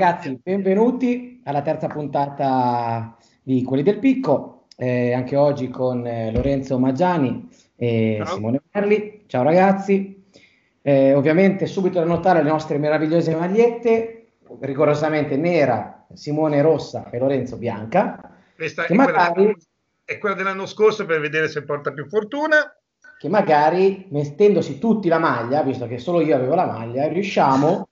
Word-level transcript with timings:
ragazzi, 0.00 0.40
benvenuti 0.42 1.42
alla 1.44 1.60
terza 1.60 1.86
puntata 1.86 3.18
di 3.42 3.62
Quelli 3.62 3.82
del 3.82 3.98
Picco, 3.98 4.64
eh, 4.78 5.12
anche 5.12 5.36
oggi 5.36 5.68
con 5.68 6.06
eh, 6.06 6.32
Lorenzo 6.32 6.78
Maggiani 6.78 7.46
e 7.76 8.22
Ciao. 8.24 8.34
Simone 8.34 8.62
Merli. 8.72 9.24
Ciao 9.26 9.42
ragazzi, 9.42 10.24
eh, 10.80 11.12
ovviamente 11.12 11.66
subito 11.66 11.98
da 11.98 12.06
notare 12.06 12.42
le 12.42 12.48
nostre 12.48 12.78
meravigliose 12.78 13.34
magliette, 13.34 14.28
rigorosamente 14.60 15.36
nera, 15.36 16.06
Simone 16.14 16.62
rossa 16.62 17.10
e 17.10 17.18
Lorenzo 17.18 17.58
bianca. 17.58 18.38
Questa 18.56 18.86
è, 18.86 18.94
magari, 18.94 19.32
quella, 19.34 19.54
è 20.06 20.16
quella 20.16 20.34
dell'anno 20.34 20.64
scorso 20.64 21.04
per 21.04 21.20
vedere 21.20 21.46
se 21.46 21.62
porta 21.62 21.92
più 21.92 22.08
fortuna 22.08 22.74
che 23.18 23.28
magari 23.28 24.06
mettendosi 24.08 24.78
tutti 24.78 25.08
la 25.08 25.18
maglia, 25.18 25.62
visto 25.62 25.86
che 25.86 25.98
solo 25.98 26.22
io 26.22 26.36
avevo 26.36 26.54
la 26.54 26.64
maglia, 26.64 27.06
riusciamo 27.06 27.89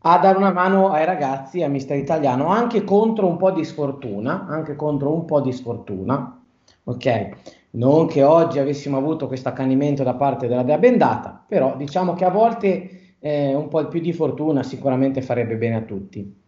a 0.00 0.18
dare 0.18 0.36
una 0.36 0.52
mano 0.52 0.90
ai 0.90 1.04
ragazzi 1.04 1.62
a 1.62 1.68
Mister 1.68 1.96
Italiano 1.96 2.48
anche 2.48 2.84
contro 2.84 3.26
un 3.26 3.36
po' 3.36 3.50
di 3.50 3.64
sfortuna, 3.64 4.46
anche 4.48 4.76
contro 4.76 5.12
un 5.12 5.24
po' 5.24 5.40
di 5.40 5.52
sfortuna. 5.52 6.40
Ok, 6.84 7.28
non 7.70 8.06
che 8.06 8.22
oggi 8.22 8.58
avessimo 8.58 8.96
avuto 8.96 9.26
questo 9.26 9.48
accanimento 9.48 10.02
da 10.02 10.14
parte 10.14 10.46
della 10.46 10.62
Dea 10.62 10.78
Bendata, 10.78 11.44
però 11.46 11.74
diciamo 11.76 12.14
che 12.14 12.24
a 12.24 12.30
volte 12.30 13.16
eh, 13.18 13.54
un 13.54 13.68
po' 13.68 13.86
più 13.88 14.00
di 14.00 14.12
fortuna 14.12 14.62
sicuramente 14.62 15.22
farebbe 15.22 15.56
bene 15.56 15.76
a 15.76 15.82
tutti. 15.82 16.44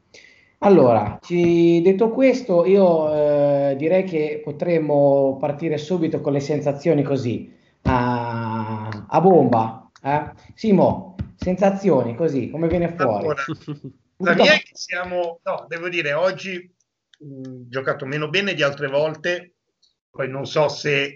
Allora, 0.61 1.21
detto 1.25 2.11
questo, 2.11 2.65
io 2.65 3.15
eh, 3.15 3.77
direi 3.77 4.03
che 4.03 4.41
potremmo 4.43 5.37
partire 5.39 5.79
subito 5.79 6.21
con 6.21 6.33
le 6.33 6.41
sensazioni 6.41 7.03
così, 7.03 7.53
a, 7.83 8.89
a 9.09 9.21
bomba. 9.21 9.89
Eh? 10.03 10.31
Simo, 10.55 11.08
sensazioni 11.39 12.17
così, 12.17 12.51
come 12.51 12.69
viene 12.69 12.95
fuori? 12.95 13.25
Allora, 13.25 13.45
la 14.19 14.35
mia 14.35 14.55
è 14.55 14.59
che 14.59 14.73
siamo, 14.73 15.41
no, 15.45 15.67
devo 15.69 15.89
dire, 15.89 16.13
oggi 16.13 16.75
ho 17.21 17.69
giocato 17.69 18.05
meno 18.07 18.29
bene 18.29 18.55
di 18.55 18.63
altre 18.63 18.89
volte, 18.89 19.55
poi 20.11 20.29
non 20.29 20.47
so 20.47 20.69
se 20.69 21.15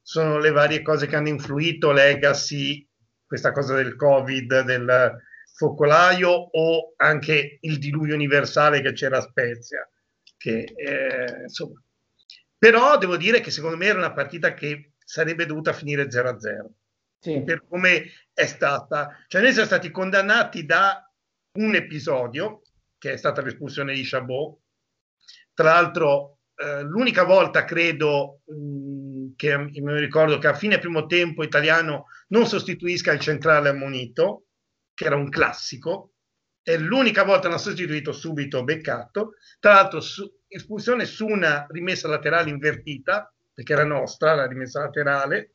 sono 0.00 0.38
le 0.38 0.50
varie 0.50 0.80
cose 0.80 1.06
che 1.06 1.16
hanno 1.16 1.28
influito, 1.28 1.92
Legacy, 1.92 2.86
questa 3.26 3.52
cosa 3.52 3.74
del 3.74 3.94
Covid, 3.94 4.62
del 4.62 5.16
focolaio 5.54 6.30
o 6.30 6.94
anche 6.96 7.58
il 7.60 7.78
diluvio 7.78 8.14
universale 8.14 8.80
che 8.80 8.92
c'era 8.92 9.18
a 9.18 9.22
Spezia. 9.22 9.88
Che, 10.36 10.72
eh, 10.74 11.42
insomma. 11.42 11.82
Però 12.56 12.96
devo 12.96 13.16
dire 13.16 13.40
che 13.40 13.50
secondo 13.50 13.76
me 13.76 13.86
era 13.86 13.98
una 13.98 14.12
partita 14.12 14.54
che 14.54 14.92
sarebbe 14.98 15.46
dovuta 15.46 15.72
finire 15.72 16.08
0-0 16.08 16.77
sì. 17.18 17.42
per 17.42 17.64
come 17.68 18.04
è 18.32 18.46
stata. 18.46 19.24
Cioè 19.26 19.42
noi 19.42 19.52
siamo 19.52 19.66
stati 19.66 19.90
condannati 19.90 20.64
da 20.64 21.10
un 21.52 21.74
episodio, 21.74 22.62
che 22.98 23.12
è 23.12 23.16
stata 23.16 23.42
l'espulsione 23.42 23.94
di 23.94 24.04
Chabot. 24.04 24.58
Tra 25.54 25.72
l'altro, 25.72 26.38
eh, 26.54 26.82
l'unica 26.82 27.24
volta 27.24 27.64
credo 27.64 28.40
mh, 28.46 28.54
mm, 28.54 29.28
che 29.36 29.56
mi 29.56 29.98
ricordo 29.98 30.38
che 30.38 30.46
a 30.46 30.54
fine 30.54 30.78
primo 30.78 31.06
tempo 31.06 31.42
italiano 31.42 32.06
non 32.28 32.46
sostituisca 32.46 33.12
il 33.12 33.20
centrale 33.20 33.68
ammonito, 33.68 34.46
che 34.94 35.04
era 35.04 35.16
un 35.16 35.28
classico, 35.28 36.14
è 36.62 36.76
l'unica 36.76 37.24
volta 37.24 37.48
l'ha 37.48 37.58
sostituito 37.58 38.12
subito 38.12 38.62
beccato. 38.64 39.34
Tra 39.58 39.74
l'altro, 39.74 40.00
su, 40.00 40.30
espulsione 40.46 41.06
su 41.06 41.26
una 41.26 41.66
rimessa 41.70 42.08
laterale 42.08 42.50
invertita, 42.50 43.32
perché 43.52 43.72
era 43.72 43.84
nostra 43.84 44.34
la 44.34 44.46
rimessa 44.46 44.80
laterale, 44.80 45.54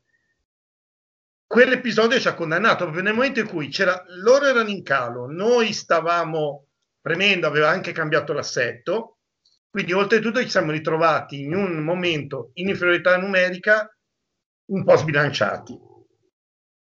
quell'episodio 1.53 2.19
ci 2.19 2.27
ha 2.27 2.33
condannato 2.33 2.85
proprio 2.85 3.03
nel 3.03 3.13
momento 3.13 3.39
in 3.39 3.47
cui 3.47 3.67
c'era, 3.67 4.03
loro 4.23 4.47
erano 4.47 4.69
in 4.69 4.81
calo, 4.81 5.27
noi 5.27 5.71
stavamo 5.71 6.65
premendo, 6.99 7.45
aveva 7.45 7.69
anche 7.69 7.91
cambiato 7.91 8.33
l'assetto, 8.33 9.17
quindi 9.69 9.93
oltretutto 9.93 10.39
ci 10.39 10.49
siamo 10.49 10.71
ritrovati 10.71 11.43
in 11.43 11.53
un 11.53 11.83
momento 11.83 12.49
in 12.53 12.69
inferiorità 12.69 13.17
numerica 13.17 13.95
un 14.71 14.83
po' 14.83 14.95
sbilanciati. 14.95 15.79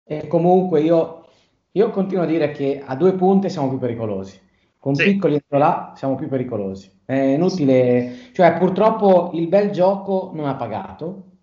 E 0.04 0.28
comunque 0.28 0.82
io, 0.82 1.30
io 1.72 1.90
continuo 1.90 2.26
a 2.26 2.28
dire 2.28 2.52
che 2.52 2.84
a 2.86 2.96
due 2.96 3.16
punte 3.16 3.50
siamo 3.50 3.70
più 3.70 3.80
pericolosi, 3.80 4.40
con 4.78 4.94
sì. 4.94 5.06
piccoli 5.06 5.34
entro 5.34 5.58
là 5.58 5.94
siamo 5.96 6.14
più 6.14 6.28
pericolosi. 6.28 6.96
È 7.06 7.16
inutile, 7.16 8.30
cioè 8.34 8.56
purtroppo 8.60 9.32
il 9.34 9.48
bel 9.48 9.72
gioco 9.72 10.30
non 10.36 10.46
ha 10.46 10.56
pagato, 10.56 11.38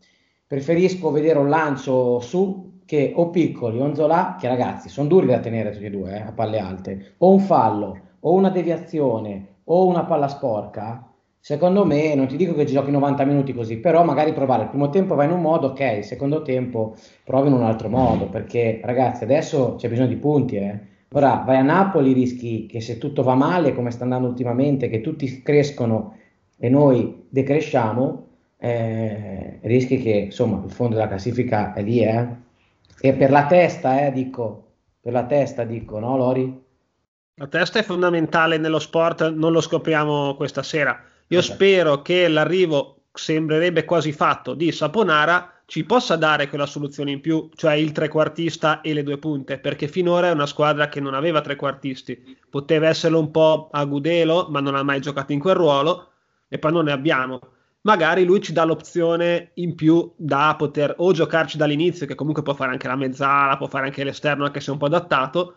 preferisco 0.46 1.10
vedere 1.10 1.40
un 1.40 1.48
lancio 1.48 2.20
su 2.20 2.74
che 2.86 3.12
o 3.14 3.30
piccoli 3.30 3.78
o 3.78 3.84
Onzola, 3.84 4.36
che 4.38 4.48
ragazzi 4.48 4.88
sono 4.88 5.08
duri 5.08 5.26
da 5.26 5.40
tenere 5.40 5.72
tutti 5.72 5.84
e 5.84 5.90
due 5.90 6.12
eh, 6.12 6.22
a 6.22 6.32
palle 6.32 6.58
alte, 6.58 7.14
o 7.18 7.32
un 7.32 7.40
fallo, 7.40 7.98
o 8.20 8.32
una 8.32 8.48
deviazione, 8.48 9.56
o 9.64 9.86
una 9.86 10.04
palla 10.04 10.28
sporca, 10.28 11.12
secondo 11.40 11.84
me 11.84 12.14
non 12.14 12.26
ti 12.26 12.36
dico 12.36 12.54
che 12.54 12.64
giochi 12.64 12.90
90 12.90 13.24
minuti 13.24 13.52
così, 13.52 13.78
però 13.78 14.04
magari 14.04 14.32
provare 14.32 14.64
il 14.64 14.68
primo 14.68 14.88
tempo 14.88 15.14
va 15.14 15.24
in 15.24 15.32
un 15.32 15.40
modo, 15.40 15.68
ok, 15.68 15.96
il 15.98 16.04
secondo 16.04 16.42
tempo 16.42 16.96
provi 17.24 17.48
in 17.48 17.54
un 17.54 17.62
altro 17.62 17.88
modo, 17.88 18.28
perché 18.28 18.80
ragazzi 18.82 19.24
adesso 19.24 19.74
c'è 19.76 19.88
bisogno 19.88 20.08
di 20.08 20.16
punti, 20.16 20.56
eh. 20.56 20.94
Ora 21.12 21.44
vai 21.46 21.56
a 21.56 21.62
Napoli, 21.62 22.12
rischi 22.12 22.66
che 22.66 22.80
se 22.80 22.98
tutto 22.98 23.22
va 23.22 23.34
male, 23.34 23.74
come 23.74 23.90
sta 23.90 24.02
andando 24.04 24.28
ultimamente, 24.28 24.88
che 24.88 25.00
tutti 25.00 25.40
crescono 25.42 26.16
e 26.58 26.68
noi 26.68 27.26
decresciamo, 27.28 28.26
eh, 28.58 29.58
rischi 29.62 29.98
che 29.98 30.10
insomma 30.10 30.62
il 30.64 30.70
fondo 30.70 30.94
della 30.96 31.08
classifica 31.08 31.72
è 31.74 31.82
lì, 31.82 32.00
eh. 32.00 32.44
E 32.98 33.12
per 33.12 33.30
la 33.30 33.46
testa, 33.46 34.06
eh, 34.06 34.12
dico, 34.12 34.72
per 35.00 35.12
la 35.12 35.24
testa 35.24 35.64
dico, 35.64 35.98
no 35.98 36.16
Lori? 36.16 36.64
La 37.34 37.46
testa 37.46 37.78
è 37.78 37.82
fondamentale 37.82 38.56
nello 38.56 38.78
sport, 38.78 39.30
non 39.30 39.52
lo 39.52 39.60
scopriamo 39.60 40.34
questa 40.36 40.62
sera. 40.62 40.98
Io 41.28 41.40
okay. 41.40 41.54
spero 41.54 42.02
che 42.02 42.28
l'arrivo 42.28 43.02
sembrerebbe 43.12 43.84
quasi 43.84 44.12
fatto 44.12 44.54
di 44.54 44.72
Saponara 44.72 45.50
ci 45.66 45.84
possa 45.84 46.14
dare 46.14 46.48
quella 46.48 46.64
soluzione 46.64 47.10
in 47.10 47.20
più, 47.20 47.50
cioè 47.56 47.74
il 47.74 47.90
trequartista 47.90 48.80
e 48.82 48.94
le 48.94 49.02
due 49.02 49.18
punte, 49.18 49.58
perché 49.58 49.88
finora 49.88 50.28
è 50.28 50.32
una 50.32 50.46
squadra 50.46 50.88
che 50.88 51.00
non 51.00 51.12
aveva 51.12 51.40
trequartisti. 51.40 52.38
Poteva 52.48 52.86
esserlo 52.88 53.18
un 53.18 53.32
po' 53.32 53.68
a 53.72 53.84
Gudelo, 53.84 54.46
ma 54.48 54.60
non 54.60 54.76
ha 54.76 54.84
mai 54.84 55.00
giocato 55.00 55.32
in 55.32 55.40
quel 55.40 55.56
ruolo 55.56 56.10
e 56.48 56.58
poi 56.58 56.72
non 56.72 56.84
ne 56.84 56.92
abbiamo 56.92 57.40
magari 57.86 58.24
lui 58.24 58.42
ci 58.42 58.52
dà 58.52 58.64
l'opzione 58.64 59.52
in 59.54 59.76
più 59.76 60.12
da 60.16 60.56
poter 60.58 60.92
o 60.98 61.12
giocarci 61.12 61.56
dall'inizio, 61.56 62.04
che 62.04 62.16
comunque 62.16 62.42
può 62.42 62.52
fare 62.52 62.72
anche 62.72 62.88
la 62.88 62.96
mezzala, 62.96 63.56
può 63.56 63.68
fare 63.68 63.86
anche 63.86 64.02
l'esterno, 64.02 64.44
anche 64.44 64.60
se 64.60 64.70
è 64.70 64.72
un 64.72 64.78
po' 64.78 64.86
adattato, 64.86 65.54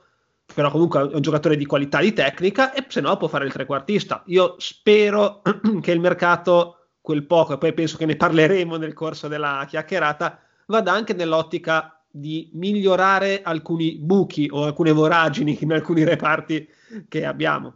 però 0.53 0.69
comunque 0.69 1.09
è 1.09 1.15
un 1.15 1.21
giocatore 1.21 1.57
di 1.57 1.65
qualità 1.65 1.99
di 1.99 2.13
tecnica, 2.13 2.71
e 2.71 2.85
se 2.87 3.01
no 3.01 3.17
può 3.17 3.27
fare 3.27 3.45
il 3.45 3.51
trequartista. 3.51 4.21
Io 4.27 4.55
spero 4.59 5.41
che 5.81 5.91
il 5.91 5.99
mercato, 5.99 6.77
quel 7.01 7.25
poco, 7.25 7.53
e 7.53 7.57
poi 7.57 7.73
penso 7.73 7.97
che 7.97 8.05
ne 8.05 8.15
parleremo 8.15 8.77
nel 8.77 8.93
corso 8.93 9.27
della 9.27 9.65
chiacchierata, 9.67 10.39
vada 10.67 10.91
anche 10.91 11.13
nell'ottica 11.13 11.99
di 12.11 12.51
migliorare 12.53 13.41
alcuni 13.41 13.97
buchi 13.97 14.47
o 14.51 14.65
alcune 14.65 14.91
voragini 14.91 15.57
in 15.59 15.73
alcuni 15.73 16.03
reparti 16.03 16.67
che 17.07 17.25
abbiamo. 17.25 17.73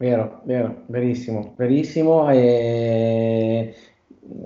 Vero, 0.00 0.42
vero, 0.44 0.84
verissimo, 0.86 1.54
verissimo. 1.56 2.30
E 2.30 3.74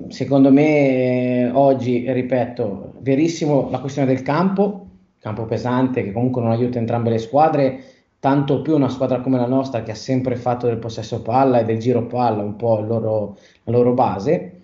secondo 0.08 0.50
me 0.50 1.50
oggi, 1.52 2.10
ripeto, 2.10 2.94
verissimo 3.00 3.68
la 3.70 3.80
questione 3.80 4.08
del 4.08 4.22
campo, 4.22 4.86
campo 5.18 5.44
pesante 5.44 6.02
che 6.04 6.12
comunque 6.12 6.40
non 6.40 6.52
aiuta 6.52 6.78
entrambe 6.78 7.10
le 7.10 7.18
squadre, 7.18 7.80
tanto 8.18 8.62
più 8.62 8.74
una 8.74 8.88
squadra 8.88 9.20
come 9.20 9.36
la 9.36 9.46
nostra 9.46 9.82
che 9.82 9.90
ha 9.90 9.94
sempre 9.94 10.36
fatto 10.36 10.66
del 10.66 10.78
possesso 10.78 11.20
palla 11.20 11.60
e 11.60 11.64
del 11.64 11.78
giro 11.78 12.06
palla 12.06 12.42
un 12.42 12.56
po' 12.56 12.80
loro, 12.80 13.36
la 13.64 13.72
loro 13.72 13.92
base. 13.92 14.61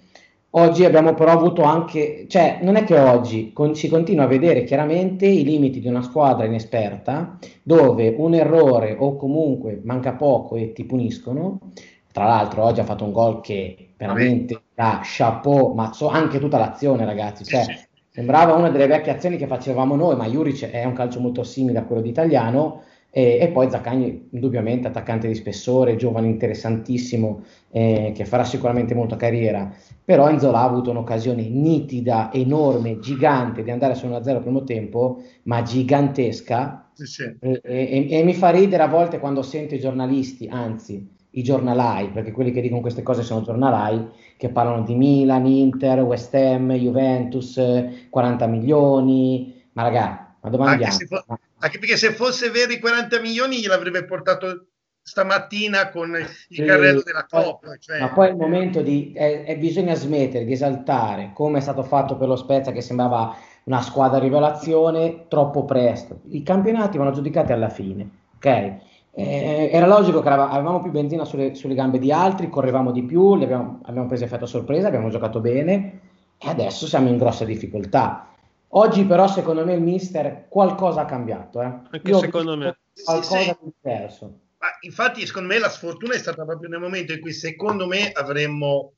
Oggi 0.53 0.87
abbiamo 0.87 1.13
però 1.13 1.33
avuto 1.33 1.63
anche, 1.63 2.25
cioè 2.27 2.61
non 2.63 2.77
è 2.77 2.85
che 2.85 2.99
oggi 2.99 3.53
con, 3.53 3.75
si 3.75 3.87
continua 3.89 4.25
a 4.25 4.29
vedere 4.29 4.65
chiaramente 4.65 5.27
i 5.27 5.45
limiti 5.45 5.79
di 5.79 5.89
una 5.89 6.01
squadra 6.01 6.47
inesperta 6.47 7.39
dove 7.63 8.15
un 8.17 8.33
errore 8.33 8.97
o 8.99 9.17
comunque 9.17 9.79
manca 9.85 10.15
poco 10.15 10.57
e 10.57 10.73
ti 10.73 10.85
puniscono. 10.85 11.61
Tra 12.11 12.25
l'altro 12.25 12.65
oggi 12.65 12.81
ha 12.81 12.85
fatto 12.85 13.05
un 13.05 13.13
gol 13.13 13.43
che 13.43 13.91
veramente 13.97 14.63
da 14.75 15.01
chapeau, 15.03 15.75
ma 15.75 15.93
so 15.93 16.09
anche 16.09 16.39
tutta 16.39 16.57
l'azione 16.57 17.05
ragazzi, 17.05 17.45
cioè, 17.45 17.67
sembrava 18.09 18.55
una 18.55 18.71
delle 18.71 18.87
vecchie 18.87 19.13
azioni 19.13 19.37
che 19.37 19.47
facevamo 19.47 19.97
noi, 19.97 20.17
ma 20.17 20.27
Juric 20.27 20.71
è 20.71 20.83
un 20.85 20.95
calcio 20.95 21.21
molto 21.21 21.45
simile 21.45 21.81
a 21.81 21.85
quello 21.85 22.01
di 22.01 22.09
Italiano 22.09 22.85
e, 23.19 23.39
e, 23.41 23.49
poi 23.49 23.69
Zaccagni, 23.69 24.29
indubbiamente, 24.31 24.87
attaccante 24.87 25.27
di 25.27 25.35
spessore, 25.35 25.97
giovane 25.97 26.29
interessantissimo, 26.29 27.43
eh, 27.73 28.13
che 28.15 28.25
farà 28.25 28.45
sicuramente 28.45 28.95
molta 28.95 29.17
carriera. 29.17 29.75
Però 30.05 30.29
Enzola 30.29 30.61
ha 30.61 30.65
avuto 30.65 30.91
un'occasione 30.91 31.49
nitida, 31.49 32.31
enorme, 32.33 33.01
gigante 33.01 33.65
di 33.65 33.73
andare 33.73 33.97
su 33.97 34.07
1-0 34.07 34.37
al 34.37 34.43
primo 34.43 34.63
tempo, 34.63 35.21
ma 35.45 35.63
gigantesca. 35.63 36.91
Sì, 36.93 37.07
sì. 37.07 37.37
E, 37.41 37.61
e, 37.61 38.07
e, 38.09 38.23
mi 38.23 38.35
fa 38.35 38.51
ridere 38.51 38.85
a 38.85 38.89
volte 38.89 39.19
quando 39.19 39.43
sento 39.43 39.75
i 39.75 39.81
giornalisti, 39.81 40.47
anzi 40.49 41.05
i 41.31 41.43
giornalai, 41.43 42.11
perché 42.11 42.31
quelli 42.31 42.53
che 42.53 42.61
dicono 42.61 42.81
queste 42.81 43.03
cose 43.03 43.25
sono 43.25 43.43
giornalai, 43.43 44.11
che 44.37 44.51
parlano 44.51 44.85
di 44.85 44.95
Milan, 44.95 45.45
Inter, 45.45 46.03
West 46.03 46.33
Ham, 46.37 46.73
Juventus, 46.73 47.61
40 48.11 48.47
milioni. 48.47 49.61
Ma 49.73 49.83
ragazzi, 49.83 50.23
ma 50.41 50.51
dove 50.51 50.65
andiamo? 50.65 50.97
Anche, 51.61 51.79
perché 51.79 51.97
se 51.97 52.13
fosse 52.13 52.51
veri 52.51 52.79
40 52.79 53.21
milioni 53.21 53.61
gliel'avrebbe 53.61 54.05
portato 54.05 54.67
stamattina 55.03 55.89
con 55.89 56.15
il 56.49 56.65
carrello 56.67 57.03
della 57.03 57.27
Coppa. 57.29 57.77
Cioè... 57.79 58.01
Ma 58.01 58.11
poi 58.11 58.29
è 58.29 58.31
il 58.31 58.37
momento 58.37 58.83
di... 58.83 59.13
Eh, 59.15 59.57
bisogna 59.59 59.95
smettere 59.95 60.45
di 60.45 60.53
esaltare, 60.53 61.31
come 61.35 61.59
è 61.59 61.61
stato 61.63 61.83
fatto 61.83 62.17
per 62.17 62.29
lo 62.29 62.37
Spezia, 62.37 62.73
che 62.73 62.83
sembrava 62.83 63.35
una 63.65 63.81
squadra 63.81 64.19
rivelazione, 64.19 65.27
troppo 65.29 65.65
presto. 65.65 66.21
I 66.29 66.43
campionati 66.43 66.99
vanno 66.99 67.13
giudicati 67.13 67.53
alla 67.53 67.71
fine, 67.71 68.09
ok? 68.37 68.47
Eh, 69.13 69.71
era 69.73 69.87
logico 69.87 70.21
che 70.21 70.29
avevamo 70.29 70.81
più 70.81 70.91
benzina 70.91 71.25
sulle, 71.25 71.55
sulle, 71.55 71.75
gambe 71.75 71.99
di 71.99 72.13
altri, 72.13 72.49
correvamo 72.49 72.93
di 72.93 73.03
più, 73.03 73.33
abbiamo, 73.33 73.81
abbiamo 73.85 74.07
preso 74.07 74.25
effetto 74.25 74.47
sorpresa, 74.47 74.87
abbiamo 74.87 75.09
giocato 75.09 75.41
bene 75.41 76.01
e 76.39 76.49
adesso 76.49 76.87
siamo 76.87 77.09
in 77.09 77.17
grossa 77.17 77.45
difficoltà. 77.45 78.29
Oggi 78.71 79.05
però 79.05 79.27
secondo 79.29 79.65
me 79.65 79.75
il 79.75 79.81
mister 79.81 80.47
qualcosa 80.49 81.03
ha 81.03 81.07
cambiato. 81.07 81.61
Eh. 81.61 81.65
Anche 81.65 82.01
Io 82.05 82.19
secondo 82.19 82.57
me. 82.57 82.79
Qualcosa 83.03 83.39
sì, 83.39 83.45
sì. 83.45 83.57
di 83.63 83.73
diverso. 83.81 84.41
Ma 84.59 84.69
infatti 84.81 85.25
secondo 85.25 85.49
me 85.49 85.59
la 85.59 85.69
sfortuna 85.69 86.15
è 86.15 86.19
stata 86.19 86.45
proprio 86.45 86.69
nel 86.69 86.81
momento 86.81 87.13
in 87.13 87.21
cui 87.21 87.33
secondo 87.33 87.87
me 87.87 88.11
avremmo 88.11 88.95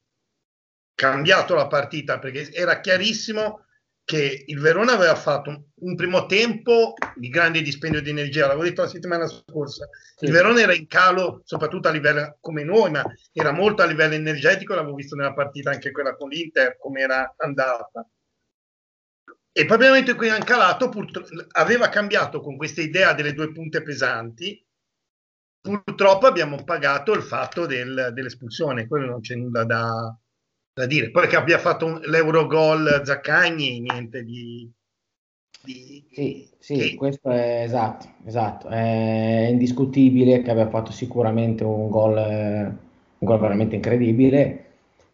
cambiato 0.94 1.54
la 1.54 1.66
partita 1.66 2.18
perché 2.18 2.52
era 2.52 2.80
chiarissimo 2.80 3.64
che 4.04 4.42
il 4.46 4.58
Verona 4.58 4.92
aveva 4.92 5.14
fatto 5.14 5.66
un, 5.72 5.94
primo 5.94 6.26
tempo 6.26 6.94
di 7.14 7.28
grande 7.28 7.62
dispendio 7.62 8.02
di 8.02 8.10
energia, 8.10 8.46
l'avevo 8.46 8.64
detto 8.64 8.82
la 8.82 8.88
settimana 8.88 9.26
scorsa, 9.28 9.88
sì. 10.16 10.24
il 10.24 10.32
Verona 10.32 10.60
era 10.60 10.74
in 10.74 10.88
calo 10.88 11.42
soprattutto 11.44 11.86
a 11.86 11.92
livello 11.92 12.36
come 12.40 12.64
noi, 12.64 12.90
ma 12.90 13.04
era 13.32 13.52
molto 13.52 13.82
a 13.82 13.86
livello 13.86 14.14
energetico, 14.14 14.74
l'avevo 14.74 14.96
visto 14.96 15.14
nella 15.14 15.32
partita 15.32 15.70
anche 15.70 15.92
quella 15.92 16.16
con 16.16 16.28
l'Inter, 16.28 16.76
come 16.78 17.02
era 17.02 17.34
andata. 17.36 18.04
E 19.52 19.64
proprio 19.64 19.88
momento 19.88 20.12
in 20.12 20.16
cui 20.16 20.28
calato, 20.44 20.90
aveva 21.52 21.88
cambiato 21.88 22.40
con 22.40 22.56
questa 22.56 22.82
idea 22.82 23.12
delle 23.14 23.32
due 23.32 23.50
punte 23.50 23.82
pesanti. 23.82 24.64
Purtroppo 25.60 26.26
abbiamo 26.26 26.62
pagato 26.62 27.12
il 27.12 27.22
fatto 27.22 27.66
del, 27.66 28.10
dell'espulsione, 28.14 28.86
quello 28.86 29.06
non 29.06 29.20
c'è 29.20 29.34
nulla 29.34 29.64
da, 29.64 30.16
da 30.72 30.86
dire. 30.86 31.10
Poi 31.10 31.26
che 31.26 31.36
abbia 31.36 31.58
fatto 31.58 31.84
un, 31.84 32.00
l'Eurogol 32.04 33.02
Zaccagni, 33.04 33.80
niente 33.80 34.22
di. 34.22 34.70
di 35.64 36.06
sì, 36.12 36.48
sì 36.58 36.76
che... 36.76 36.94
questo 36.94 37.30
è 37.30 37.62
esatto, 37.64 38.06
esatto. 38.24 38.68
È 38.68 39.48
indiscutibile 39.50 40.42
che 40.42 40.50
abbia 40.50 40.68
fatto 40.68 40.92
sicuramente 40.92 41.64
un 41.64 41.90
gol, 41.90 42.16
un 42.16 42.78
gol 43.18 43.40
veramente 43.40 43.74
incredibile, 43.74 44.64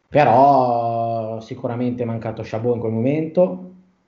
però 0.09 1.41
sicuramente 1.41 2.03
è 2.03 2.07
mancato 2.07 2.43
Chabot 2.45 2.75
in 2.75 2.81
quel 2.81 2.93
momento 2.93 3.66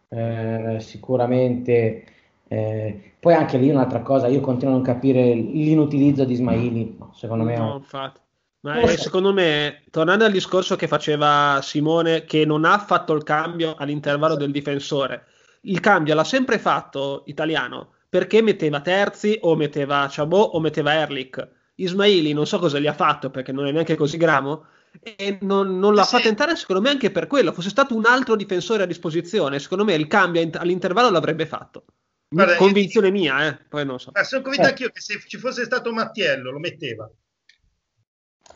eh, 0.08 0.76
sicuramente. 0.80 2.04
Eh, 2.48 3.14
poi 3.20 3.34
anche 3.34 3.58
lì 3.58 3.68
un'altra 3.68 4.00
cosa, 4.00 4.26
io 4.26 4.40
continuo 4.40 4.72
a 4.72 4.76
non 4.76 4.84
capire 4.84 5.34
l'inutilizzo 5.34 6.24
di 6.24 6.32
Ismaili, 6.32 6.98
secondo 7.12 7.44
me. 7.44 7.56
No, 7.56 7.76
infatti. 7.76 8.20
Ma 8.60 8.80
è, 8.80 8.96
secondo 8.96 9.32
me, 9.32 9.84
tornando 9.90 10.24
al 10.24 10.32
discorso 10.32 10.74
che 10.74 10.88
faceva 10.88 11.60
Simone, 11.62 12.24
che 12.24 12.44
non 12.44 12.64
ha 12.64 12.78
fatto 12.78 13.12
il 13.14 13.22
cambio 13.22 13.76
all'intervallo 13.76 14.34
del 14.34 14.50
difensore, 14.50 15.26
il 15.62 15.78
cambio 15.80 16.14
l'ha 16.14 16.24
sempre 16.24 16.58
fatto 16.58 17.22
italiano 17.26 17.92
perché 18.08 18.42
metteva 18.42 18.80
terzi 18.80 19.38
o 19.42 19.54
metteva 19.54 20.08
Chabot 20.10 20.54
o 20.54 20.60
metteva 20.60 20.94
Erlich. 20.94 21.48
Ismaili 21.76 22.32
non 22.32 22.46
so 22.46 22.58
cosa 22.58 22.78
gli 22.80 22.86
ha 22.86 22.92
fatto 22.92 23.30
perché 23.30 23.52
non 23.52 23.66
è 23.66 23.70
neanche 23.70 23.94
così 23.94 24.16
gramo, 24.16 24.64
e 25.02 25.38
non, 25.42 25.78
non 25.78 25.94
l'ha 25.94 26.04
sì. 26.04 26.16
fatta 26.16 26.28
entrare 26.28 26.56
secondo 26.56 26.82
me 26.82 26.90
anche 26.90 27.10
per 27.10 27.26
quello 27.26 27.52
fosse 27.52 27.68
stato 27.68 27.94
un 27.94 28.04
altro 28.06 28.36
difensore 28.36 28.82
a 28.82 28.86
disposizione 28.86 29.58
secondo 29.58 29.84
me 29.84 29.94
il 29.94 30.06
cambio 30.06 30.48
all'intervallo 30.54 31.10
l'avrebbe 31.10 31.46
fatto 31.46 31.84
Guarda, 32.28 32.56
convinzione 32.56 33.06
io, 33.08 33.12
mia 33.12 33.46
eh? 33.46 33.56
poi 33.68 33.84
non 33.84 33.98
so 33.98 34.10
ma 34.14 34.24
sono 34.24 34.42
convinto 34.42 34.66
eh. 34.66 34.70
anch'io 34.70 34.90
che 34.90 35.00
se 35.00 35.20
ci 35.26 35.38
fosse 35.38 35.64
stato 35.64 35.92
Mattiello 35.92 36.50
lo 36.50 36.58
metteva 36.58 37.10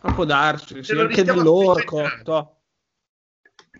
ma 0.02 0.12
può 0.12 0.24
darsi 0.24 0.82
sì, 0.82 0.92
anche 0.92 1.22
dell'orco 1.22 2.56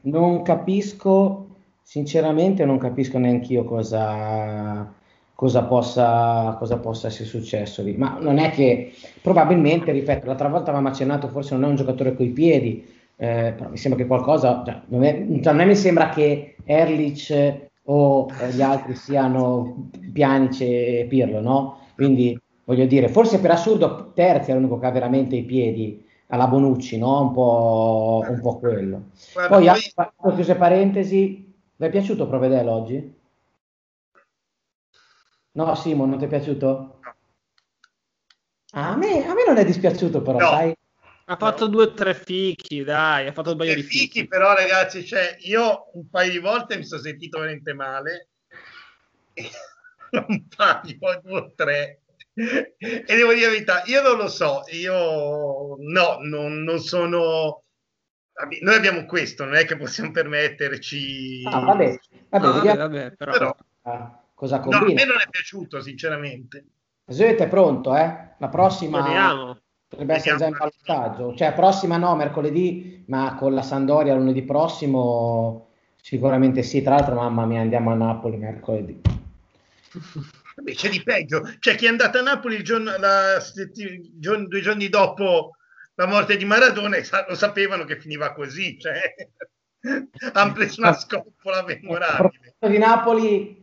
non 0.03 0.43
capisco 0.43 1.56
sinceramente 1.82 2.64
non 2.64 2.79
capisco 2.79 3.19
neanche 3.19 3.53
io 3.53 3.64
cosa 3.64 5.00
cosa 5.42 5.64
possa, 5.64 6.54
cosa 6.56 6.78
possa 6.78 7.08
essere 7.08 7.24
successo 7.24 7.82
lì. 7.82 7.96
Ma 7.96 8.16
non 8.20 8.38
è 8.38 8.52
che 8.52 8.92
probabilmente, 9.20 9.90
ripeto, 9.90 10.26
l'altra 10.26 10.46
volta 10.46 10.66
avevamo 10.70 10.90
accennato, 10.90 11.26
forse 11.26 11.54
non 11.54 11.64
è 11.64 11.66
un 11.66 11.74
giocatore 11.74 12.14
coi 12.14 12.28
piedi, 12.28 12.86
eh, 13.16 13.52
però 13.56 13.68
mi 13.68 13.76
sembra 13.76 14.00
che 14.00 14.06
qualcosa, 14.06 14.62
cioè, 14.64 14.82
non, 14.86 15.02
è, 15.02 15.26
cioè, 15.42 15.52
non 15.52 15.66
mi 15.66 15.74
sembra 15.74 16.10
che 16.10 16.54
Erlich 16.62 17.70
o 17.86 18.28
eh, 18.40 18.52
gli 18.52 18.62
altri 18.62 18.94
siano 18.94 19.88
Pianice 20.12 21.00
e 21.00 21.06
Pirlo, 21.06 21.40
no? 21.40 21.78
Quindi 21.96 22.38
voglio 22.62 22.86
dire, 22.86 23.08
forse 23.08 23.40
per 23.40 23.50
assurdo 23.50 24.12
Terzi 24.14 24.52
è 24.52 24.54
l'unico 24.54 24.78
che 24.78 24.86
ha 24.86 24.92
veramente 24.92 25.34
i 25.34 25.42
piedi 25.42 26.06
alla 26.28 26.46
Bonucci, 26.46 26.98
no? 26.98 27.20
Un 27.20 27.32
po', 27.32 28.24
un 28.28 28.40
po 28.40 28.58
quello. 28.58 29.06
Guarda, 29.32 29.56
poi, 29.56 29.66
poi... 30.20 30.34
chiuse 30.36 30.54
parentesi, 30.54 31.52
vi 31.74 31.84
è 31.84 31.90
piaciuto 31.90 32.28
Provedel 32.28 32.68
oggi? 32.68 33.20
No, 35.52 35.75
Simon, 35.75 36.08
non 36.10 36.19
ti 36.19 36.25
è 36.25 36.28
piaciuto? 36.28 36.66
No. 36.66 37.00
Ah, 38.75 38.93
a, 38.93 38.96
me, 38.96 39.26
a 39.26 39.34
me 39.34 39.44
non 39.46 39.58
è 39.58 39.64
dispiaciuto 39.64 40.22
però, 40.22 40.38
no. 40.38 40.46
sai? 40.46 40.75
Ha 41.26 41.37
fatto 41.37 41.66
due 41.66 41.84
o 41.84 41.93
tre 41.93 42.14
fichi, 42.14 42.82
dai, 42.82 43.26
ha 43.26 43.32
fatto 43.32 43.52
un 43.52 43.58
paio 43.58 43.75
di 43.75 43.82
fichi. 43.82 43.99
fichi. 43.99 44.28
Però 44.28 44.54
ragazzi, 44.54 45.04
cioè, 45.04 45.37
io 45.40 45.90
un 45.93 46.08
paio 46.08 46.31
di 46.31 46.38
volte 46.38 46.76
mi 46.76 46.84
sono 46.84 47.00
sentito 47.00 47.38
veramente 47.38 47.75
male. 47.75 48.28
un 50.28 50.46
paio, 50.54 51.20
due 51.22 51.38
o 51.38 51.52
tre. 51.54 52.00
E 52.34 53.04
devo 53.06 53.34
dire 53.34 53.46
la 53.46 53.52
verità, 53.52 53.82
io 53.87 54.02
non 54.02 54.16
lo 54.16 54.28
so, 54.28 54.62
io 54.70 55.76
no, 55.78 56.16
non, 56.20 56.62
non 56.62 56.78
sono... 56.81 57.62
Noi 58.62 58.75
abbiamo 58.75 59.04
questo, 59.04 59.44
non 59.44 59.54
è 59.54 59.66
che 59.66 59.76
possiamo 59.76 60.10
permetterci... 60.10 61.43
Ah, 61.44 61.60
vabbè, 61.60 61.99
vabbè, 62.31 62.46
no, 62.46 62.52
vabbè, 62.52 62.76
vabbè 62.76 63.10
però... 63.12 63.32
però... 63.32 63.56
Ah 63.82 64.21
cosa 64.42 64.58
combina. 64.58 64.80
No, 64.80 64.90
a 64.90 64.94
me 64.94 65.04
non 65.04 65.20
è 65.20 65.28
piaciuto, 65.30 65.80
sinceramente. 65.80 66.64
Zoet 67.06 67.40
è 67.40 67.48
pronto, 67.48 67.94
eh? 67.94 68.30
La 68.38 68.48
prossima 68.48 69.00
Vediamo. 69.00 69.60
potrebbe 69.86 70.14
essere 70.14 70.36
già 70.36 70.46
in 70.46 70.56
ballottaggio. 70.58 71.34
Cioè, 71.36 71.52
prossima 71.52 71.96
no, 71.96 72.16
mercoledì, 72.16 73.04
ma 73.06 73.36
con 73.38 73.54
la 73.54 73.62
Sandoria 73.62 74.14
lunedì 74.14 74.42
prossimo 74.42 75.68
sicuramente 75.94 76.64
sì. 76.64 76.82
Tra 76.82 76.96
l'altro, 76.96 77.14
mamma 77.14 77.46
mia, 77.46 77.60
andiamo 77.60 77.92
a 77.92 77.94
Napoli 77.94 78.36
mercoledì. 78.36 79.00
Vabbè, 80.56 80.72
c'è 80.72 80.88
di 80.88 81.02
peggio. 81.04 81.48
C'è 81.61 81.76
chi 81.76 81.87
è 81.87 81.88
andato 81.88 82.18
a 82.18 82.22
Napoli 82.22 82.56
il 82.56 82.64
giorno, 82.64 82.96
la, 82.99 83.40
giorno, 84.18 84.49
due 84.49 84.61
giorni 84.61 84.88
dopo 84.88 85.52
la 85.94 86.06
morte 86.06 86.37
di 86.37 86.44
Maradona 86.44 86.96
e 86.96 87.06
lo 87.28 87.37
sapevano 87.37 87.84
che 87.84 88.00
finiva 88.00 88.32
così. 88.32 88.76
Cioè, 88.76 89.00
hanno 90.32 90.52
preso 90.52 90.80
una 90.80 90.94
scoppola 90.94 91.62
memorabile. 91.62 92.56
di 92.58 92.78
Napoli 92.78 93.62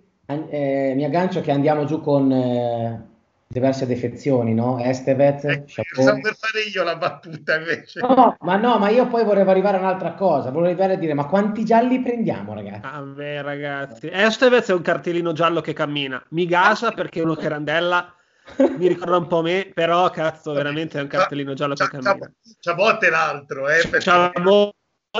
eh, 0.50 0.94
mi 0.96 1.04
aggancio 1.04 1.42
che 1.42 1.52
andiamo 1.52 1.86
giù 1.86 2.02
con 2.02 2.32
eh, 2.32 3.08
diverse 3.48 3.88
defezioni, 3.88 4.54
no? 4.54 4.78
Estevez, 4.80 5.44
eh, 5.46 5.64
stavo 5.66 6.22
per 6.22 6.36
fare 6.36 6.62
io 6.72 6.84
la 6.84 6.96
battuta 6.96 7.58
invece. 7.58 8.00
No, 8.00 8.38
ma 8.42 8.56
no, 8.58 8.78
ma 8.78 8.90
io 8.90 9.08
poi 9.08 9.24
volevo 9.24 9.50
arrivare 9.50 9.78
a 9.78 9.80
un'altra 9.80 10.14
cosa, 10.14 10.52
volevo 10.52 10.68
arrivare 10.68 10.94
a 10.94 10.98
dire, 10.98 11.14
ma 11.14 11.26
quanti 11.26 11.66
gialli 11.66 12.02
prendiamo, 12.02 12.54
ragazzi? 12.54 12.82
Ah, 12.84 13.02
beh, 13.02 13.42
ragazzi, 13.42 14.10
Estevez 14.12 14.70
è 14.70 14.74
un 14.74 14.82
cartellino 14.82 15.32
giallo 15.34 15.62
che 15.62 15.74
cammina, 15.74 16.24
mi 16.30 16.46
gasa 16.46 16.92
perché 16.92 17.22
è 17.22 17.24
uno 17.24 17.36
carandella 17.36 18.14
mi 18.58 18.88
ricorda 18.88 19.18
un 19.18 19.28
po' 19.28 19.42
me, 19.42 19.72
però 19.74 20.10
cazzo, 20.10 20.54
veramente 20.54 20.98
è 20.98 21.02
un 21.02 21.08
cartellino 21.08 21.54
giallo 21.54 21.76
che 21.76 21.88
cammina. 21.88 22.32
Ciabotte 22.60 23.10
l'altro, 23.10 23.70
eh, 23.70 23.82
perché... 23.82 24.00
Ciabotte 24.02 24.78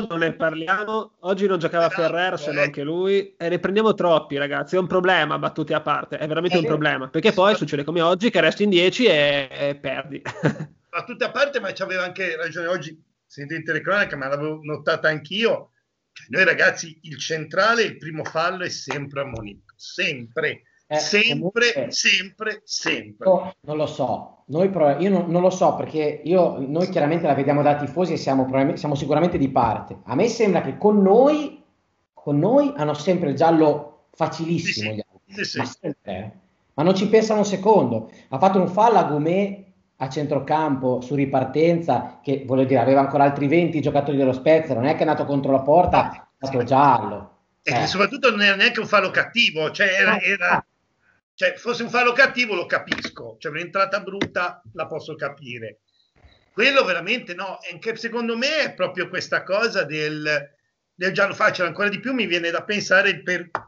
non 0.08 0.20
ne 0.20 0.34
parliamo. 0.34 1.16
Oggi 1.22 1.48
non 1.48 1.58
giocava 1.58 1.88
esatto, 1.88 2.02
Ferrer, 2.02 2.40
se 2.40 2.52
no 2.52 2.62
anche 2.62 2.84
lui. 2.84 3.36
E 3.36 3.50
ne 3.50 3.60
prendiamo 3.60 3.94
troppi, 3.94 4.38
ragazzi. 4.38 4.76
È 4.76 4.80
un 4.80 4.88
problema, 4.88 5.40
battute 5.40 5.74
a 5.74 5.82
parte. 5.82 6.18
È 6.18 6.28
veramente 6.28 6.58
un 6.58 6.66
problema. 6.66 7.10
Perché 7.10 7.32
poi 7.32 7.56
succede 7.56 7.84
come 7.84 8.02
oggi 8.02 8.30
che 8.30 8.42
resti 8.42 8.64
in 8.64 8.70
10 8.70 9.06
e, 9.06 9.50
e 9.52 9.76
perdi. 9.76 10.22
battute 10.90 11.24
a 11.24 11.32
parte, 11.32 11.60
ma 11.60 11.74
ci 11.74 11.82
aveva 11.82 12.04
anche 12.04 12.36
ragione 12.36 12.68
oggi. 12.68 13.04
Sentite 13.26 13.74
le 13.74 13.82
cronache, 13.82 14.16
ma 14.16 14.28
l'avevo 14.28 14.60
notata 14.62 15.08
anch'io. 15.08 15.72
Cioè, 16.12 16.28
noi 16.30 16.44
ragazzi, 16.44 17.00
il 17.04 17.18
centrale, 17.18 17.84
il 17.84 17.98
primo 17.98 18.24
fallo 18.24 18.64
è 18.64 18.70
sempre 18.70 19.22
ammonito. 19.22 19.74
Sempre. 19.76 20.64
Eh, 20.92 20.98
sempre, 20.98 21.34
comunque, 21.36 21.88
sempre, 21.90 22.62
sempre. 22.64 23.30
Oh, 23.30 23.54
non 23.60 23.78
lo 23.78 23.86
so, 23.86 24.42
noi, 24.46 24.72
io 24.98 25.10
non, 25.12 25.30
non, 25.30 25.44
lo 25.44 25.52
so 25.52 25.76
perché 25.76 26.22
io, 26.24 26.58
noi 26.58 26.90
chiaramente 26.90 27.28
la 27.28 27.36
vediamo 27.36 27.62
da 27.62 27.76
tifosi 27.76 28.14
e 28.14 28.18
siamo, 28.18 28.50
siamo, 28.74 28.96
sicuramente 28.96 29.38
di 29.38 29.50
parte. 29.50 30.00
A 30.06 30.16
me 30.16 30.28
sembra 30.28 30.62
che 30.62 30.80
con 30.80 31.00
noi, 31.04 31.64
con 32.12 32.40
noi 32.40 32.74
hanno 32.76 32.96
sempre 32.96 33.30
il 33.30 33.36
giallo 33.36 34.08
facilissimo, 34.16 34.96
sì, 35.28 35.36
sì, 35.36 35.44
sì, 35.44 35.58
ma, 35.60 35.66
sempre, 35.66 36.02
eh. 36.06 36.32
ma, 36.74 36.82
non 36.82 36.96
ci 36.96 37.08
pensano 37.08 37.42
un 37.42 37.46
secondo. 37.46 38.10
Ha 38.30 38.40
fatto 38.40 38.60
un 38.60 38.68
fallo 38.68 38.98
a 38.98 39.04
Goumet 39.04 39.66
a 39.98 40.10
centrocampo 40.10 41.02
su 41.02 41.14
ripartenza 41.14 42.20
che 42.24 42.46
voglio 42.48 42.64
dire 42.64 42.80
aveva 42.80 43.02
ancora 43.02 43.26
altri 43.26 43.48
20 43.48 43.80
giocatori 43.80 44.18
dello 44.18 44.34
Spezia, 44.34 44.74
non 44.74 44.86
è 44.86 44.96
che 44.96 45.04
è 45.04 45.06
nato 45.06 45.26
contro 45.26 45.52
la 45.52 45.62
porta, 45.62 46.32
è 46.36 46.48
stato 46.48 46.64
giallo. 46.64 47.38
E 47.62 47.84
eh. 47.84 47.86
soprattutto 47.86 48.32
non 48.32 48.42
era 48.42 48.56
neanche 48.56 48.80
un 48.80 48.88
fallo 48.88 49.12
cattivo, 49.12 49.70
cioè 49.70 49.90
era, 49.90 50.20
era 50.20 50.66
cioè, 51.40 51.56
fosse 51.56 51.84
un 51.84 51.90
fallo 51.90 52.12
cattivo 52.12 52.54
lo 52.54 52.66
capisco, 52.66 53.38
cioè 53.40 53.54
un'entrata 53.54 54.02
brutta 54.02 54.62
la 54.74 54.88
posso 54.88 55.16
capire. 55.16 55.80
Quello 56.52 56.84
veramente 56.84 57.34
no, 57.34 57.60
anche 57.72 57.96
secondo 57.96 58.36
me 58.36 58.58
è 58.58 58.74
proprio 58.74 59.08
questa 59.08 59.44
cosa 59.44 59.86
del, 59.86 60.54
del 60.94 61.14
giallo 61.14 61.34
facile, 61.34 61.68
ancora 61.68 61.88
di 61.88 62.02
più 62.02 62.12
mi 62.12 62.26
viene 62.26 62.50
da 62.50 62.66
pensare 62.66 63.24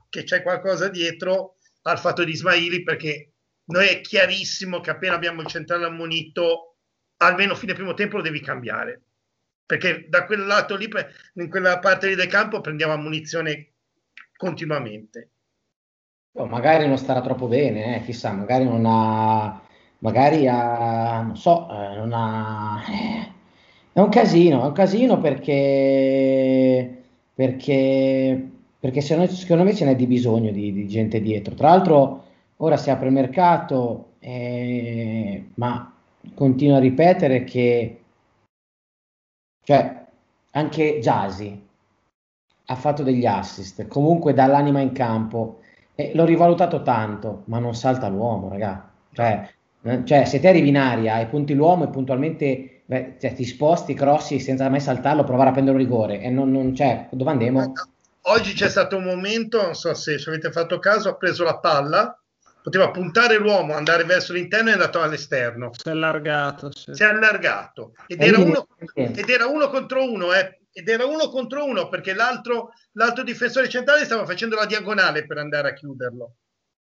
che 0.09 0.23
c'è 0.25 0.41
qualcosa 0.41 0.89
dietro 0.89 1.59
al 1.83 1.97
fatto 1.97 2.25
di 2.25 2.33
Ismaili 2.33 2.83
perché 2.83 3.35
noi 3.67 3.87
è 3.87 4.01
chiarissimo 4.01 4.81
che 4.81 4.89
appena 4.89 5.13
abbiamo 5.13 5.39
il 5.39 5.47
centrale 5.47 5.85
ammonito, 5.85 6.75
almeno 7.19 7.55
fine 7.55 7.73
primo 7.73 7.93
tempo 7.93 8.17
lo 8.17 8.23
devi 8.23 8.41
cambiare. 8.41 9.01
Perché 9.65 10.07
da 10.09 10.25
quel 10.25 10.45
lato 10.45 10.75
lì, 10.75 10.89
in 11.35 11.49
quella 11.49 11.79
parte 11.79 12.07
lì 12.07 12.15
del 12.15 12.27
campo, 12.27 12.59
prendiamo 12.59 12.91
ammunizione 12.91 13.75
continuamente. 14.35 15.29
Oh, 16.33 16.45
magari 16.45 16.87
non 16.87 16.97
starà 16.97 17.19
troppo 17.21 17.47
bene, 17.47 17.97
eh, 17.97 18.03
chissà, 18.03 18.31
magari 18.31 18.63
non 18.63 18.85
ha, 18.85 19.61
magari 19.99 20.47
ha, 20.47 21.21
non 21.23 21.35
so, 21.35 21.69
eh, 21.69 21.95
non 21.97 22.13
ha, 22.13 22.81
eh, 22.89 23.31
è 23.91 23.99
un 23.99 24.07
casino, 24.09 24.63
è 24.63 24.65
un 24.67 24.71
casino 24.71 25.19
perché, 25.19 27.03
perché, 27.33 28.49
perché 28.79 29.01
secondo 29.01 29.63
me 29.63 29.73
ce 29.75 29.83
n'è 29.83 29.95
di 29.95 30.07
bisogno 30.07 30.51
di, 30.51 30.71
di 30.71 30.87
gente 30.87 31.21
dietro. 31.21 31.53
Tra 31.53 31.67
l'altro 31.69 32.23
ora 32.57 32.77
si 32.77 32.89
apre 32.89 33.07
il 33.07 33.13
mercato, 33.13 34.13
eh, 34.19 35.49
ma 35.55 35.93
continuo 36.33 36.77
a 36.77 36.79
ripetere 36.79 37.43
che, 37.43 38.01
cioè, 39.63 40.05
anche 40.51 40.99
Jasi 40.99 41.67
ha 42.67 42.75
fatto 42.75 43.03
degli 43.03 43.25
assist, 43.25 43.87
comunque 43.87 44.33
dà 44.33 44.45
l'anima 44.45 44.79
in 44.79 44.93
campo 44.93 45.60
eh, 45.95 46.11
l'ho 46.13 46.25
rivalutato 46.25 46.81
tanto, 46.81 47.43
ma 47.45 47.59
non 47.59 47.75
salta 47.75 48.07
l'uomo, 48.07 48.49
raga. 48.49 48.89
Cioè, 49.13 49.49
eh, 49.83 50.05
cioè, 50.05 50.25
se 50.25 50.39
te 50.39 50.47
arrivi 50.47 50.69
in 50.69 50.77
aria 50.77 51.19
e 51.19 51.25
punti 51.25 51.53
l'uomo 51.53 51.85
e 51.85 51.89
puntualmente 51.89 52.81
beh, 52.85 53.15
cioè, 53.19 53.33
ti 53.33 53.45
sposti, 53.45 53.93
crossi 53.93 54.39
senza 54.39 54.69
mai 54.69 54.79
saltarlo, 54.79 55.23
provare 55.23 55.49
a 55.49 55.53
prendere 55.53 55.77
un 55.77 55.83
rigore 55.83 56.21
e 56.21 56.29
non, 56.29 56.51
non 56.51 56.75
cioè, 56.75 57.07
dove 57.11 57.31
andiamo? 57.31 57.73
Oggi 58.25 58.53
c'è 58.53 58.69
stato 58.69 58.97
un 58.97 59.03
momento, 59.03 59.61
non 59.61 59.73
so 59.73 59.93
se 59.93 60.19
ci 60.19 60.29
avete 60.29 60.51
fatto 60.51 60.77
caso, 60.77 61.09
ha 61.09 61.15
preso 61.15 61.43
la 61.43 61.57
palla, 61.57 62.15
poteva 62.61 62.91
puntare 62.91 63.37
l'uomo, 63.37 63.73
andare 63.73 64.03
verso 64.03 64.33
l'interno 64.33 64.69
e 64.69 64.71
è 64.71 64.75
andato 64.75 65.01
all'esterno. 65.01 65.71
Si 65.73 65.87
è 65.87 65.91
allargato. 65.91 66.71
Sì. 66.71 66.93
Si 66.93 67.01
è 67.01 67.07
allargato. 67.07 67.93
Ed, 68.05 68.21
era 68.21 68.37
uno, 68.37 68.67
ed 68.93 69.27
era 69.27 69.47
uno 69.47 69.69
contro 69.69 70.03
uno, 70.03 70.33
eh 70.33 70.60
ed 70.71 70.87
era 70.87 71.05
uno 71.05 71.29
contro 71.29 71.65
uno 71.65 71.89
perché 71.89 72.13
l'altro, 72.13 72.73
l'altro 72.93 73.23
difensore 73.23 73.69
centrale 73.69 74.05
stava 74.05 74.25
facendo 74.25 74.55
la 74.55 74.65
diagonale 74.65 75.25
per 75.25 75.37
andare 75.37 75.69
a 75.69 75.73
chiuderlo. 75.73 76.35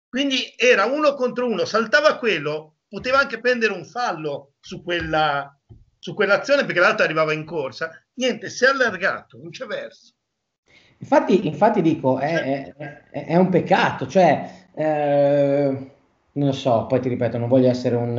Quindi 0.09 0.53
era 0.57 0.85
uno 0.85 1.13
contro 1.13 1.47
uno, 1.47 1.65
saltava 1.65 2.17
quello, 2.17 2.77
poteva 2.87 3.19
anche 3.19 3.39
prendere 3.39 3.73
un 3.73 3.85
fallo 3.85 4.53
su, 4.59 4.83
quella, 4.83 5.55
su 5.99 6.13
quell'azione 6.13 6.65
perché 6.65 6.79
l'altro 6.79 7.05
arrivava 7.05 7.33
in 7.33 7.45
corsa. 7.45 7.91
Niente, 8.15 8.49
si 8.49 8.65
è 8.65 8.69
allargato, 8.69 9.37
non 9.37 9.51
c'è 9.51 9.65
verso. 9.65 10.13
Infatti, 10.97 11.47
infatti 11.47 11.81
dico, 11.81 12.19
è, 12.19 12.73
è, 12.75 13.03
è, 13.09 13.35
un 13.37 13.49
peccato, 13.49 14.05
cioè, 14.05 14.67
eh, 14.75 15.91
non 16.33 16.47
lo 16.47 16.51
so, 16.51 16.87
poi 16.87 16.99
ti 16.99 17.07
ripeto, 17.07 17.37
non 17.37 17.47
voglio 17.47 17.69
essere 17.69 17.95
un, 17.95 18.17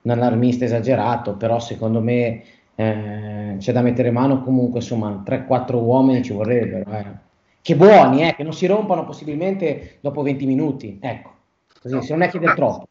un 0.00 0.10
allarmista 0.10 0.64
esagerato, 0.64 1.36
però 1.36 1.58
secondo 1.58 2.00
me 2.00 2.42
eh, 2.74 3.56
c'è 3.58 3.72
da 3.72 3.82
mettere 3.82 4.10
mano 4.10 4.42
comunque, 4.42 4.80
insomma, 4.80 5.22
3-4 5.24 5.74
uomini 5.74 6.22
ci 6.22 6.32
vorrebbero. 6.32 6.90
Eh. 6.92 7.30
Che 7.60 7.76
buoni, 7.76 8.28
eh, 8.28 8.34
che 8.34 8.42
non 8.42 8.52
si 8.52 8.66
rompano 8.66 9.04
possibilmente 9.04 9.98
dopo 10.00 10.22
20 10.22 10.46
minuti. 10.46 10.98
Ecco, 11.00 11.34
così, 11.80 11.94
no, 11.94 12.02
se 12.02 12.12
non 12.12 12.22
è 12.22 12.28
chiedere 12.30 12.54
troppo. 12.54 12.88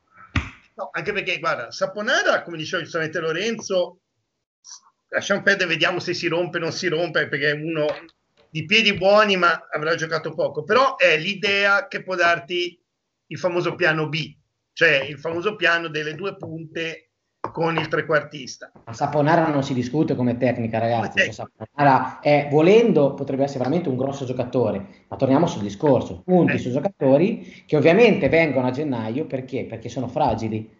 No, 0.75 0.89
anche 0.91 1.11
perché, 1.11 1.39
guarda, 1.39 1.71
Saponara, 1.71 2.43
come 2.43 2.57
diceva 2.57 2.81
giustamente 2.81 3.19
Lorenzo, 3.19 3.97
lasciamo 5.09 5.41
perdere, 5.41 5.69
vediamo 5.69 5.99
se 5.99 6.13
si 6.13 6.27
rompe 6.27 6.57
o 6.57 6.61
non 6.61 6.71
si 6.71 6.87
rompe, 6.87 7.27
perché 7.27 7.51
è 7.51 7.53
uno 7.53 7.85
di 8.49 8.65
piedi 8.65 8.93
buoni, 8.93 9.35
ma 9.35 9.67
avrà 9.71 9.95
giocato 9.95 10.33
poco. 10.33 10.63
Però 10.63 10.95
è 10.95 11.17
l'idea 11.17 11.87
che 11.87 12.03
può 12.03 12.15
darti 12.15 12.79
il 13.27 13.37
famoso 13.37 13.75
piano 13.75 14.07
B, 14.07 14.35
cioè 14.73 15.03
il 15.03 15.19
famoso 15.19 15.55
piano 15.55 15.87
delle 15.87 16.15
due 16.15 16.35
punte 16.37 17.10
con 17.51 17.77
il 17.77 17.87
trequartista. 17.87 18.71
Saponara 18.91 19.47
non 19.47 19.63
si 19.63 19.73
discute 19.73 20.15
come 20.15 20.37
tecnica, 20.37 20.77
ragazzi. 20.77 21.19
Cioè, 21.19 21.31
Saponara 21.31 22.19
è, 22.19 22.47
volendo, 22.49 23.13
potrebbe 23.13 23.43
essere 23.43 23.59
veramente 23.59 23.89
un 23.89 23.97
grosso 23.97 24.25
giocatore, 24.25 24.85
ma 25.07 25.17
torniamo 25.17 25.47
sul 25.47 25.63
discorso. 25.63 26.21
Punti 26.23 26.53
eh. 26.53 26.59
su 26.59 26.71
giocatori 26.71 27.63
che 27.65 27.75
ovviamente 27.75 28.29
vengono 28.29 28.67
a 28.67 28.71
gennaio 28.71 29.25
perché? 29.25 29.65
Perché 29.65 29.89
sono 29.89 30.07
fragili. 30.07 30.79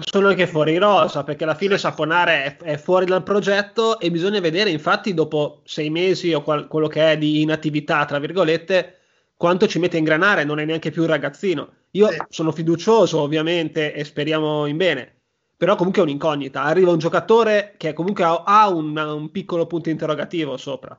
sono 0.00 0.28
anche 0.28 0.46
fuori 0.46 0.76
rosa 0.76 1.24
perché 1.24 1.44
alla 1.44 1.54
fine 1.54 1.78
Saponare 1.78 2.44
è, 2.44 2.56
è, 2.56 2.76
fuori 2.76 3.06
dal 3.06 3.22
progetto 3.22 3.98
e 3.98 4.10
bisogna 4.10 4.38
vedere 4.38 4.70
infatti 4.70 5.14
dopo 5.14 5.62
sei 5.64 5.90
mesi 5.90 6.32
o 6.32 6.42
qual, 6.42 6.68
quello 6.68 6.88
che 6.88 7.12
è 7.12 7.18
di 7.18 7.40
inattività 7.40 8.04
tra 8.04 8.20
virgolette 8.20 8.96
quanto 9.36 9.66
ci 9.66 9.80
mette 9.80 9.96
a 9.96 9.98
ingranare 9.98 10.44
non 10.44 10.60
è 10.60 10.64
neanche 10.64 10.90
più 10.90 11.02
un 11.02 11.08
ragazzino 11.08 11.68
io 11.92 12.08
sono 12.28 12.52
fiducioso 12.52 13.20
ovviamente 13.20 13.92
e 13.92 14.04
speriamo 14.04 14.66
in 14.66 14.76
bene 14.76 15.17
però 15.58 15.74
comunque 15.74 16.00
è 16.00 16.04
un'incognita. 16.04 16.62
Arriva 16.62 16.92
un 16.92 16.98
giocatore 16.98 17.74
che 17.76 17.92
comunque 17.92 18.22
ha 18.24 18.68
un, 18.68 18.96
un 18.96 19.30
piccolo 19.32 19.66
punto 19.66 19.90
interrogativo 19.90 20.56
sopra. 20.56 20.98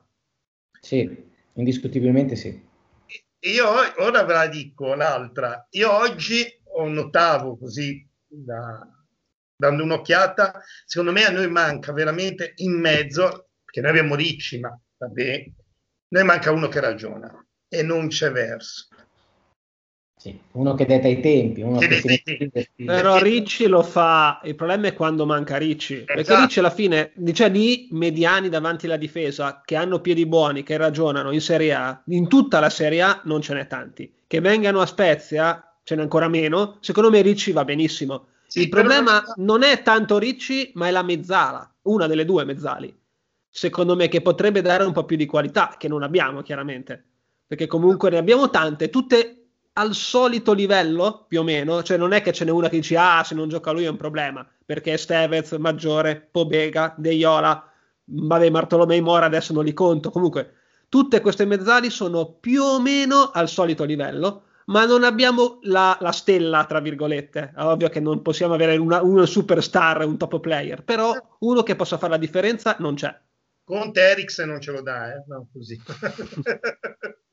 Sì, 0.78 1.28
indiscutibilmente 1.54 2.36
sì. 2.36 2.68
Io 3.44 3.66
ora 3.96 4.22
ve 4.24 4.32
la 4.34 4.46
dico 4.48 4.94
l'altra. 4.94 5.66
Io 5.70 5.90
oggi 5.90 6.44
ho 6.74 6.86
notavo 6.88 7.56
così, 7.56 8.06
da, 8.26 8.86
dando 9.56 9.82
un'occhiata, 9.82 10.62
secondo 10.84 11.12
me 11.12 11.24
a 11.24 11.30
noi 11.30 11.48
manca 11.48 11.94
veramente 11.94 12.52
in 12.56 12.78
mezzo, 12.78 13.48
perché 13.64 13.80
noi 13.80 13.90
abbiamo 13.90 14.14
Ricci, 14.14 14.60
ma 14.60 14.78
vabbè, 14.98 15.50
noi 16.08 16.24
manca 16.24 16.52
uno 16.52 16.68
che 16.68 16.80
ragiona 16.80 17.32
e 17.66 17.82
non 17.82 18.08
c'è 18.08 18.30
verso. 18.30 18.88
Sì, 20.20 20.38
uno 20.52 20.74
che 20.74 20.84
detta 20.84 21.08
i 21.08 21.18
tempi, 21.18 21.62
uno 21.62 21.78
che, 21.78 21.88
che 21.88 22.68
si 22.76 22.84
però 22.84 23.22
Ricci 23.22 23.66
lo 23.68 23.82
fa. 23.82 24.42
Il 24.44 24.54
problema 24.54 24.88
è 24.88 24.92
quando 24.92 25.24
manca 25.24 25.56
Ricci, 25.56 25.94
esatto. 25.94 26.12
perché 26.12 26.36
Ricci 26.36 26.58
alla 26.58 26.68
fine, 26.68 27.12
cioè 27.32 27.50
di 27.50 27.88
mediani 27.92 28.50
davanti 28.50 28.84
alla 28.84 28.98
difesa 28.98 29.62
che 29.64 29.76
hanno 29.76 30.00
piedi 30.00 30.26
buoni, 30.26 30.62
che 30.62 30.76
ragionano 30.76 31.30
in 31.30 31.40
Serie 31.40 31.72
A, 31.72 32.02
in 32.08 32.28
tutta 32.28 32.60
la 32.60 32.68
Serie 32.68 33.00
A 33.00 33.22
non 33.24 33.40
ce 33.40 33.54
n'è 33.54 33.66
tanti. 33.66 34.12
Che 34.26 34.40
vengano 34.42 34.82
a 34.82 34.86
Spezia 34.86 35.74
ce 35.82 35.94
n'è 35.94 36.02
ancora 36.02 36.28
meno. 36.28 36.76
Secondo 36.80 37.08
me 37.08 37.22
Ricci 37.22 37.52
va 37.52 37.64
benissimo. 37.64 38.26
Sì, 38.46 38.60
Il 38.60 38.68
problema 38.68 39.22
non 39.36 39.62
è 39.62 39.80
tanto 39.80 40.18
Ricci, 40.18 40.72
ma 40.74 40.86
è 40.86 40.90
la 40.90 41.02
mezzala, 41.02 41.76
una 41.84 42.06
delle 42.06 42.26
due 42.26 42.44
mezzali. 42.44 42.94
Secondo 43.48 43.96
me 43.96 44.08
che 44.08 44.20
potrebbe 44.20 44.60
dare 44.60 44.84
un 44.84 44.92
po' 44.92 45.06
più 45.06 45.16
di 45.16 45.24
qualità, 45.24 45.76
che 45.78 45.88
non 45.88 46.02
abbiamo 46.02 46.42
chiaramente, 46.42 47.02
perché 47.46 47.66
comunque 47.66 48.10
ne 48.10 48.18
abbiamo 48.18 48.50
tante, 48.50 48.90
tutte 48.90 49.39
al 49.74 49.94
solito 49.94 50.52
livello, 50.52 51.24
più 51.28 51.40
o 51.40 51.42
meno, 51.42 51.82
cioè 51.82 51.96
non 51.96 52.12
è 52.12 52.22
che 52.22 52.32
ce 52.32 52.44
n'è 52.44 52.50
una 52.50 52.68
che 52.68 52.76
dice 52.76 52.96
ah 52.96 53.22
se 53.24 53.34
non 53.34 53.48
gioca 53.48 53.70
lui 53.70 53.84
è 53.84 53.88
un 53.88 53.96
problema, 53.96 54.46
perché 54.64 54.96
Stevez, 54.96 55.52
Maggiore, 55.52 56.28
Pobega, 56.30 56.94
De 56.96 57.12
Iola, 57.12 57.70
vabbè 58.04 58.50
Martolomei 58.50 59.00
Mora 59.00 59.26
adesso 59.26 59.52
non 59.52 59.64
li 59.64 59.72
conto, 59.72 60.10
comunque 60.10 60.54
tutte 60.88 61.20
queste 61.20 61.44
mezzali 61.44 61.88
sono 61.88 62.32
più 62.32 62.62
o 62.62 62.80
meno 62.80 63.30
al 63.32 63.48
solito 63.48 63.84
livello, 63.84 64.44
ma 64.66 64.84
non 64.84 65.04
abbiamo 65.04 65.58
la, 65.62 65.96
la 66.00 66.12
stella, 66.12 66.64
tra 66.64 66.80
virgolette, 66.80 67.52
è 67.56 67.62
ovvio 67.62 67.88
che 67.88 68.00
non 68.00 68.22
possiamo 68.22 68.54
avere 68.54 68.76
una, 68.76 69.02
uno 69.02 69.24
superstar, 69.24 70.04
un 70.04 70.18
top 70.18 70.40
player, 70.40 70.82
però 70.82 71.14
uno 71.40 71.62
che 71.62 71.76
possa 71.76 71.96
fare 71.98 72.12
la 72.12 72.18
differenza 72.18 72.76
non 72.78 72.94
c'è. 72.94 73.16
Conte 73.64 74.00
Eriksen 74.00 74.48
non 74.48 74.60
ce 74.60 74.72
lo 74.72 74.82
dà, 74.82 75.14
eh? 75.14 75.24
no, 75.26 75.48
così. 75.52 75.80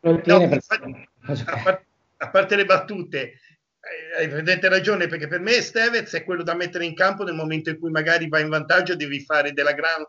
No, 0.00 0.42
a, 0.42 1.62
parte, 1.62 1.86
a, 2.16 2.30
parte 2.30 2.56
le 2.56 2.64
battute, 2.64 3.18
eh, 3.18 4.16
hai 4.16 4.24
evidente 4.24 4.68
ragione 4.68 5.06
perché 5.06 5.28
per 5.28 5.40
me 5.40 5.60
Stevez 5.60 6.12
è 6.14 6.24
quello 6.24 6.42
da 6.42 6.54
mettere 6.54 6.84
in 6.84 6.94
campo 6.94 7.22
nel 7.22 7.34
momento 7.34 7.70
in 7.70 7.78
cui 7.78 7.90
magari 7.90 8.28
vai 8.28 8.42
in 8.42 8.48
vantaggio 8.48 8.96
devi 8.96 9.20
fare 9.20 9.52
della 9.52 9.72
gran, 9.72 10.04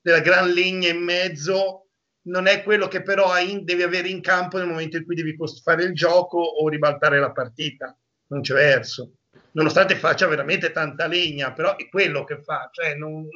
della 0.00 0.20
gran 0.20 0.50
legna 0.50 0.88
in 0.88 1.02
mezzo. 1.02 1.86
Non 2.24 2.46
è 2.46 2.62
quello 2.62 2.88
che 2.88 3.02
però 3.02 3.38
in, 3.38 3.64
devi 3.64 3.82
avere 3.82 4.08
in 4.08 4.20
campo 4.20 4.58
nel 4.58 4.68
momento 4.68 4.96
in 4.96 5.04
cui 5.04 5.14
devi 5.14 5.36
fare 5.62 5.84
il 5.84 5.94
gioco 5.94 6.38
o 6.38 6.68
ribaltare 6.68 7.18
la 7.18 7.32
partita. 7.32 7.96
Non 8.28 8.42
c'è 8.42 8.54
verso. 8.54 9.14
Nonostante 9.52 9.96
faccia 9.96 10.26
veramente 10.26 10.72
tanta 10.72 11.06
legna 11.06 11.52
però 11.52 11.76
è 11.76 11.88
quello 11.88 12.24
che 12.24 12.42
fa 12.42 12.70
cioè 12.72 12.94
non... 12.94 13.26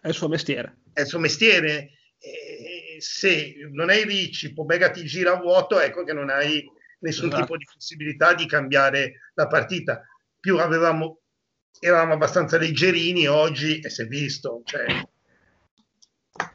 è 0.00 0.08
il 0.08 0.14
suo 0.14 0.28
mestiere. 0.28 0.78
È 0.92 1.00
il 1.00 1.06
suo 1.06 1.18
mestiere 1.18 1.90
se 3.00 3.54
non 3.72 3.90
hai 3.90 4.04
Ricci, 4.04 4.52
Pobega 4.52 4.90
ti 4.90 5.04
gira 5.04 5.32
a 5.32 5.40
vuoto, 5.40 5.80
ecco 5.80 6.04
che 6.04 6.12
non 6.12 6.30
hai 6.30 6.64
nessun 7.00 7.28
esatto. 7.28 7.42
tipo 7.42 7.56
di 7.56 7.64
possibilità 7.72 8.34
di 8.34 8.46
cambiare 8.46 9.14
la 9.34 9.46
partita. 9.46 10.02
Più 10.38 10.58
avevamo, 10.58 11.20
eravamo 11.78 12.14
abbastanza 12.14 12.58
leggerini 12.58 13.26
oggi 13.26 13.80
e 13.80 13.90
si 13.90 14.02
è 14.02 14.06
visto. 14.06 14.62
Cioè... 14.64 14.84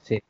Sì, 0.01 0.21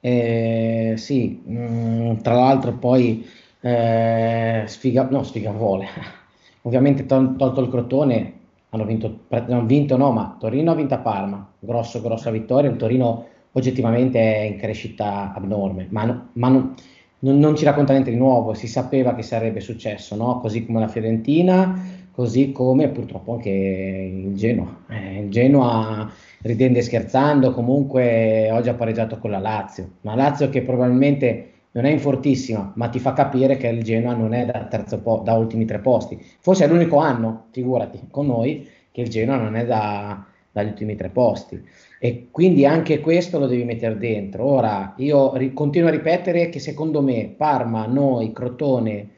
eh, 0.00 0.94
sì. 0.96 1.42
Mm, 1.48 2.16
tra 2.18 2.34
l'altro 2.34 2.72
poi 2.72 3.28
eh, 3.60 4.64
sfiga, 4.66 5.08
no, 5.10 5.22
sfiga 5.22 5.50
vuole. 5.50 5.88
Ovviamente 6.62 7.06
tol- 7.06 7.36
tolto 7.36 7.60
il 7.60 7.70
Crotone, 7.70 8.40
hanno 8.70 8.84
vinto, 8.84 9.26
hanno 9.28 9.64
vinto 9.64 9.96
no, 9.96 10.10
ma 10.10 10.36
Torino 10.38 10.72
ha 10.72 10.74
vinto 10.74 10.94
a 10.94 10.98
Parma, 10.98 11.52
grosso, 11.58 12.00
grossa 12.00 12.30
vittoria, 12.30 12.70
il 12.70 12.76
Torino 12.76 13.28
oggettivamente 13.56 14.18
è 14.18 14.40
in 14.40 14.56
crescita 14.58 15.32
abnorme, 15.34 15.86
ma, 15.90 16.28
ma 16.32 16.48
non, 16.48 16.74
non, 17.20 17.38
non, 17.38 17.56
ci 17.56 17.64
racconta 17.64 17.92
niente 17.92 18.10
di 18.10 18.16
nuovo, 18.16 18.52
si 18.52 18.66
sapeva 18.66 19.14
che 19.14 19.22
sarebbe 19.22 19.60
successo, 19.60 20.14
no? 20.14 20.40
così 20.40 20.66
come 20.66 20.80
la 20.80 20.88
Fiorentina, 20.88 21.82
così 22.12 22.52
come 22.52 22.88
purtroppo 22.88 23.32
anche 23.32 23.48
il 23.50 24.36
Genoa. 24.36 24.84
Eh, 24.90 25.20
il 25.22 25.30
Genoa 25.30 26.10
ridendo 26.42 26.78
e 26.78 26.82
scherzando, 26.82 27.52
comunque 27.52 28.50
oggi 28.52 28.68
ha 28.68 28.74
pareggiato 28.74 29.18
con 29.18 29.30
la 29.30 29.38
Lazio, 29.38 29.92
ma 30.02 30.14
Lazio 30.14 30.50
che 30.50 30.60
probabilmente 30.60 31.52
non 31.72 31.86
è 31.86 31.90
in 31.90 31.98
fortissima, 31.98 32.72
ma 32.76 32.88
ti 32.88 32.98
fa 32.98 33.14
capire 33.14 33.56
che 33.56 33.68
il 33.68 33.82
Genoa 33.82 34.14
non 34.14 34.34
è 34.34 34.44
da, 34.44 34.68
po- 35.02 35.22
da 35.24 35.32
ultimi 35.34 35.64
tre 35.64 35.78
posti. 35.78 36.18
Forse 36.40 36.64
è 36.64 36.68
l'unico 36.68 36.98
anno, 36.98 37.46
figurati, 37.52 38.00
con 38.10 38.26
noi, 38.26 38.68
che 38.92 39.00
il 39.02 39.08
Genoa 39.08 39.36
non 39.36 39.56
è 39.56 39.64
da, 39.64 40.24
dagli 40.50 40.68
ultimi 40.68 40.94
tre 40.96 41.10
posti. 41.10 41.62
E 41.98 42.28
quindi 42.30 42.66
anche 42.66 43.00
questo 43.00 43.38
lo 43.38 43.46
devi 43.46 43.64
mettere 43.64 43.96
dentro. 43.96 44.44
Ora, 44.44 44.94
io 44.98 45.34
ri- 45.36 45.52
continuo 45.54 45.88
a 45.88 45.92
ripetere 45.92 46.48
che 46.50 46.58
secondo 46.58 47.00
me 47.02 47.32
Parma, 47.36 47.86
noi, 47.86 48.32
Crotone, 48.32 49.08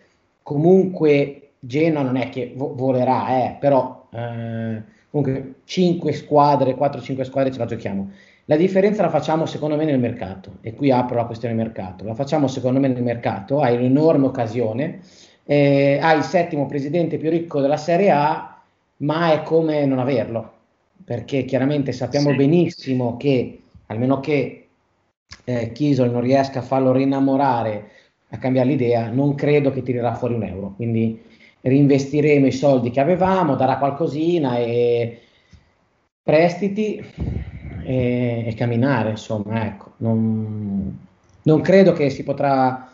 comunque 0.43 1.51
Genoa 1.59 2.03
non 2.03 2.17
è 2.17 2.29
che 2.29 2.53
vo- 2.55 2.75
volerà, 2.75 3.45
eh, 3.45 3.57
però 3.59 4.07
eh, 4.13 4.83
comunque 5.11 5.55
5 5.65 6.13
squadre, 6.13 6.75
4-5 6.77 7.25
squadre 7.25 7.53
ce 7.53 7.59
la 7.59 7.67
giochiamo. 7.67 8.11
La 8.45 8.57
differenza 8.57 9.03
la 9.03 9.11
facciamo 9.11 9.45
secondo 9.45 9.77
me 9.77 9.85
nel 9.85 9.99
mercato, 9.99 10.59
e 10.63 10.73
qui 10.75 10.91
apro 10.91 11.17
la 11.17 11.25
questione 11.27 11.55
mercato, 11.55 12.05
la 12.05 12.15
facciamo 12.15 12.47
secondo 12.47 12.81
me 12.81 12.89
nel 12.89 13.03
mercato, 13.03 13.61
hai 13.61 13.77
un'enorme 13.77 14.27
occasione, 14.27 15.01
eh, 15.45 15.99
hai 16.01 16.17
il 16.19 16.23
settimo 16.25 16.65
presidente 16.67 17.19
più 17.19 17.29
ricco 17.29 17.61
della 17.61 17.77
Serie 17.77 18.11
A, 18.11 18.63
ma 18.99 19.33
è 19.33 19.43
come 19.43 19.85
non 19.85 19.99
averlo, 19.99 20.53
perché 21.05 21.45
chiaramente 21.45 21.93
sappiamo 21.93 22.31
sì. 22.31 22.37
benissimo 22.37 23.17
che, 23.17 23.63
almeno 23.87 24.21
che 24.21 24.69
eh, 25.45 25.73
Chisol 25.73 26.11
non 26.11 26.21
riesca 26.21 26.61
a 26.61 26.63
farlo 26.63 26.93
rinnamorare, 26.93 27.91
a 28.31 28.39
cambiare 28.39 28.69
l'idea, 28.69 29.09
non 29.09 29.35
credo 29.35 29.71
che 29.71 29.83
tirerà 29.83 30.15
fuori 30.15 30.35
un 30.35 30.43
euro, 30.43 30.75
quindi 30.77 31.23
reinvestiremo 31.61 32.47
i 32.47 32.53
soldi 32.53 32.91
che 32.91 33.01
avevamo, 33.01 33.57
darà 33.57 33.79
qualcosina 33.79 34.59
e 34.59 35.21
prestiti 36.23 37.03
e, 37.83 38.45
e 38.47 38.55
camminare, 38.55 39.11
insomma, 39.11 39.65
ecco. 39.65 39.93
Non, 39.99 40.99
non, 41.43 41.61
credo 41.63 41.93
che 41.93 42.11
si 42.11 42.23
potrà, 42.23 42.91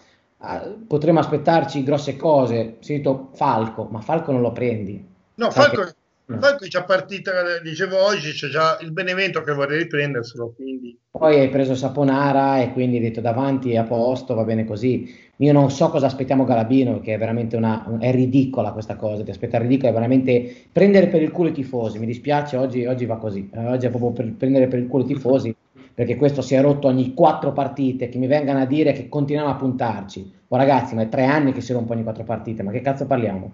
potremo 0.86 1.18
aspettarci 1.18 1.82
grosse 1.82 2.16
cose. 2.16 2.76
Sento 2.78 3.30
Falco, 3.32 3.88
ma 3.90 4.00
Falco 4.00 4.30
non 4.30 4.40
lo 4.40 4.52
prendi. 4.52 5.04
No, 5.34 5.50
Falco. 5.50 5.92
Poi 6.26 6.56
qui 6.56 6.68
c'è 6.68 6.84
partita, 6.84 7.32
dicevo 7.62 8.02
oggi, 8.02 8.32
c'è 8.32 8.48
già 8.48 8.78
il 8.80 8.92
Benevento 8.92 9.42
che 9.42 9.52
vorrei 9.52 9.80
riprenderselo. 9.80 10.54
Quindi. 10.56 10.98
Poi 11.10 11.38
hai 11.38 11.50
preso 11.50 11.74
Saponara 11.74 12.62
e 12.62 12.72
quindi 12.72 12.96
hai 12.96 13.02
detto 13.02 13.20
davanti 13.20 13.72
è 13.72 13.76
a 13.76 13.82
posto, 13.82 14.34
va 14.34 14.42
bene 14.44 14.64
così. 14.64 15.14
Io 15.38 15.52
non 15.52 15.70
so 15.70 15.90
cosa 15.90 16.06
aspettiamo 16.06 16.44
Galabino, 16.44 17.00
che 17.00 17.14
è 17.14 17.18
veramente 17.18 17.56
una. 17.56 17.98
è 17.98 18.10
ridicola 18.10 18.72
questa 18.72 18.96
cosa. 18.96 19.22
Ti 19.22 19.30
aspetta 19.30 19.58
ridicola, 19.58 19.90
è 19.90 19.92
veramente 19.92 20.66
prendere 20.72 21.08
per 21.08 21.20
il 21.20 21.30
culo 21.30 21.50
i 21.50 21.52
tifosi. 21.52 21.98
Mi 21.98 22.06
dispiace, 22.06 22.56
oggi, 22.56 22.86
oggi 22.86 23.04
va 23.04 23.18
così. 23.18 23.50
Eh, 23.52 23.66
oggi 23.66 23.86
è 23.86 23.90
proprio 23.90 24.12
per 24.12 24.32
prendere 24.32 24.66
per 24.66 24.78
il 24.78 24.86
culo 24.86 25.04
i 25.04 25.06
tifosi, 25.06 25.54
perché 25.92 26.16
questo 26.16 26.40
si 26.40 26.54
è 26.54 26.62
rotto 26.62 26.88
ogni 26.88 27.12
quattro 27.12 27.52
partite. 27.52 28.08
Che 28.08 28.16
mi 28.16 28.26
vengano 28.26 28.60
a 28.60 28.66
dire 28.66 28.92
che 28.92 29.10
continuiamo 29.10 29.50
a 29.50 29.56
puntarci. 29.56 30.32
Oh 30.48 30.56
ragazzi, 30.56 30.94
ma 30.94 31.02
è 31.02 31.08
tre 31.10 31.26
anni 31.26 31.52
che 31.52 31.60
si 31.60 31.74
rompe 31.74 31.92
ogni 31.92 32.02
quattro 32.02 32.24
partite, 32.24 32.62
ma 32.62 32.70
che 32.70 32.80
cazzo 32.80 33.06
parliamo? 33.06 33.52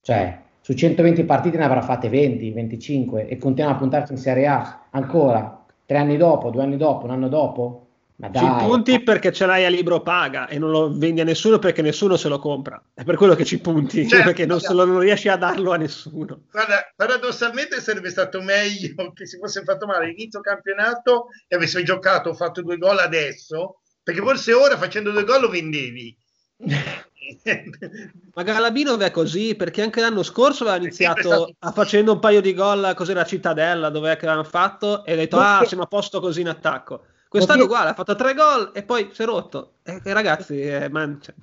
Cioè 0.00 0.46
su 0.60 0.74
120 0.74 1.24
partite 1.24 1.56
ne 1.56 1.64
avrà 1.64 1.82
fatte 1.82 2.08
20, 2.08 2.50
25 2.50 3.26
e 3.26 3.36
continua 3.38 3.70
a 3.70 3.76
puntarsi 3.76 4.12
in 4.12 4.18
Serie 4.18 4.46
A 4.46 4.88
ancora 4.90 5.64
tre 5.88 5.96
anni 5.96 6.18
dopo, 6.18 6.50
due 6.50 6.62
anni 6.62 6.76
dopo, 6.76 7.06
un 7.06 7.12
anno 7.12 7.28
dopo. 7.28 7.84
Ma 8.16 8.28
dai, 8.28 8.42
ci 8.42 8.66
punti 8.66 9.02
perché 9.02 9.32
ce 9.32 9.46
l'hai 9.46 9.64
a 9.64 9.68
libro 9.68 10.02
paga 10.02 10.48
e 10.48 10.58
non 10.58 10.70
lo 10.70 10.92
vendi 10.92 11.20
a 11.20 11.24
nessuno 11.24 11.60
perché 11.60 11.82
nessuno 11.82 12.16
se 12.16 12.28
lo 12.28 12.38
compra. 12.40 12.82
È 12.92 13.04
per 13.04 13.16
quello 13.16 13.34
che 13.34 13.44
ci 13.44 13.60
punti, 13.60 14.04
certo, 14.08 14.26
perché 14.26 14.44
non, 14.44 14.58
lo, 14.70 14.84
non, 14.84 14.98
riesci 14.98 15.28
a 15.28 15.36
darlo 15.36 15.72
a 15.72 15.76
nessuno. 15.76 16.42
Guarda, 16.50 16.92
paradossalmente 16.94 17.80
sarebbe 17.80 18.10
stato 18.10 18.42
meglio 18.42 19.12
che 19.14 19.24
si 19.24 19.38
fosse 19.38 19.62
fatto 19.62 19.86
male 19.86 20.06
all'inizio 20.06 20.40
campionato 20.40 21.28
e 21.46 21.54
avesse 21.56 21.82
giocato, 21.84 22.34
fatto 22.34 22.60
due 22.60 22.76
gol 22.76 22.98
adesso, 22.98 23.80
perché 24.02 24.20
forse 24.20 24.52
ora 24.52 24.76
facendo 24.76 25.12
due 25.12 25.24
gol 25.24 25.42
lo 25.42 25.48
vendevi. 25.48 26.14
Ma 28.34 28.42
Galabino 28.42 28.98
è 28.98 29.10
così 29.10 29.54
perché 29.54 29.82
anche 29.82 30.00
l'anno 30.00 30.22
scorso 30.22 30.64
aveva 30.64 30.78
iniziato 30.78 31.54
a 31.58 31.72
facendo 31.72 32.12
un 32.12 32.18
paio 32.18 32.40
di 32.40 32.54
gol 32.54 32.92
cos'era 32.94 33.24
Cittadella 33.24 33.90
dove 33.90 34.12
è 34.12 34.16
che 34.16 34.26
l'hanno 34.26 34.44
fatto 34.44 35.04
e 35.04 35.12
ha 35.12 35.16
detto 35.16 35.38
ah 35.38 35.64
siamo 35.66 35.82
a 35.82 35.86
posto 35.86 36.20
così 36.20 36.40
in 36.40 36.48
attacco 36.48 37.02
quest'anno 37.28 37.64
uguale 37.64 37.90
ha 37.90 37.94
fatto 37.94 38.14
tre 38.14 38.34
gol 38.34 38.70
e 38.72 38.82
poi 38.82 39.10
si 39.12 39.22
è 39.22 39.24
rotto 39.24 39.74
e, 39.82 40.00
e 40.02 40.12
ragazzi 40.12 40.60
eh, 40.60 40.88
man, 40.88 41.18
cioè, 41.20 41.34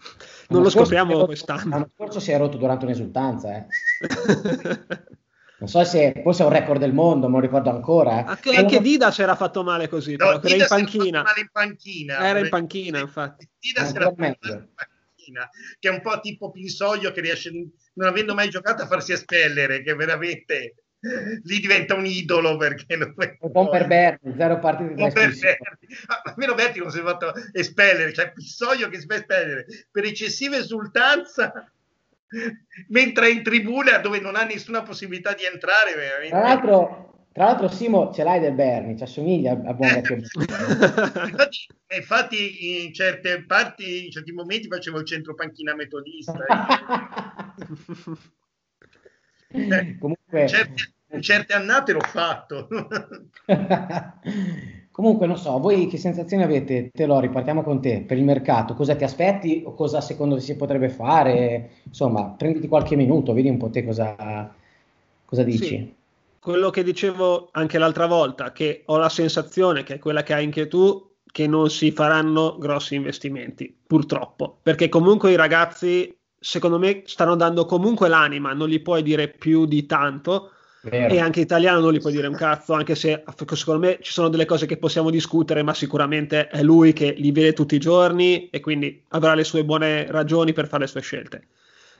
non 0.49 0.63
lo 0.63 0.69
scopriamo 0.69 1.13
rotto, 1.13 1.25
quest'anno 1.25 1.69
l'anno 1.69 1.89
scorso 1.93 2.19
si 2.19 2.31
è 2.31 2.37
rotto 2.37 2.57
durante 2.57 2.85
un'esultanza 2.85 3.55
eh. 3.55 3.65
non 5.57 5.69
so 5.69 5.83
se 5.83 6.21
forse 6.23 6.43
è 6.43 6.45
un 6.45 6.51
record 6.51 6.79
del 6.79 6.93
mondo, 6.93 7.27
non 7.27 7.39
lo 7.39 7.45
ricordo 7.45 7.69
ancora. 7.69 8.19
Eh. 8.19 8.23
Anche, 8.27 8.55
anche 8.55 8.81
Dida 8.81 9.09
c'era 9.09 9.35
fatto 9.35 9.63
male 9.63 9.87
così, 9.87 10.15
no, 10.17 10.41
era 10.41 10.53
in 10.53 10.65
panchina. 10.67 11.23
in 11.37 11.49
panchina. 11.49 12.27
Era 12.27 12.39
in 12.39 12.49
panchina, 12.49 12.99
infatti. 12.99 13.49
Dida 13.57 13.85
si 13.85 13.95
era 13.95 14.05
fatto 14.05 14.15
male 14.17 14.37
macchina, 15.25 15.49
che 15.79 15.89
è 15.89 15.91
un 15.91 16.01
po' 16.01 16.19
tipo 16.19 16.51
Pinsoglio 16.51 17.11
che 17.11 17.21
riesce, 17.21 17.51
non 17.93 18.07
avendo 18.07 18.33
mai 18.33 18.49
giocato, 18.49 18.83
a 18.83 18.87
farsi 18.87 19.13
espellere, 19.13 19.81
che 19.81 19.93
veramente 19.95 20.75
lì 21.43 21.59
diventa 21.59 21.93
un 21.93 22.05
idolo 22.05 22.57
perché 22.57 22.95
non 22.95 23.13
è 23.17 23.37
un 23.39 23.51
po' 23.51 23.69
per 23.69 23.85
Berti, 23.85 24.33
zero 24.35 24.57
partite 24.57 24.93
Berti. 24.95 25.45
Ah, 26.07 26.21
almeno 26.25 26.55
Berti 26.55 26.79
non 26.79 26.89
si 26.89 26.99
è 26.99 27.03
fatto 27.03 27.33
espellere, 27.51 28.13
cioè 28.13 28.31
Pissoglio 28.31 28.89
che 28.89 28.99
si 28.99 29.05
fa 29.05 29.15
espellere 29.15 29.65
per 29.91 30.05
eccessiva 30.05 30.57
esultanza 30.57 31.69
mentre 32.89 33.27
è 33.27 33.29
in 33.29 33.43
tribuna 33.43 33.99
dove 33.99 34.19
non 34.19 34.35
ha 34.35 34.43
nessuna 34.43 34.81
possibilità 34.81 35.33
di 35.33 35.45
entrare 35.45 35.93
veramente. 35.93 36.29
Tra 36.29 36.41
l'altro 36.41 37.14
tra 37.35 37.47
l'altro, 37.47 37.67
Simo, 37.67 38.13
ce 38.13 38.23
l'hai 38.23 38.39
del 38.39 38.53
Berni, 38.53 38.95
ci 38.95 39.03
assomiglia 39.03 39.51
a 39.51 39.73
buon 39.73 39.91
vecchio 39.91 40.15
infatti, 40.15 41.67
infatti, 41.97 42.85
in 42.85 42.93
certe 42.93 43.43
parti, 43.43 44.05
in 44.05 44.11
certi 44.11 44.31
momenti 44.31 44.69
facevo 44.69 44.99
il 44.99 45.05
centro 45.05 45.35
panchina 45.35 45.75
metodista. 45.75 46.45
eh, 49.49 49.49
Comunque... 49.99 50.41
In 50.43 50.47
certe, 50.47 50.93
in 51.11 51.21
certe 51.21 51.51
annate 51.51 51.91
l'ho 51.91 51.99
fatto. 51.99 52.69
Comunque, 54.91 55.27
non 55.27 55.37
so, 55.37 55.59
voi 55.59 55.87
che 55.87 55.97
sensazioni 55.97 56.41
avete? 56.41 56.89
Te 56.89 57.05
lo 57.05 57.19
ripartiamo 57.19 57.63
con 57.63 57.81
te 57.81 58.05
per 58.07 58.17
il 58.17 58.23
mercato. 58.23 58.75
Cosa 58.75 58.95
ti 58.95 59.03
aspetti 59.03 59.61
o 59.65 59.73
cosa 59.73 59.99
secondo 59.99 60.35
te 60.35 60.41
si 60.41 60.55
potrebbe 60.55 60.87
fare? 60.87 61.71
Insomma, 61.83 62.29
prenditi 62.29 62.69
qualche 62.69 62.95
minuto, 62.95 63.33
vedi 63.33 63.49
un 63.49 63.57
po' 63.57 63.69
te 63.69 63.83
cosa, 63.83 64.55
cosa 65.25 65.43
dici. 65.43 65.65
Sì 65.65 66.03
quello 66.45 66.69
che 66.69 66.83
dicevo 66.83 67.49
anche 67.53 67.79
l'altra 67.79 68.05
volta, 68.05 68.51
che 68.51 68.83
ho 68.85 68.97
la 68.97 69.09
sensazione, 69.09 69.81
che 69.81 69.95
è 69.95 69.97
quella 69.97 70.21
che 70.21 70.35
hai 70.35 70.43
anche 70.43 70.67
tu, 70.67 71.15
che 71.25 71.47
non 71.47 71.71
si 71.71 71.89
faranno 71.89 72.59
grossi 72.59 72.93
investimenti, 72.93 73.75
purtroppo, 73.87 74.59
perché 74.61 74.87
comunque 74.87 75.31
i 75.31 75.35
ragazzi, 75.35 76.15
secondo 76.39 76.77
me, 76.77 77.01
stanno 77.05 77.35
dando 77.35 77.65
comunque 77.65 78.09
l'anima, 78.09 78.53
non 78.53 78.67
gli 78.67 78.79
puoi 78.79 79.01
dire 79.01 79.27
più 79.29 79.65
di 79.65 79.87
tanto, 79.87 80.51
Vero. 80.81 81.11
e 81.15 81.19
anche 81.19 81.39
italiano 81.39 81.79
non 81.79 81.91
gli 81.91 81.99
puoi 81.99 82.13
dire 82.13 82.27
un 82.27 82.35
cazzo, 82.35 82.73
anche 82.73 82.93
se 82.93 83.23
secondo 83.53 83.79
me 83.79 83.97
ci 84.03 84.11
sono 84.11 84.29
delle 84.29 84.45
cose 84.45 84.67
che 84.67 84.77
possiamo 84.77 85.09
discutere, 85.09 85.63
ma 85.63 85.73
sicuramente 85.73 86.47
è 86.49 86.61
lui 86.61 86.93
che 86.93 87.15
li 87.17 87.31
vede 87.31 87.53
tutti 87.53 87.73
i 87.73 87.79
giorni 87.79 88.49
e 88.51 88.59
quindi 88.59 89.03
avrà 89.07 89.33
le 89.33 89.43
sue 89.43 89.65
buone 89.65 90.05
ragioni 90.11 90.53
per 90.53 90.67
fare 90.67 90.83
le 90.83 90.89
sue 90.89 91.01
scelte. 91.01 91.47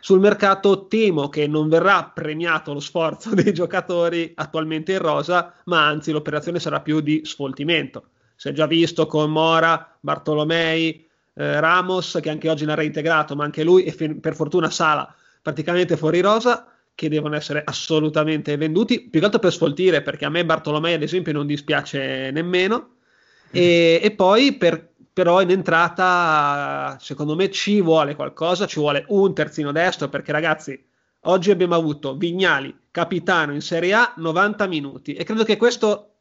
Sul 0.06 0.20
mercato 0.20 0.86
temo 0.86 1.30
che 1.30 1.48
non 1.48 1.68
verrà 1.68 2.12
premiato 2.14 2.74
lo 2.74 2.80
sforzo 2.80 3.34
dei 3.34 3.52
giocatori 3.52 4.34
attualmente 4.36 4.92
in 4.92 5.00
rosa, 5.00 5.52
ma 5.64 5.88
anzi 5.88 6.12
l'operazione 6.12 6.60
sarà 6.60 6.82
più 6.82 7.00
di 7.00 7.22
sfoltimento. 7.24 8.10
Si 8.36 8.50
è 8.50 8.52
già 8.52 8.68
visto 8.68 9.08
con 9.08 9.32
Mora, 9.32 9.98
Bartolomei, 10.00 11.08
eh, 11.34 11.60
Ramos, 11.60 12.20
che 12.22 12.30
anche 12.30 12.52
oggi 12.52 12.66
ne 12.66 12.74
ha 12.74 12.76
reintegrato, 12.76 13.36
ma 13.36 13.46
anche 13.46 13.64
lui, 13.64 13.84
e 13.84 13.92
fin- 13.94 14.20
per 14.20 14.36
fortuna 14.36 14.70
Sala, 14.70 15.12
praticamente 15.42 15.98
fuori 15.98 16.22
rosa, 16.22 16.72
che 16.94 17.10
devono 17.10 17.36
essere 17.36 17.64
assolutamente 17.66 18.56
venduti, 18.58 19.10
più 19.10 19.20
che 19.20 19.26
altro 19.26 19.40
per 19.40 19.54
sfoltire, 19.54 20.04
perché 20.04 20.26
a 20.26 20.30
me 20.30 20.46
Bartolomei, 20.46 20.94
ad 20.94 21.02
esempio, 21.02 21.34
non 21.34 21.48
dispiace 21.48 22.30
nemmeno. 22.30 22.98
E, 23.50 24.00
e 24.04 24.12
poi 24.12 24.54
per 24.54 24.92
però 25.16 25.42
in 25.42 25.50
entrata 25.50 26.98
secondo 27.00 27.36
me 27.36 27.50
ci 27.50 27.80
vuole 27.80 28.16
qualcosa, 28.16 28.68
ci 28.68 28.82
vuole 28.82 29.06
un 29.08 29.34
terzino 29.34 29.72
destro 29.72 30.10
perché 30.10 30.34
ragazzi 30.34 30.78
oggi 31.22 31.52
abbiamo 31.52 31.74
avuto 31.74 32.18
Vignali, 32.18 32.78
capitano 32.92 33.54
in 33.54 33.62
Serie 33.62 33.94
A 33.94 34.14
90 34.18 34.68
minuti 34.68 35.14
e 35.14 35.24
credo 35.24 35.46
che 35.46 35.56
questo, 35.56 36.16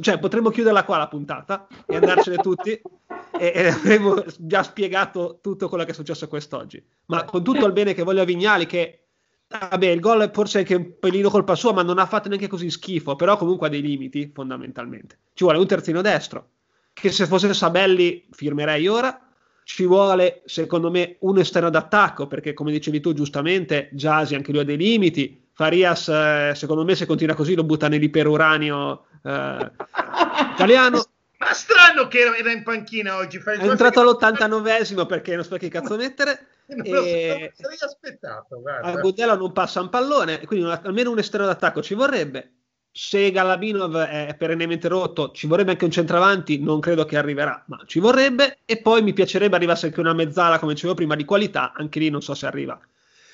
cioè 0.00 0.18
potremmo 0.18 0.50
chiuderla 0.50 0.82
qua 0.82 0.96
la 0.96 1.06
puntata 1.06 1.68
e 1.86 1.94
andarcene 1.94 2.38
tutti 2.42 2.70
e, 2.72 3.52
e, 3.54 3.68
avremo 3.68 4.20
già 4.38 4.64
spiegato 4.64 5.38
tutto 5.40 5.68
quello 5.68 5.84
che 5.84 5.92
è 5.92 5.94
successo 5.94 6.26
quest'oggi. 6.26 6.84
Ma 7.06 7.22
con 7.22 7.44
tutto 7.44 7.64
il 7.66 7.72
bene 7.72 7.94
che 7.94 8.02
voglio 8.02 8.22
a 8.22 8.24
Vignali, 8.24 8.66
che 8.66 9.04
vabbè, 9.46 9.86
il 9.86 10.00
gol 10.00 10.22
è 10.22 10.30
forse 10.32 10.58
anche 10.58 10.74
un 10.74 10.98
pelino 10.98 11.30
colpa 11.30 11.54
sua, 11.54 11.72
ma 11.72 11.82
non 11.82 12.00
ha 12.00 12.06
fatto 12.06 12.28
neanche 12.28 12.48
così 12.48 12.68
schifo, 12.68 13.14
però 13.14 13.36
comunque 13.36 13.68
ha 13.68 13.70
dei 13.70 13.80
limiti 13.80 14.28
fondamentalmente. 14.34 15.18
Ci 15.34 15.44
vuole 15.44 15.60
un 15.60 15.68
terzino 15.68 16.00
destro, 16.00 16.48
che 16.92 17.10
se 17.10 17.26
fosse 17.26 17.52
Sabelli 17.54 18.28
firmerei 18.30 18.86
ora. 18.88 19.24
Ci 19.62 19.86
vuole, 19.86 20.42
secondo 20.46 20.90
me, 20.90 21.16
un 21.20 21.38
esterno 21.38 21.70
d'attacco, 21.70 22.26
perché 22.26 22.54
come 22.54 22.72
dicevi 22.72 23.00
tu 23.00 23.12
giustamente, 23.12 23.88
Giasi 23.92 24.34
anche 24.34 24.50
lui 24.50 24.62
ha 24.62 24.64
dei 24.64 24.76
limiti. 24.76 25.48
Farias, 25.52 26.08
eh, 26.08 26.52
secondo 26.56 26.84
me, 26.84 26.96
se 26.96 27.06
continua 27.06 27.36
così 27.36 27.54
lo 27.54 27.62
butta 27.62 27.88
nell'iperuranio 27.88 29.04
eh, 29.22 29.70
italiano. 30.54 31.04
Ma 31.40 31.54
strano 31.54 32.06
che 32.06 32.18
era 32.18 32.52
in 32.52 32.62
panchina 32.62 33.16
oggi. 33.16 33.38
È 33.38 33.64
entrato 33.64 34.00
all'89esimo 34.00 35.06
perché 35.06 35.34
non 35.34 35.44
so 35.44 35.56
che 35.56 35.68
cazzo 35.68 35.96
mettere. 35.96 36.46
Non 36.70 36.86
e... 36.86 37.52
sarei 37.56 37.78
aspettato. 37.80 38.62
A 38.80 38.92
Gudela 39.00 39.34
non 39.34 39.50
passa 39.50 39.80
un 39.80 39.88
pallone, 39.88 40.46
quindi 40.46 40.66
un, 40.66 40.80
almeno 40.84 41.10
un 41.10 41.18
esterno 41.18 41.46
d'attacco 41.46 41.82
ci 41.82 41.94
vorrebbe. 41.94 42.59
Se 42.92 43.30
Galabinov 43.30 43.96
è 43.96 44.34
perennemente 44.36 44.88
rotto, 44.88 45.30
ci 45.30 45.46
vorrebbe 45.46 45.72
anche 45.72 45.84
un 45.84 45.90
centravanti. 45.90 46.58
Non 46.58 46.80
credo 46.80 47.04
che 47.04 47.16
arriverà, 47.16 47.62
ma 47.66 47.80
ci 47.86 48.00
vorrebbe. 48.00 48.58
E 48.64 48.78
poi 48.78 49.02
mi 49.02 49.12
piacerebbe 49.12 49.56
arrivasse 49.56 49.86
anche 49.86 50.00
una 50.00 50.12
mezzala, 50.12 50.58
come 50.58 50.74
dicevo 50.74 50.94
prima, 50.94 51.14
di 51.14 51.24
qualità. 51.24 51.72
Anche 51.72 52.00
lì 52.00 52.10
non 52.10 52.20
so 52.20 52.34
se 52.34 52.46
arriva. 52.46 52.78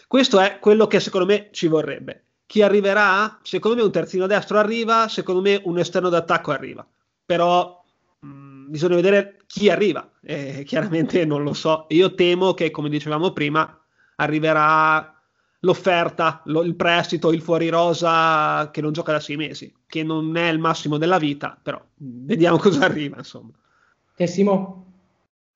Questo 0.06 0.38
è 0.38 0.58
quello 0.60 0.86
che 0.86 1.00
secondo 1.00 1.26
me 1.26 1.48
ci 1.52 1.66
vorrebbe. 1.68 2.24
Chi 2.46 2.62
arriverà? 2.62 3.38
Secondo 3.42 3.78
me 3.78 3.82
un 3.82 3.90
terzino 3.90 4.26
destro 4.26 4.58
arriva, 4.58 5.08
secondo 5.08 5.40
me 5.40 5.60
un 5.64 5.78
esterno 5.78 6.08
d'attacco 6.10 6.52
arriva. 6.52 6.86
Però 7.24 7.82
mh, 8.20 8.28
mm, 8.28 8.70
bisogna 8.70 8.94
vedere 8.94 9.38
chi 9.46 9.70
arriva. 9.70 10.08
Eh, 10.20 10.62
chiaramente 10.64 11.24
non 11.24 11.42
lo 11.42 11.54
so. 11.54 11.86
Io 11.88 12.14
temo 12.14 12.54
che, 12.54 12.70
come 12.70 12.88
dicevamo 12.88 13.32
prima, 13.32 13.80
arriverà 14.16 15.15
l'offerta, 15.60 16.42
lo, 16.46 16.62
il 16.62 16.76
prestito, 16.76 17.32
il 17.32 17.42
fuori 17.42 17.68
rosa 17.68 18.70
che 18.72 18.80
non 18.80 18.92
gioca 18.92 19.12
da 19.12 19.20
sei 19.20 19.36
mesi, 19.36 19.72
che 19.86 20.02
non 20.02 20.36
è 20.36 20.48
il 20.48 20.58
massimo 20.58 20.98
della 20.98 21.18
vita, 21.18 21.58
però 21.60 21.82
vediamo 21.96 22.58
cosa 22.58 22.84
arriva, 22.84 23.16
insomma. 23.16 23.52
E 24.16 24.26
Simo? 24.26 24.84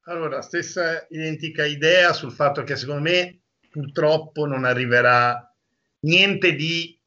Allora, 0.04 0.42
stessa 0.42 1.06
identica 1.10 1.64
idea 1.64 2.12
sul 2.12 2.32
fatto 2.32 2.62
che 2.62 2.76
secondo 2.76 3.02
me 3.02 3.40
purtroppo 3.70 4.46
non 4.46 4.64
arriverà 4.64 5.54
niente 6.00 6.54
di 6.54 6.98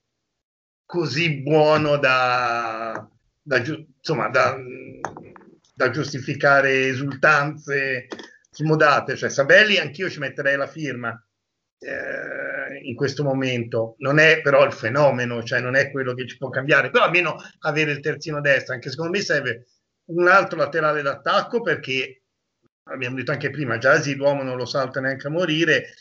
così 0.85 1.41
buono 1.41 1.97
da, 1.97 3.07
da, 3.41 3.57
insomma, 3.57 4.29
da, 4.29 4.55
da 5.73 5.89
giustificare 5.89 6.87
esultanze 6.87 8.07
smodate. 8.51 9.15
Cioè, 9.15 9.29
Sabelli 9.29 9.77
anch'io 9.77 10.09
ci 10.09 10.19
metterei 10.19 10.55
la 10.55 10.67
firma 10.67 11.11
eh, 11.79 12.52
in 12.81 12.95
questo 12.95 13.23
momento. 13.23 13.95
Non 13.99 14.19
è 14.19 14.41
però 14.41 14.65
il 14.65 14.73
fenomeno, 14.73 15.43
cioè 15.43 15.59
non 15.59 15.75
è 15.75 15.91
quello 15.91 16.13
che 16.13 16.27
ci 16.27 16.37
può 16.37 16.49
cambiare, 16.49 16.89
però 16.89 17.05
almeno 17.05 17.35
avere 17.59 17.91
il 17.91 17.99
terzino 17.99 18.41
destro, 18.41 18.73
anche 18.73 18.89
secondo 18.89 19.11
me 19.11 19.21
serve 19.21 19.67
un 20.05 20.27
altro 20.27 20.57
laterale 20.57 21.01
d'attacco 21.01 21.61
perché 21.61 22.23
abbiamo 22.85 23.15
detto 23.15 23.31
anche 23.31 23.49
prima, 23.49 23.77
Giasi 23.77 24.15
l'uomo 24.15 24.43
non 24.43 24.57
lo 24.57 24.65
salta 24.65 24.99
neanche 24.99 25.27
a 25.27 25.31
morire. 25.31 25.93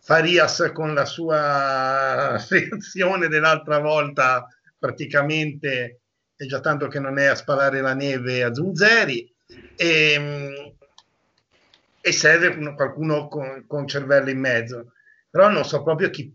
Farias 0.00 0.70
con 0.74 0.92
la 0.94 1.04
sua 1.04 2.36
reazione 2.48 3.28
dell'altra 3.28 3.78
volta 3.78 4.46
praticamente 4.78 6.00
è 6.36 6.44
già 6.46 6.60
tanto 6.60 6.88
che 6.88 6.98
non 6.98 7.18
è 7.18 7.26
a 7.26 7.34
spalare 7.34 7.80
la 7.80 7.94
neve 7.94 8.42
a 8.42 8.52
Zunzeri. 8.52 9.32
E, 9.76 10.12
ehm, 10.12 10.74
e 12.06 12.12
serve 12.12 12.74
qualcuno 12.74 13.28
con, 13.28 13.64
con, 13.66 13.88
cervello 13.88 14.28
in 14.28 14.38
mezzo 14.38 14.92
però 15.34 15.48
non 15.48 15.64
so 15.64 15.82
proprio 15.82 16.10
chi 16.10 16.32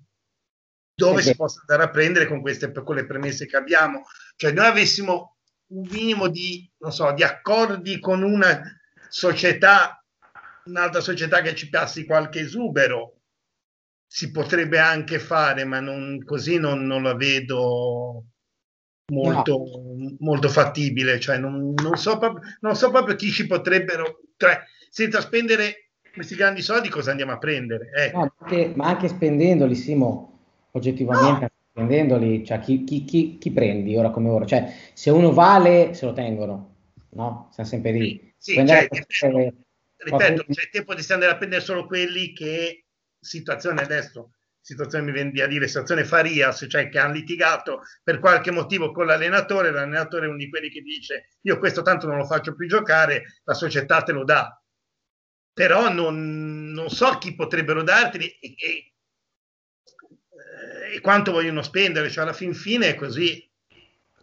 dove 0.94 1.22
si 1.22 1.34
possa 1.34 1.62
andare 1.62 1.84
a 1.84 1.90
prendere 1.90 2.28
con 2.28 2.42
queste 2.42 2.70
con 2.74 2.96
le 2.96 3.06
premesse 3.06 3.46
che 3.46 3.56
abbiamo 3.56 4.04
cioè 4.36 4.52
noi 4.52 4.66
avessimo 4.66 5.38
un 5.68 5.88
minimo 5.90 6.28
di, 6.28 6.70
non 6.80 6.92
so, 6.92 7.14
di 7.14 7.24
accordi 7.24 8.00
con 8.00 8.24
una 8.24 8.62
società 9.08 10.04
un'altra 10.66 11.00
società 11.00 11.40
che 11.40 11.56
ci 11.56 11.70
passi 11.70 12.06
qualche 12.06 12.42
esubero 12.42 13.20
si 14.06 14.32
potrebbe 14.32 14.80
anche 14.80 15.20
fare, 15.20 15.66
ma 15.66 15.80
non, 15.80 16.24
così 16.26 16.58
non, 16.58 16.84
non, 16.88 17.04
la 17.04 17.14
vedo 17.14 18.26
molto, 19.14 19.58
no. 19.58 20.16
molto 20.20 20.50
fattibile. 20.50 21.20
Cioè, 21.20 21.38
non, 21.38 21.76
non, 21.76 21.96
so 21.96 22.18
proprio, 22.18 22.42
non 22.62 22.76
so 22.76 22.90
proprio 22.90 23.16
chi 23.16 23.30
ci 23.30 23.46
potrebbero, 23.46 24.22
cioè, 24.36 24.64
senza 24.90 25.22
spendere 25.22 25.89
questi 26.20 26.36
grandi 26.36 26.62
soldi, 26.62 26.90
cosa 26.90 27.12
andiamo 27.12 27.32
a 27.32 27.38
prendere. 27.38 27.90
Ecco. 27.94 28.18
No, 28.18 28.34
perché, 28.38 28.74
ma 28.76 28.88
anche 28.88 29.08
spendendoli, 29.08 29.76
Simo, 29.76 30.40
oggettivamente, 30.72 31.42
no. 31.42 31.50
spendendoli, 31.72 32.46
cioè, 32.46 32.60
chi, 32.60 32.84
chi, 32.84 33.06
chi, 33.06 33.38
chi, 33.38 33.52
prendi 33.52 33.96
ora 33.96 34.10
come 34.10 34.30
ora? 34.30 34.46
Cioè, 34.46 34.74
se 34.94 35.10
uno 35.10 35.32
vale, 35.32 35.94
se 35.94 36.06
lo 36.06 36.14
tengono, 36.14 36.76
no? 37.12 37.50
Siamo 37.54 37.70
sempre 37.70 37.92
lì. 37.92 38.34
Sì, 38.38 38.54
sì 38.54 38.68
cioè, 38.68 38.88
ripeto, 38.90 39.58
ripeto 39.98 40.44
c'è 40.50 40.62
il 40.64 40.70
tempo 40.72 40.94
di 40.94 41.06
andare 41.10 41.32
a 41.32 41.38
prendere 41.38 41.62
solo 41.62 41.86
quelli 41.86 42.34
che 42.34 42.86
situazione 43.20 43.82
adesso, 43.82 44.32
situazione 44.62 45.06
mi 45.06 45.12
viene 45.12 45.42
a 45.42 45.48
dire, 45.48 45.68
situazione 45.68 46.04
Farias, 46.04 46.66
cioè 46.70 46.90
che 46.90 47.00
hanno 47.00 47.14
litigato 47.14 47.82
per 48.04 48.20
qualche 48.20 48.52
motivo 48.52 48.92
con 48.92 49.06
l'allenatore, 49.06 49.72
l'allenatore 49.72 50.26
è 50.26 50.30
uno 50.30 50.38
di 50.38 50.50
quelli 50.50 50.70
che 50.70 50.82
dice 50.82 51.30
io 51.42 51.58
questo 51.58 51.82
tanto 51.82 52.08
non 52.08 52.18
lo 52.18 52.26
faccio 52.26 52.56
più 52.56 52.68
giocare, 52.68 53.24
la 53.44 53.54
società 53.54 54.02
te 54.04 54.12
lo 54.12 54.24
dà. 54.24 54.59
Però 55.60 55.92
non, 55.92 56.72
non 56.72 56.90
so 56.90 57.18
chi 57.18 57.36
potrebbero 57.36 57.84
darteli 57.84 58.28
e, 58.40 58.56
e, 58.58 58.94
e, 60.96 61.02
quanto 61.02 61.34
vogliono 61.34 61.62
spendere, 61.62 62.10
cioè 62.10 62.24
alla 62.24 62.32
fin 62.32 62.54
fine 62.54 62.88
è 62.88 62.96
così. 62.96 63.46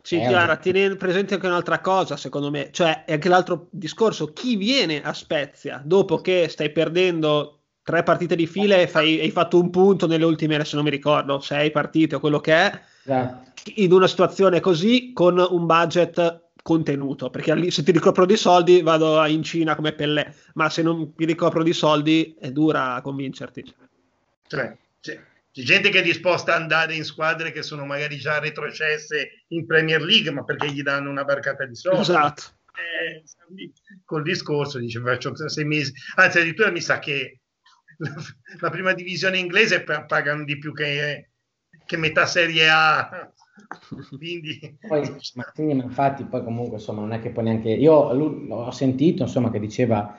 Sì, 0.01 0.17
eh, 0.17 0.29
Chiara, 0.29 0.57
tieni 0.57 0.97
presente 0.97 1.35
anche 1.35 1.47
un'altra 1.47 1.81
cosa, 1.81 2.17
secondo 2.17 2.51
me, 2.51 2.71
cioè 2.73 3.05
è 3.05 3.13
anche 3.13 3.29
l'altro 3.29 3.69
discorso, 3.71 4.33
chi 4.33 4.57
viene 4.57 5.03
a 5.03 5.13
Spezia 5.13 5.83
dopo 5.85 6.23
che 6.23 6.49
stai 6.49 6.73
perdendo 6.73 7.65
tre 7.83 8.03
partite 8.03 8.35
di 8.35 8.47
fila 8.47 8.77
e 8.77 8.87
fai, 8.87 9.21
hai 9.21 9.31
fatto 9.31 9.61
un 9.61 9.69
punto 9.69 10.07
nelle 10.07 10.25
ultime, 10.25 10.55
adesso 10.55 10.77
non 10.77 10.87
mi 10.87 10.91
ricordo, 10.91 11.41
sei 11.41 11.71
partite 11.71 12.15
o 12.15 12.21
quello 12.21 12.41
che 12.41 12.55
è, 12.55 12.81
esatto. 13.03 13.51
in 13.75 13.93
una 13.93 14.07
situazione 14.07 14.61
così 14.61 15.13
con 15.13 15.37
un 15.37 15.67
budget 15.67 16.46
contenuto, 16.67 17.31
perché 17.31 17.71
se 17.71 17.85
ti 17.85 17.93
ricopro 17.93 18.27
di 18.27 18.37
soldi 18.37 18.83
vado 18.83 19.25
in 19.27 19.45
Cina 19.45 19.77
come 19.77 19.93
Pellè, 19.93 20.35
ma 20.55 20.69
se 20.69 20.83
non 20.83 21.13
mi 21.17 21.25
ricopro 21.25 21.63
di 21.63 21.73
soldi 21.73 22.35
è 22.41 22.51
dura 22.51 22.99
convincerti. 23.05 23.73
Cioè, 24.49 24.77
c'è, 25.01 25.23
c'è 25.53 25.63
gente 25.63 25.91
che 25.91 26.01
è 26.01 26.03
disposta 26.03 26.57
ad 26.57 26.63
andare 26.63 26.97
in 26.97 27.05
squadre 27.05 27.53
che 27.53 27.63
sono 27.63 27.87
magari 27.87 28.19
già 28.19 28.41
retrocesse 28.41 29.45
in 29.49 29.65
Premier 29.65 30.03
League, 30.03 30.33
ma 30.33 30.43
perché 30.43 30.73
gli 30.73 30.83
danno 30.83 31.09
una 31.09 31.23
barcata 31.23 31.65
di 31.65 31.77
soldi. 31.77 32.01
Esatto. 32.01 32.43
Eh, 32.75 33.23
col 34.05 34.25
discorso 34.25 34.79
dice 34.79 35.01
faccio 35.01 35.35
sei 35.49 35.65
mesi, 35.65 35.93
anzi 36.17 36.39
addirittura 36.39 36.73
mi 36.73 36.81
sa 36.81 36.99
che 36.99 37.43
la 38.59 38.71
prima 38.71 38.93
divisione 38.93 39.39
inglese 39.39 39.85
pagano 39.85 40.43
di 40.43 40.59
più 40.59 40.73
che, 40.73 41.31
che 41.87 41.97
metà 41.97 42.27
Serie 42.27 42.69
A. 42.69 43.33
Quindi... 44.17 44.77
Poi, 44.87 45.01
ma, 45.35 45.53
sì, 45.55 45.63
ma 45.65 45.83
infatti 45.83 46.25
poi 46.25 46.45
comunque 46.45 46.77
insomma 46.77 47.01
non 47.01 47.13
è 47.13 47.21
che 47.21 47.31
poi 47.31 47.45
neanche 47.45 47.71
io 47.71 48.13
lui, 48.13 48.47
ho 48.51 48.71
sentito 48.71 49.23
insomma 49.23 49.51
che 49.51 49.59
diceva 49.59 50.19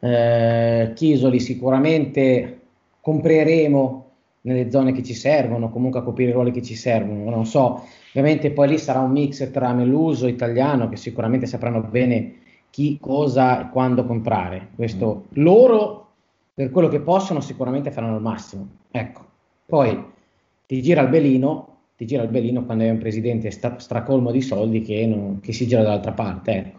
eh, 0.00 0.92
Chisoli 0.94 1.38
sicuramente 1.38 2.60
compreremo 3.00 4.10
nelle 4.42 4.70
zone 4.70 4.92
che 4.92 5.02
ci 5.02 5.14
servono 5.14 5.70
comunque 5.70 6.00
a 6.00 6.02
coprire 6.02 6.30
i 6.30 6.34
ruoli 6.34 6.50
che 6.50 6.62
ci 6.62 6.74
servono 6.74 7.30
non 7.30 7.46
so. 7.46 7.84
Ovviamente 8.08 8.50
poi 8.50 8.68
lì 8.68 8.78
sarà 8.78 9.00
un 9.00 9.12
mix 9.12 9.50
tra 9.50 9.72
Meluso 9.72 10.26
italiano 10.26 10.88
che 10.88 10.96
sicuramente 10.96 11.46
sapranno 11.46 11.80
bene 11.82 12.40
chi 12.70 12.98
cosa 13.00 13.60
e 13.60 13.70
quando 13.70 14.04
comprare. 14.04 14.70
Questo 14.74 15.26
loro 15.34 16.08
per 16.54 16.70
quello 16.70 16.88
che 16.88 17.00
possono 17.00 17.40
sicuramente 17.40 17.90
faranno 17.90 18.16
il 18.16 18.22
massimo. 18.22 18.66
Ecco, 18.90 19.24
poi 19.66 20.04
ti 20.66 20.82
gira 20.82 21.02
il 21.02 21.08
belino, 21.08 21.71
ti 22.02 22.08
gira 22.08 22.24
il 22.24 22.30
belino 22.30 22.64
quando 22.64 22.82
hai 22.82 22.90
un 22.90 22.98
presidente 22.98 23.52
sta, 23.52 23.78
stracolmo 23.78 24.32
di 24.32 24.40
soldi 24.40 24.82
che, 24.82 25.06
non, 25.06 25.38
che, 25.40 25.52
si 25.52 25.68
gira 25.68 25.82
dall'altra 25.82 26.10
parte. 26.10 26.52
Ecco. 26.52 26.78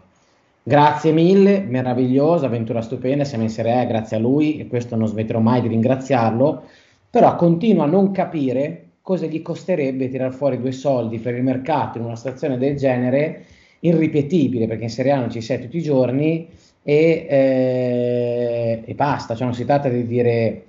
Grazie 0.62 1.12
mille, 1.12 1.60
meravigliosa, 1.60 2.46
avventura 2.46 2.82
stupenda, 2.82 3.24
siamo 3.24 3.44
in 3.44 3.48
Serie 3.48 3.80
A 3.80 3.84
grazie 3.84 4.18
a 4.18 4.20
lui 4.20 4.58
e 4.58 4.66
questo 4.66 4.96
non 4.96 5.06
smetterò 5.06 5.40
mai 5.40 5.62
di 5.62 5.68
ringraziarlo, 5.68 6.64
però 7.08 7.36
continuo 7.36 7.84
a 7.84 7.86
non 7.86 8.10
capire 8.10 8.88
cosa 9.00 9.24
gli 9.24 9.40
costerebbe 9.40 10.10
tirar 10.10 10.32
fuori 10.32 10.60
due 10.60 10.72
soldi 10.72 11.18
per 11.18 11.34
il 11.34 11.42
mercato 11.42 11.96
in 11.96 12.04
una 12.04 12.16
situazione 12.16 12.58
del 12.58 12.76
genere 12.76 13.44
irripetibile, 13.80 14.66
perché 14.66 14.84
in 14.84 14.90
Serie 14.90 15.12
A 15.12 15.20
non 15.20 15.30
ci 15.30 15.40
sei 15.40 15.58
tutti 15.58 15.78
i 15.78 15.82
giorni 15.82 16.48
e, 16.82 17.26
eh, 17.28 18.82
e 18.84 18.94
basta, 18.94 19.34
cioè 19.34 19.46
non 19.46 19.54
si 19.54 19.64
tratta 19.64 19.88
di 19.88 20.06
dire 20.06 20.64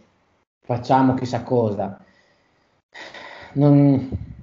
facciamo 0.62 1.14
chissà 1.14 1.44
cosa. 1.44 2.00
Non, 3.54 4.34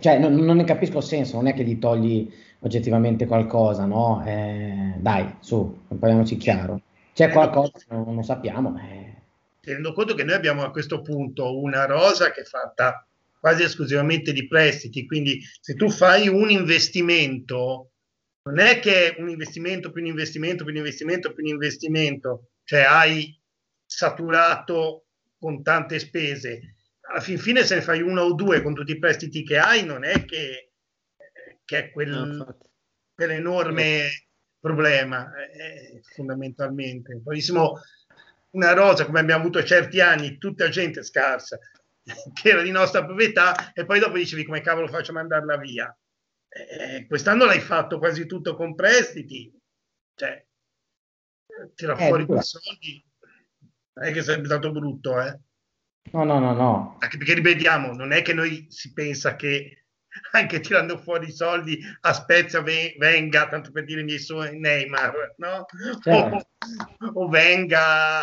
cioè, 0.00 0.18
non, 0.18 0.34
non, 0.34 0.56
ne 0.56 0.64
capisco 0.64 0.98
il 0.98 1.04
senso, 1.04 1.36
non 1.36 1.48
è 1.48 1.54
che 1.54 1.64
gli 1.64 1.78
togli 1.78 2.30
oggettivamente 2.60 3.26
qualcosa, 3.26 3.84
no? 3.84 4.22
Eh, 4.26 4.94
dai, 4.96 5.36
su, 5.40 5.84
parliamoci 5.86 6.36
chiaro. 6.36 6.80
C'è 7.12 7.30
qualcosa 7.30 7.72
che 7.72 7.84
non, 7.88 8.14
non 8.14 8.24
sappiamo. 8.24 8.78
Eh. 8.78 9.14
Tenendo 9.60 9.92
conto 9.92 10.14
che 10.14 10.24
noi 10.24 10.34
abbiamo 10.34 10.62
a 10.62 10.70
questo 10.70 11.02
punto 11.02 11.60
una 11.60 11.84
rosa 11.84 12.30
che 12.32 12.40
è 12.40 12.44
fatta 12.44 13.06
quasi 13.38 13.64
esclusivamente 13.64 14.32
di 14.32 14.46
prestiti, 14.46 15.04
quindi 15.04 15.40
se 15.60 15.74
tu 15.74 15.90
fai 15.90 16.28
un 16.28 16.48
investimento, 16.50 17.90
non 18.44 18.58
è 18.60 18.78
che 18.78 19.14
un 19.18 19.28
investimento 19.28 19.90
più 19.90 20.00
un 20.00 20.08
investimento 20.08 20.64
più 20.64 20.72
un 20.72 20.78
investimento 20.78 21.32
più 21.32 21.44
un 21.44 21.50
investimento, 21.50 22.50
cioè 22.64 22.82
hai 22.82 23.36
saturato 23.84 25.04
con 25.38 25.62
tante 25.62 25.98
spese. 25.98 26.71
Alla 27.12 27.20
fin 27.20 27.38
fine 27.38 27.62
se 27.62 27.74
ne 27.74 27.82
fai 27.82 28.00
uno 28.00 28.22
o 28.22 28.32
due 28.32 28.62
con 28.62 28.72
tutti 28.72 28.92
i 28.92 28.98
prestiti 28.98 29.42
che 29.44 29.58
hai, 29.58 29.84
non 29.84 30.02
è 30.02 30.24
che, 30.24 30.72
che 31.62 31.78
è 31.78 31.90
quel, 31.90 32.08
no, 32.08 32.58
quell'enorme 33.14 34.08
problema, 34.58 35.30
eh, 35.36 36.00
fondamentalmente. 36.14 37.20
Purissimo 37.22 37.78
una 38.52 38.72
rosa 38.72 39.04
come 39.04 39.20
abbiamo 39.20 39.42
avuto 39.42 39.62
certi 39.62 40.00
anni, 40.00 40.38
tutta 40.38 40.70
gente 40.70 41.02
scarsa, 41.02 41.58
che 42.32 42.48
era 42.48 42.62
di 42.62 42.70
nostra 42.70 43.04
proprietà, 43.04 43.74
e 43.74 43.84
poi 43.84 43.98
dopo 43.98 44.16
dicevi 44.16 44.44
come 44.44 44.62
cavolo 44.62 44.88
faccio 44.88 45.10
a 45.10 45.14
mandarla 45.14 45.58
via. 45.58 45.94
Eh, 46.48 47.06
quest'anno 47.06 47.44
l'hai 47.44 47.60
fatto 47.60 47.98
quasi 47.98 48.24
tutto 48.24 48.56
con 48.56 48.74
prestiti, 48.74 49.54
cioè 50.14 50.42
tira 51.74 51.94
eh, 51.94 52.06
fuori 52.06 52.24
quei 52.24 52.42
soldi, 52.42 53.04
non 53.94 54.06
è 54.06 54.12
che 54.12 54.22
sarebbe 54.22 54.46
stato 54.46 54.72
brutto, 54.72 55.20
eh? 55.20 55.38
No, 56.10 56.24
no, 56.24 56.38
no, 56.38 56.52
no. 56.52 56.96
Anche 56.98 57.16
perché 57.16 57.34
ripetiamo, 57.34 57.92
non 57.92 58.12
è 58.12 58.22
che 58.22 58.34
noi 58.34 58.66
si 58.68 58.92
pensa 58.92 59.36
che 59.36 59.82
anche 60.32 60.60
tirando 60.60 60.98
fuori 60.98 61.28
i 61.28 61.32
soldi 61.32 61.78
a 62.00 62.12
Spezia 62.12 62.62
venga, 62.62 63.48
tanto 63.48 63.70
per 63.70 63.84
dire 63.84 64.00
i 64.00 64.04
miei 64.04 64.18
suoi 64.18 64.58
Neymar, 64.58 65.34
no? 65.38 65.64
Certo. 66.02 66.46
O, 67.14 67.24
o, 67.24 67.28
venga, 67.28 68.22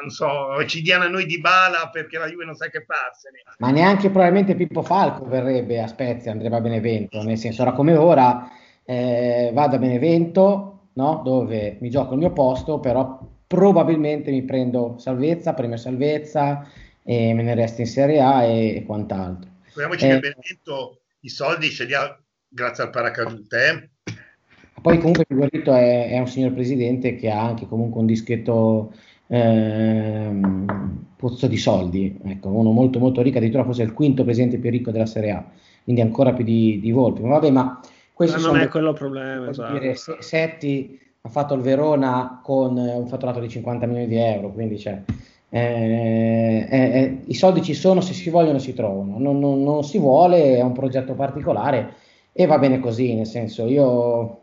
non 0.00 0.10
so, 0.10 0.64
ci 0.66 0.82
diano 0.82 1.04
a 1.04 1.08
noi 1.08 1.26
di 1.26 1.40
bala 1.40 1.88
perché 1.90 2.18
la 2.18 2.26
Juve 2.26 2.44
non 2.44 2.54
sa 2.54 2.68
che 2.68 2.84
farsene. 2.84 3.42
Ma 3.58 3.70
neanche 3.70 4.10
probabilmente 4.10 4.54
Pippo 4.54 4.82
Falco 4.82 5.24
verrebbe 5.26 5.80
a 5.80 5.86
Spezia, 5.86 6.32
andrebbe 6.32 6.56
a 6.56 6.60
Benevento, 6.60 7.22
nel 7.22 7.38
senso, 7.38 7.62
ora 7.62 7.72
come 7.72 7.94
ora 7.94 8.50
eh, 8.84 9.50
vado 9.52 9.76
a 9.76 9.78
Benevento, 9.78 10.88
no? 10.94 11.20
dove 11.24 11.78
mi 11.80 11.90
gioco 11.90 12.14
il 12.14 12.18
mio 12.18 12.32
posto, 12.32 12.80
però 12.80 13.18
probabilmente 13.46 14.30
mi 14.30 14.42
prendo 14.42 14.96
salvezza, 14.98 15.54
premio 15.54 15.76
salvezza 15.76 16.66
e 17.10 17.32
me 17.32 17.42
ne 17.42 17.54
resto 17.54 17.80
in 17.80 17.86
Serie 17.86 18.20
A 18.20 18.42
e, 18.42 18.76
e 18.76 18.84
quant'altro. 18.84 19.48
Ricordiamoci 19.64 20.04
eh, 20.04 20.08
che 20.08 20.18
Benevento 20.20 21.00
i 21.20 21.30
soldi 21.30 21.70
ce 21.70 21.84
li 21.84 21.94
ha 21.94 22.20
grazie 22.46 22.84
al 22.84 22.90
paracadute. 22.90 23.56
Eh? 23.56 24.12
Poi 24.82 24.98
comunque 24.98 25.24
Figueretto 25.26 25.72
è, 25.72 26.10
è, 26.10 26.18
un 26.18 26.28
signor 26.28 26.52
presidente 26.52 27.16
che 27.16 27.30
ha 27.30 27.42
anche 27.42 27.66
comunque 27.66 28.00
un 28.00 28.06
dischetto 28.06 28.92
ehm, 29.26 31.06
pozzo 31.16 31.46
di 31.46 31.56
soldi, 31.56 32.14
ecco, 32.24 32.50
uno 32.50 32.72
molto 32.72 32.98
molto 32.98 33.22
ricco, 33.22 33.38
addirittura 33.38 33.64
forse 33.64 33.84
il 33.84 33.94
quinto 33.94 34.22
presidente 34.22 34.58
più 34.58 34.68
ricco 34.68 34.90
della 34.90 35.06
Serie 35.06 35.30
A, 35.30 35.50
quindi 35.84 36.02
ancora 36.02 36.34
più 36.34 36.44
di, 36.44 36.78
di 36.78 36.90
Volpi. 36.90 37.22
Ma 37.22 37.38
vabbè, 37.38 37.50
ma 37.50 37.80
questo 38.12 38.38
non 38.38 38.60
è 38.60 38.68
quello 38.68 38.90
il 38.90 38.96
problema. 38.96 39.48
Esatto. 39.48 39.78
Dire, 39.78 39.94
Setti 39.94 41.00
ha 41.22 41.28
fatto 41.30 41.54
il 41.54 41.62
Verona 41.62 42.38
con 42.44 42.76
un 42.76 43.06
fatturato 43.08 43.40
di 43.40 43.48
50 43.48 43.86
milioni 43.86 44.08
di 44.08 44.16
euro, 44.16 44.52
quindi 44.52 44.78
cioè, 44.78 45.02
eh, 45.50 46.66
eh, 46.70 47.00
eh, 47.00 47.22
I 47.26 47.34
soldi 47.34 47.62
ci 47.62 47.74
sono, 47.74 48.00
se 48.00 48.12
si 48.12 48.28
vogliono 48.28 48.58
si 48.58 48.74
trovano, 48.74 49.18
non, 49.18 49.38
non, 49.38 49.62
non, 49.62 49.82
si 49.82 49.98
vuole, 49.98 50.56
è 50.56 50.62
un 50.62 50.72
progetto 50.72 51.14
particolare 51.14 51.94
e 52.32 52.46
va 52.46 52.58
bene 52.58 52.80
così, 52.80 53.14
nel 53.14 53.26
senso 53.26 53.66
io 53.66 54.42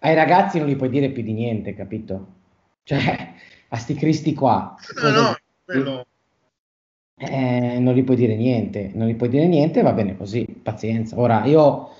ai 0.00 0.14
ragazzi 0.14 0.58
non 0.58 0.68
gli 0.68 0.76
puoi 0.76 0.90
dire 0.90 1.10
più 1.10 1.22
di 1.22 1.32
niente, 1.32 1.74
capito? 1.74 2.40
Cioè, 2.84 3.34
a 3.68 3.76
sti 3.76 3.94
cristi 3.94 4.34
qua. 4.34 4.74
No, 5.00 5.10
no, 5.10 5.36
quello... 5.64 6.06
eh, 7.16 7.78
non 7.78 7.94
gli 7.94 8.02
puoi 8.02 8.16
dire 8.16 8.34
niente, 8.34 8.90
non 8.94 9.06
gli 9.06 9.14
puoi 9.14 9.28
dire 9.28 9.46
niente, 9.46 9.82
va 9.82 9.92
bene 9.92 10.16
così, 10.16 10.44
pazienza. 10.44 11.16
Ora, 11.18 11.44
io 11.44 11.90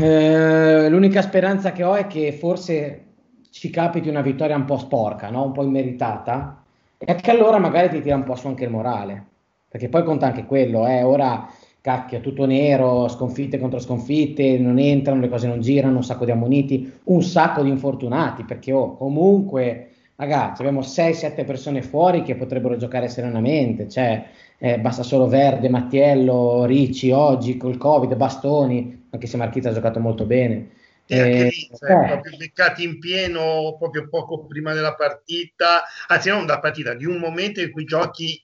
eh, 0.00 0.88
l'unica 0.88 1.22
speranza 1.22 1.70
che 1.72 1.84
ho 1.84 1.94
è 1.94 2.08
che 2.08 2.32
forse 2.32 3.13
ci 3.54 3.70
capiti 3.70 4.08
una 4.08 4.20
vittoria 4.20 4.56
un 4.56 4.64
po' 4.64 4.78
sporca, 4.78 5.30
no? 5.30 5.44
un 5.44 5.52
po' 5.52 5.62
immeritata, 5.62 6.64
e 6.98 7.14
che 7.14 7.30
allora 7.30 7.58
magari 7.58 7.88
ti 7.88 8.02
tira 8.02 8.16
un 8.16 8.24
po' 8.24 8.34
su 8.34 8.48
anche 8.48 8.64
il 8.64 8.70
morale, 8.70 9.24
perché 9.68 9.88
poi 9.88 10.02
conta 10.02 10.26
anche 10.26 10.44
quello, 10.44 10.84
eh? 10.88 11.04
ora 11.04 11.48
cacchio, 11.80 12.20
tutto 12.20 12.46
nero, 12.46 13.06
sconfitte 13.06 13.60
contro 13.60 13.78
sconfitte, 13.78 14.58
non 14.58 14.80
entrano, 14.80 15.20
le 15.20 15.28
cose 15.28 15.46
non 15.46 15.60
girano, 15.60 15.98
un 15.98 16.02
sacco 16.02 16.24
di 16.24 16.32
ammoniti, 16.32 16.92
un 17.04 17.22
sacco 17.22 17.62
di 17.62 17.68
infortunati, 17.68 18.42
perché 18.42 18.72
oh, 18.72 18.96
comunque, 18.96 19.90
ragazzi, 20.16 20.62
abbiamo 20.62 20.80
6-7 20.80 21.44
persone 21.44 21.80
fuori 21.82 22.22
che 22.22 22.34
potrebbero 22.34 22.76
giocare 22.76 23.08
serenamente, 23.08 23.88
cioè 23.88 24.24
eh, 24.58 24.80
basta 24.80 25.04
solo 25.04 25.28
Verde, 25.28 25.68
Mattiello, 25.68 26.64
Ricci, 26.64 27.12
oggi 27.12 27.56
col 27.56 27.76
Covid, 27.76 28.16
Bastoni, 28.16 29.06
anche 29.10 29.28
se 29.28 29.36
Marchita 29.36 29.68
ha 29.68 29.72
giocato 29.72 30.00
molto 30.00 30.24
bene. 30.24 30.70
E 31.06 31.20
anche 31.20 31.42
lì 31.44 31.68
eh, 31.70 31.76
cioè, 31.76 32.06
proprio 32.06 32.36
beccati 32.36 32.82
in 32.82 32.98
pieno 32.98 33.76
proprio 33.78 34.08
poco 34.08 34.46
prima 34.46 34.72
della 34.72 34.94
partita, 34.94 35.84
anzi 36.08 36.30
non 36.30 36.46
da 36.46 36.60
partita, 36.60 36.94
di 36.94 37.04
un 37.04 37.18
momento 37.18 37.60
in 37.60 37.70
cui 37.70 37.84
giochi 37.84 38.42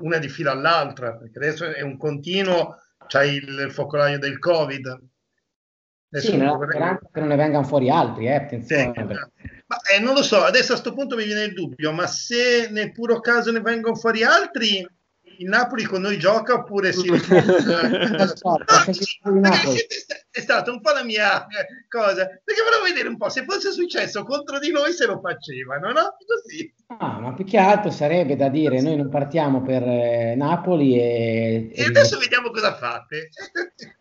una 0.00 0.18
di 0.18 0.28
fila 0.28 0.52
all'altra, 0.52 1.16
perché 1.16 1.38
adesso 1.38 1.64
è 1.72 1.82
un 1.82 1.96
continuo, 1.96 2.78
c'hai 3.06 3.34
il, 3.34 3.70
focolaio 3.70 4.18
del 4.18 4.38
Covid. 4.38 4.86
Adesso 6.10 6.30
sì, 6.30 6.36
non 6.36 6.56
vorrei... 6.56 6.98
che 7.10 7.20
non 7.20 7.28
ne 7.28 7.36
vengano 7.36 7.64
fuori 7.64 7.90
altri, 7.90 8.26
eh, 8.26 8.34
attenzione. 8.34 8.92
Eh, 8.94 9.04
ma 9.04 9.80
eh, 9.94 10.00
non 10.00 10.14
lo 10.14 10.22
so, 10.22 10.42
adesso 10.42 10.72
a 10.72 10.80
questo 10.80 10.94
punto 10.94 11.16
mi 11.16 11.24
viene 11.24 11.44
il 11.44 11.54
dubbio, 11.54 11.92
ma 11.92 12.06
se 12.06 12.68
nel 12.70 12.92
puro 12.92 13.20
caso 13.20 13.50
ne 13.50 13.60
vengono 13.60 13.96
fuori 13.96 14.22
altri, 14.22 14.86
il 15.42 15.48
Napoli 15.48 15.84
con 15.84 16.00
noi 16.00 16.18
gioca 16.18 16.54
oppure 16.54 16.92
si 16.94 17.08
no, 17.08 17.16
è 20.30 20.40
stata 20.40 20.70
un 20.70 20.80
po' 20.80 20.92
la 20.92 21.04
mia 21.04 21.46
cosa. 21.88 22.26
Perché 22.26 22.62
volevo 22.62 22.84
vedere 22.84 23.08
un 23.08 23.16
po' 23.16 23.28
se 23.28 23.44
fosse 23.44 23.72
successo 23.72 24.22
contro 24.24 24.58
di 24.58 24.70
noi 24.70 24.92
se 24.92 25.06
lo 25.06 25.20
facevano 25.20 25.90
no? 25.90 26.16
così. 26.24 26.72
Ah, 26.98 27.18
ma 27.18 27.34
più 27.34 27.44
che 27.44 27.58
altro 27.58 27.90
sarebbe 27.90 28.36
da 28.36 28.48
dire 28.48 28.80
noi 28.80 28.96
non 28.96 29.10
partiamo 29.10 29.62
per 29.62 29.82
eh, 29.82 30.34
Napoli 30.36 30.98
e, 30.98 31.70
e 31.74 31.84
adesso 31.84 32.18
vediamo 32.18 32.50
cosa 32.50 32.74
fate. 32.74 33.28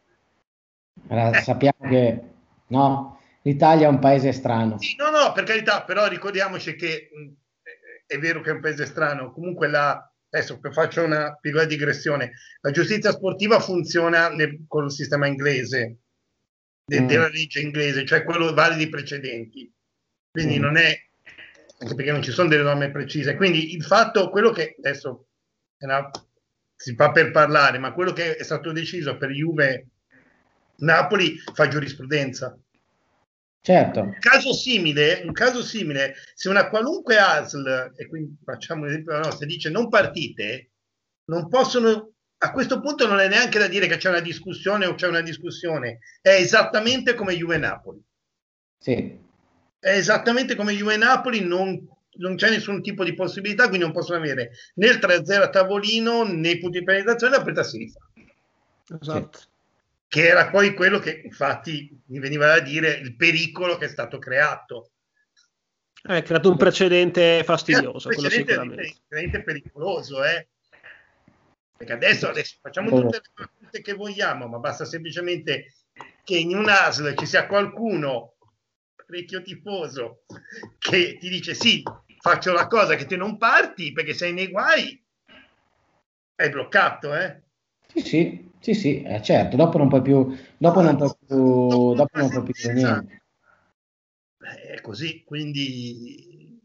Allora, 1.08 1.42
sappiamo 1.42 1.90
che 1.90 2.22
no? 2.68 3.20
l'Italia 3.42 3.88
è 3.88 3.90
un 3.90 4.00
paese 4.00 4.32
strano. 4.32 4.80
Sì, 4.80 4.96
no 4.98 5.10
no 5.10 5.34
per 5.34 5.44
carità 5.44 5.84
però 5.84 6.08
ricordiamoci 6.08 6.76
che 6.78 7.10
mh, 7.12 7.32
è 8.06 8.18
vero 8.18 8.40
che 8.40 8.52
è 8.52 8.54
un 8.54 8.62
paese 8.62 8.86
strano. 8.86 9.34
Comunque 9.34 9.68
la 9.68 10.11
adesso 10.32 10.60
faccio 10.72 11.04
una 11.04 11.38
piccola 11.39 11.65
digressione, 11.65 12.32
la 12.62 12.72
giustizia 12.72 13.12
sportiva 13.12 13.60
funziona 13.60 14.30
nel, 14.30 14.63
con 14.67 14.86
il 14.86 14.91
sistema 14.91 15.28
inglese, 15.28 15.98
de, 16.86 17.02
mm. 17.02 17.08
della 17.08 17.28
legge 17.28 17.60
inglese, 17.60 18.06
cioè 18.06 18.24
quello 18.24 18.54
vale 18.54 18.76
di 18.76 18.89
precedenti. 18.89 19.72
Quindi 20.32 20.58
mm. 20.58 20.62
non 20.62 20.78
è, 20.78 20.98
anche 21.80 21.96
perché 21.96 22.12
non 22.12 22.24
ci 22.24 22.32
sono 22.32 22.48
delle 22.48 22.63
norme 22.63 22.91
precise. 22.91 23.36
Quindi 23.36 23.74
il 23.76 23.84
fatto, 23.84 24.30
quello 24.30 24.52
che 24.52 24.76
adesso 24.78 25.28
una, 25.80 26.10
si 26.76 26.96
fa 26.96 27.12
per 27.12 27.32
parlare, 27.32 27.78
ma 27.78 27.94
quello 27.94 28.13
che 28.13 28.38
è 28.38 28.44
stato 28.44 28.72
deciso 28.72 29.17
per 29.17 29.32
Juve 29.32 29.88
Napoli 30.78 31.38
fa 31.54 31.67
giurisprudenza. 31.67 32.58
Certo. 33.63 34.02
Un 34.02 34.17
caso 34.19 34.54
simile, 34.54 35.21
un 35.24 35.34
caso 35.34 35.62
simile, 35.62 36.15
se 36.34 36.50
una 36.50 36.67
qualunque 36.67 37.17
ASL, 37.17 37.93
e 37.95 38.08
quindi 38.08 38.36
facciamo 38.43 38.82
un 38.82 38.88
esempio 38.88 39.12
della 39.12 39.26
nostra, 39.26 39.45
dice 39.45 39.69
non 39.69 39.88
partite, 39.88 40.71
non 41.26 41.47
possono, 41.47 42.13
a 42.39 42.52
questo 42.52 42.82
punto 42.82 43.06
non 43.08 43.19
è 43.19 43.28
neanche 43.28 43.60
da 43.60 43.67
dire 43.67 43.86
che 43.86 43.97
c'è 43.97 44.10
una 44.10 44.19
discussione 44.19 44.88
o 44.88 44.95
c'è 44.95 45.08
una 45.08 45.21
discussione, 45.21 46.00
è 46.21 46.30
esattamente 46.30 47.13
come 47.13 47.36
Juve 47.36 47.58
Napoli. 47.58 48.04
Sì. 48.80 49.19
È 49.78 49.89
esattamente 49.89 50.56
come 50.56 50.74
Juve 50.74 50.97
Napoli, 50.97 51.41
non, 51.41 51.88
non 52.17 52.36
c'è 52.36 52.50
nessun 52.50 52.82
tipo 52.82 53.04
di 53.04 53.13
possibilità, 53.13 53.67
quindi 53.67 53.86
non 53.86 53.93
possono 53.93 54.17
avere 54.17 54.54
né 54.76 54.88
il 54.88 54.97
3-0 54.97 55.39
a 55.39 55.50
tavolino 55.50 56.24
né 56.24 56.50
i 56.50 56.58
punti 56.58 56.80
di 56.80 56.86
penalizzazione, 56.86 57.36
la 57.36 57.43
partita 57.43 57.63
si 57.63 57.78
rifà. 57.78 58.00
Esatto. 59.00 59.38
Sì 59.38 59.50
che 60.12 60.28
era 60.28 60.50
poi 60.50 60.74
quello 60.74 61.00
che 61.00 61.21
infatti 61.24 61.89
mi 62.08 62.19
veniva 62.19 62.45
da 62.47 62.60
dire 62.60 62.91
il 62.95 63.15
pericolo 63.15 63.78
che 63.78 63.86
è 63.86 63.88
stato 63.88 64.19
creato. 64.19 64.91
Ha 66.04 66.17
eh, 66.17 66.21
creato 66.21 66.50
un 66.50 66.58
precedente 66.58 67.45
fastidioso, 67.45 68.10
un 68.10 68.15
precedente 68.17 68.84
sicuramente. 68.84 69.41
pericoloso, 69.41 70.21
eh? 70.26 70.50
Perché 71.78 71.93
adesso, 71.93 72.28
adesso 72.28 72.58
facciamo 72.62 72.89
tutte 72.89 73.21
le 73.24 73.32
battute 73.34 73.82
che 73.82 73.93
vogliamo, 73.93 74.47
ma 74.47 74.58
basta 74.58 74.84
semplicemente 74.84 75.76
che 76.26 76.36
in 76.36 76.58
un 76.58 76.67
ASL 76.67 77.15
ci 77.15 77.26
sia 77.26 77.47
qualcuno, 77.47 78.34
parecchio 78.93 79.41
tifoso, 79.41 80.26
che 80.78 81.17
ti 81.21 81.30
dice 81.30 81.54
sì, 81.54 81.82
faccio 82.19 82.52
la 82.52 82.67
cosa 82.67 82.95
che 82.95 83.06
te 83.06 83.15
non 83.15 83.38
parti 83.38 83.93
perché 83.93 84.13
sei 84.13 84.34
nei 84.34 84.50
guai, 84.50 85.02
hai 86.36 86.50
bloccato, 86.50 87.15
eh? 87.15 87.43
Sì, 87.94 88.02
sì, 88.02 88.52
sì, 88.60 88.74
sì, 88.74 89.02
eh, 89.04 89.22
certo, 89.22 89.56
dopo 89.58 89.78
non 89.78 89.90
puoi 89.90 90.02
più, 90.02 90.36
dopo 90.58 90.80
ah, 90.80 90.84
non 90.84 90.96
puoi 90.96 91.12
più, 91.26 91.94
dopo 91.94 92.18
non 92.18 92.30
puoi 92.30 92.44
più 92.44 92.54
dire 92.54 92.74
niente. 92.74 93.22
È 94.38 94.80
così, 94.82 95.24
quindi 95.24 96.60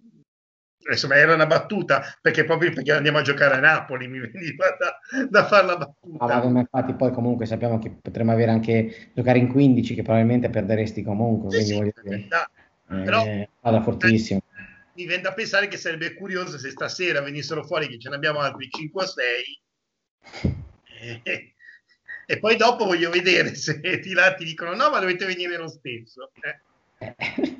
insomma 0.89 1.17
era 1.17 1.35
una 1.35 1.47
battuta 1.47 2.03
perché 2.21 2.45
proprio 2.45 2.73
perché 2.73 2.93
andiamo 2.93 3.19
a 3.19 3.23
giocare 3.23 3.57
a 3.57 3.61
Napoli 3.61 4.07
mi 4.07 4.21
veniva 4.21 4.67
da, 4.79 5.27
da 5.29 5.47
fare 5.47 5.67
la 5.67 5.77
battuta. 5.77 6.25
Ah, 6.25 6.49
ma 6.49 6.61
infatti 6.61 6.95
poi 6.95 7.11
comunque 7.13 7.47
sappiamo 7.47 7.79
che 7.79 7.91
potremmo 7.91 8.33
avere 8.33 8.53
anche 8.53 9.11
giocare 9.15 9.39
in 9.39 9.49
15 9.49 9.95
che 9.95 10.03
probabilmente 10.03 10.49
perderesti 10.49 11.03
comunque, 11.03 11.51
sì, 11.51 11.75
quindi 11.75 11.93
sì, 11.95 12.03
dire, 12.03 12.17
eh, 12.89 13.03
però 13.03 13.25
vada 13.61 13.83
fortissimo. 13.83 14.41
Mi 14.95 15.07
viene 15.07 15.23
da 15.23 15.33
pensare 15.33 15.69
che 15.69 15.77
sarebbe 15.77 16.15
curioso 16.15 16.57
se 16.57 16.71
stasera 16.71 17.21
venissero 17.21 17.65
fuori 17.65 17.89
che 17.89 17.99
ce 17.99 18.09
ne 18.09 18.15
abbiamo 18.15 18.39
altri 18.39 18.69
5 18.71 19.03
o 19.03 19.07
6 19.07 19.61
e, 21.01 21.23
e 22.27 22.39
poi 22.39 22.57
dopo 22.57 22.85
voglio 22.85 23.11
vedere 23.11 23.55
se 23.55 23.81
ti, 23.81 24.15
ti 24.37 24.45
dicono 24.45 24.75
no, 24.75 24.91
ma 24.91 24.99
dovete 24.99 25.27
venire 25.27 25.57
lo 25.57 25.69
stesso. 25.69 26.31
Eh. 26.99 27.59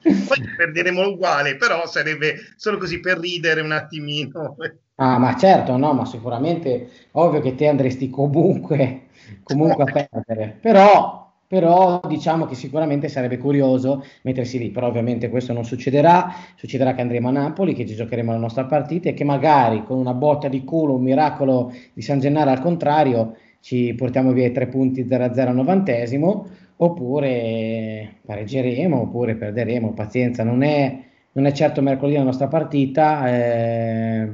Poi 0.00 0.54
perderemo 0.56 1.06
uguale, 1.08 1.56
però 1.56 1.86
sarebbe 1.86 2.36
solo 2.56 2.78
così 2.78 3.00
per 3.00 3.18
ridere 3.18 3.60
un 3.60 3.72
attimino. 3.72 4.56
Ah, 4.96 5.18
ma 5.18 5.36
certo, 5.36 5.76
no, 5.76 5.92
ma 5.92 6.04
sicuramente 6.04 7.08
ovvio 7.12 7.40
che 7.40 7.54
te 7.54 7.68
andresti 7.68 8.10
comunque, 8.10 9.08
comunque 9.42 9.84
a 9.84 10.08
perdere, 10.08 10.58
però 10.60 11.27
però 11.48 12.00
diciamo 12.06 12.44
che 12.44 12.54
sicuramente 12.54 13.08
sarebbe 13.08 13.38
curioso 13.38 14.04
mettersi 14.22 14.58
lì, 14.58 14.70
però 14.70 14.88
ovviamente 14.88 15.30
questo 15.30 15.54
non 15.54 15.64
succederà, 15.64 16.30
succederà 16.54 16.94
che 16.94 17.00
andremo 17.00 17.28
a 17.28 17.32
Napoli, 17.32 17.72
che 17.72 17.86
ci 17.86 17.94
giocheremo 17.94 18.30
la 18.32 18.38
nostra 18.38 18.66
partita 18.66 19.08
e 19.08 19.14
che 19.14 19.24
magari 19.24 19.82
con 19.82 19.96
una 19.96 20.12
botta 20.12 20.48
di 20.48 20.62
culo, 20.62 20.96
un 20.96 21.02
miracolo 21.02 21.72
di 21.94 22.02
San 22.02 22.20
Gennaro 22.20 22.50
al 22.50 22.60
contrario, 22.60 23.36
ci 23.60 23.94
portiamo 23.94 24.32
via 24.32 24.46
i 24.46 24.52
tre 24.52 24.66
punti 24.66 25.04
0-0 25.06 25.48
al 25.48 25.54
novantesimo, 25.54 26.46
oppure 26.76 28.16
pareggeremo, 28.26 29.00
oppure 29.00 29.34
perderemo, 29.34 29.94
pazienza, 29.94 30.44
non 30.44 30.62
è, 30.62 31.02
non 31.32 31.46
è 31.46 31.52
certo 31.52 31.80
mercoledì 31.80 32.18
la 32.18 32.24
nostra 32.24 32.48
partita, 32.48 33.26
eh, 33.26 34.28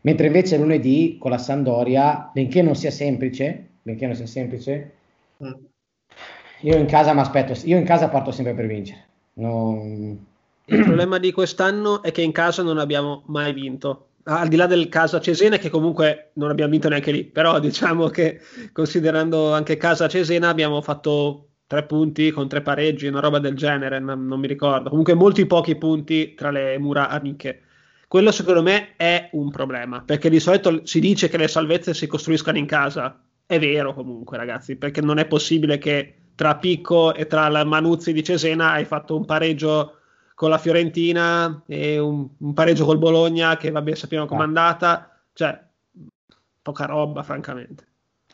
mentre 0.00 0.26
invece 0.26 0.58
lunedì 0.58 1.16
con 1.16 1.30
la 1.30 1.38
Sandoria, 1.38 2.28
benché 2.32 2.60
non 2.60 2.74
sia 2.74 2.90
semplice, 2.90 3.68
benché 3.82 4.06
non 4.06 4.16
sia 4.16 4.26
semplice, 4.26 4.92
mm 5.42 5.65
io 6.60 6.76
in 6.76 6.86
casa 6.86 7.12
mi 7.12 7.20
aspetto, 7.20 7.54
io 7.64 7.76
in 7.76 7.84
casa 7.84 8.08
parto 8.08 8.30
sempre 8.30 8.54
per 8.54 8.66
vincere. 8.66 9.04
Non... 9.34 10.26
Il 10.64 10.82
problema 10.82 11.18
di 11.18 11.30
quest'anno 11.30 12.02
è 12.02 12.10
che 12.10 12.22
in 12.22 12.32
casa 12.32 12.62
non 12.62 12.78
abbiamo 12.78 13.22
mai 13.26 13.52
vinto. 13.52 14.08
Al 14.24 14.48
di 14.48 14.56
là 14.56 14.66
del 14.66 14.88
caso 14.88 15.16
a 15.16 15.20
Cesena, 15.20 15.58
che 15.58 15.70
comunque 15.70 16.30
non 16.34 16.50
abbiamo 16.50 16.72
vinto 16.72 16.88
neanche 16.88 17.12
lì, 17.12 17.22
però 17.22 17.60
diciamo 17.60 18.08
che 18.08 18.40
considerando 18.72 19.52
anche 19.52 19.76
casa 19.76 20.08
Cesena 20.08 20.48
abbiamo 20.48 20.80
fatto 20.82 21.46
tre 21.68 21.84
punti 21.84 22.32
con 22.32 22.48
tre 22.48 22.62
pareggi, 22.62 23.06
una 23.06 23.20
roba 23.20 23.38
del 23.38 23.54
genere, 23.54 24.00
non, 24.00 24.26
non 24.26 24.40
mi 24.40 24.48
ricordo. 24.48 24.88
Comunque 24.88 25.14
molti 25.14 25.46
pochi 25.46 25.76
punti 25.76 26.34
tra 26.34 26.50
le 26.50 26.78
mura 26.78 27.08
amiche. 27.08 27.60
Quello 28.08 28.32
secondo 28.32 28.62
me 28.62 28.96
è 28.96 29.28
un 29.32 29.50
problema, 29.50 30.02
perché 30.04 30.28
di 30.28 30.40
solito 30.40 30.84
si 30.84 30.98
dice 30.98 31.28
che 31.28 31.36
le 31.36 31.48
salvezze 31.48 31.94
si 31.94 32.08
costruiscano 32.08 32.58
in 32.58 32.66
casa. 32.66 33.20
È 33.46 33.58
vero 33.60 33.94
comunque, 33.94 34.36
ragazzi, 34.36 34.74
perché 34.74 35.00
non 35.00 35.18
è 35.18 35.26
possibile 35.26 35.78
che 35.78 36.14
tra 36.36 36.56
Picco 36.56 37.14
e 37.14 37.26
tra 37.26 37.48
la 37.48 37.64
Manuzzi 37.64 38.12
di 38.12 38.22
Cesena 38.22 38.72
hai 38.72 38.84
fatto 38.84 39.16
un 39.16 39.24
pareggio 39.24 39.94
con 40.34 40.50
la 40.50 40.58
Fiorentina 40.58 41.62
e 41.66 41.98
un, 41.98 42.28
un 42.36 42.52
pareggio 42.52 42.84
col 42.84 42.98
Bologna 42.98 43.56
che 43.56 43.70
vabbè 43.70 43.94
sappiamo 43.94 44.26
com'è 44.26 44.42
ah. 44.42 44.44
andata. 44.44 45.20
Cioè 45.32 45.58
poca 46.62 46.84
roba 46.84 47.24
francamente. 47.24 47.84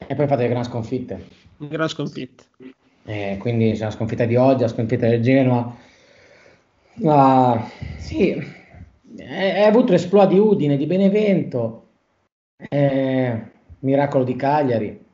E 0.07 0.15
poi 0.15 0.27
fate 0.27 0.43
le 0.43 0.49
gran 0.49 0.65
sconfitte. 0.65 1.29
Gran 1.57 1.89
sconfitte. 1.89 2.45
Eh, 3.05 3.39
quindi 3.41 3.73
c'è 3.73 3.85
la 3.85 3.91
sconfitta 3.91 4.27
di 4.27 4.37
oggi 4.37 4.63
la 4.63 4.69
sconfitta 4.69 5.09
del 5.09 5.23
Genoa. 5.23 5.75
Ah, 7.05 7.71
sì 7.97 8.61
hai 9.19 9.65
avuto 9.65 9.93
l'esploa 9.93 10.27
di 10.27 10.39
Udine 10.39 10.77
di 10.77 10.87
Benevento 10.87 11.89
eh, 12.57 13.43
miracolo 13.81 14.25
di 14.25 14.37
Cagliari 14.37 15.05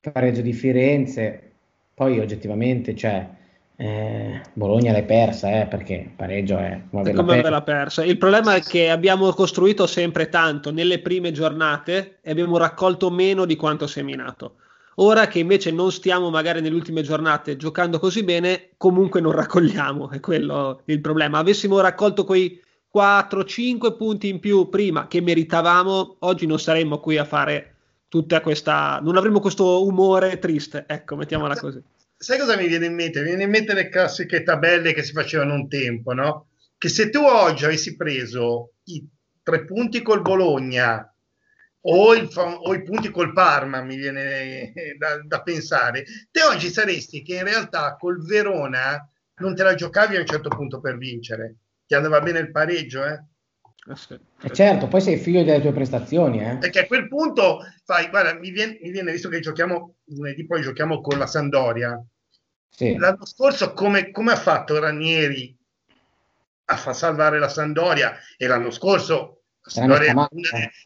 pareggio 0.00 0.40
di 0.40 0.52
Firenze 0.52 1.52
poi 1.96 2.18
oggettivamente, 2.18 2.94
cioè, 2.94 3.26
eh, 3.74 4.42
Bologna 4.52 4.92
l'hai 4.92 5.06
persa, 5.06 5.62
eh, 5.62 5.66
perché 5.66 6.12
pareggio 6.14 6.58
è 6.58 6.82
come 6.90 7.00
averla, 7.00 7.22
come 7.22 7.38
averla 7.38 7.62
persa. 7.62 8.04
Il 8.04 8.18
problema 8.18 8.54
è 8.54 8.60
che 8.60 8.90
abbiamo 8.90 9.32
costruito 9.32 9.86
sempre 9.86 10.28
tanto 10.28 10.70
nelle 10.70 11.00
prime 11.00 11.32
giornate 11.32 12.18
e 12.20 12.30
abbiamo 12.30 12.58
raccolto 12.58 13.10
meno 13.10 13.46
di 13.46 13.56
quanto 13.56 13.86
seminato. 13.86 14.56
Ora 14.96 15.26
che 15.26 15.38
invece 15.38 15.70
non 15.70 15.90
stiamo 15.90 16.28
magari 16.28 16.60
nelle 16.60 16.74
ultime 16.74 17.00
giornate 17.00 17.56
giocando 17.56 17.98
così 17.98 18.22
bene, 18.24 18.72
comunque 18.76 19.22
non 19.22 19.32
raccogliamo, 19.32 20.10
è 20.10 20.20
quello 20.20 20.82
il 20.84 21.00
problema. 21.00 21.38
Avessimo 21.38 21.80
raccolto 21.80 22.26
quei 22.26 22.60
4-5 22.94 23.96
punti 23.96 24.28
in 24.28 24.38
più 24.38 24.68
prima 24.68 25.06
che 25.06 25.22
meritavamo, 25.22 26.16
oggi 26.18 26.44
non 26.44 26.58
saremmo 26.58 26.98
qui 26.98 27.16
a 27.16 27.24
fare 27.24 27.75
tutta 28.08 28.40
questa. 28.40 29.00
non 29.02 29.16
avremo 29.16 29.40
questo 29.40 29.84
umore 29.86 30.38
triste, 30.38 30.84
ecco, 30.86 31.16
mettiamola 31.16 31.56
così. 31.56 31.82
Sai 32.16 32.38
cosa 32.38 32.56
mi 32.56 32.66
viene 32.66 32.86
in 32.86 32.94
mente? 32.94 33.20
Mi 33.20 33.26
viene 33.26 33.42
in 33.42 33.50
mente 33.50 33.74
le 33.74 33.88
classiche 33.88 34.42
tabelle 34.42 34.94
che 34.94 35.02
si 35.02 35.12
facevano 35.12 35.54
un 35.54 35.68
tempo, 35.68 36.12
no? 36.12 36.48
Che 36.78 36.88
se 36.88 37.10
tu 37.10 37.20
oggi 37.22 37.64
avessi 37.64 37.96
preso 37.96 38.72
i 38.84 39.06
tre 39.42 39.64
punti 39.64 40.02
col 40.02 40.22
Bologna 40.22 41.12
o, 41.88 42.14
il, 42.14 42.28
o 42.34 42.74
i 42.74 42.82
punti 42.82 43.10
col 43.10 43.32
Parma, 43.32 43.82
mi 43.82 43.96
viene 43.96 44.72
da, 44.98 45.20
da, 45.22 45.42
pensare, 45.42 46.04
te 46.30 46.42
oggi 46.42 46.68
saresti 46.68 47.22
che 47.22 47.36
in 47.36 47.44
realtà 47.44 47.96
col 47.96 48.24
Verona 48.24 49.08
non 49.36 49.54
te 49.54 49.62
la 49.62 49.74
giocavi 49.74 50.16
a 50.16 50.20
un 50.20 50.26
certo 50.26 50.48
punto 50.48 50.80
per 50.80 50.96
vincere. 50.96 51.56
Ti 51.86 51.94
andava 51.94 52.20
bene 52.20 52.40
il 52.40 52.50
pareggio, 52.50 53.04
eh? 53.04 53.22
Eh 53.88 54.50
certo, 54.50 54.88
poi 54.88 55.00
sei 55.00 55.16
figlio 55.16 55.44
delle 55.44 55.60
tue 55.60 55.72
prestazioni. 55.72 56.44
Eh? 56.44 56.56
Perché 56.58 56.80
a 56.80 56.86
quel 56.86 57.06
punto 57.06 57.60
fai, 57.84 58.08
guarda, 58.08 58.34
mi 58.34 58.50
viene, 58.50 58.78
mi 58.82 58.90
viene, 58.90 59.12
visto 59.12 59.28
che 59.28 59.38
giochiamo 59.38 59.94
lunedì, 60.06 60.44
poi 60.44 60.62
giochiamo 60.62 61.00
con 61.00 61.18
la 61.18 61.26
Sandoria. 61.26 62.04
Sì. 62.68 62.96
L'anno 62.96 63.24
scorso 63.24 63.72
come, 63.74 64.10
come, 64.10 64.32
ha 64.32 64.36
fatto 64.36 64.78
Ranieri 64.78 65.56
a 66.64 66.76
far 66.76 66.96
salvare 66.96 67.38
la 67.38 67.48
Sandoria? 67.48 68.16
E 68.36 68.46
l'anno 68.48 68.70
scorso 68.70 69.44
era 69.74 70.12
una, 70.12 70.28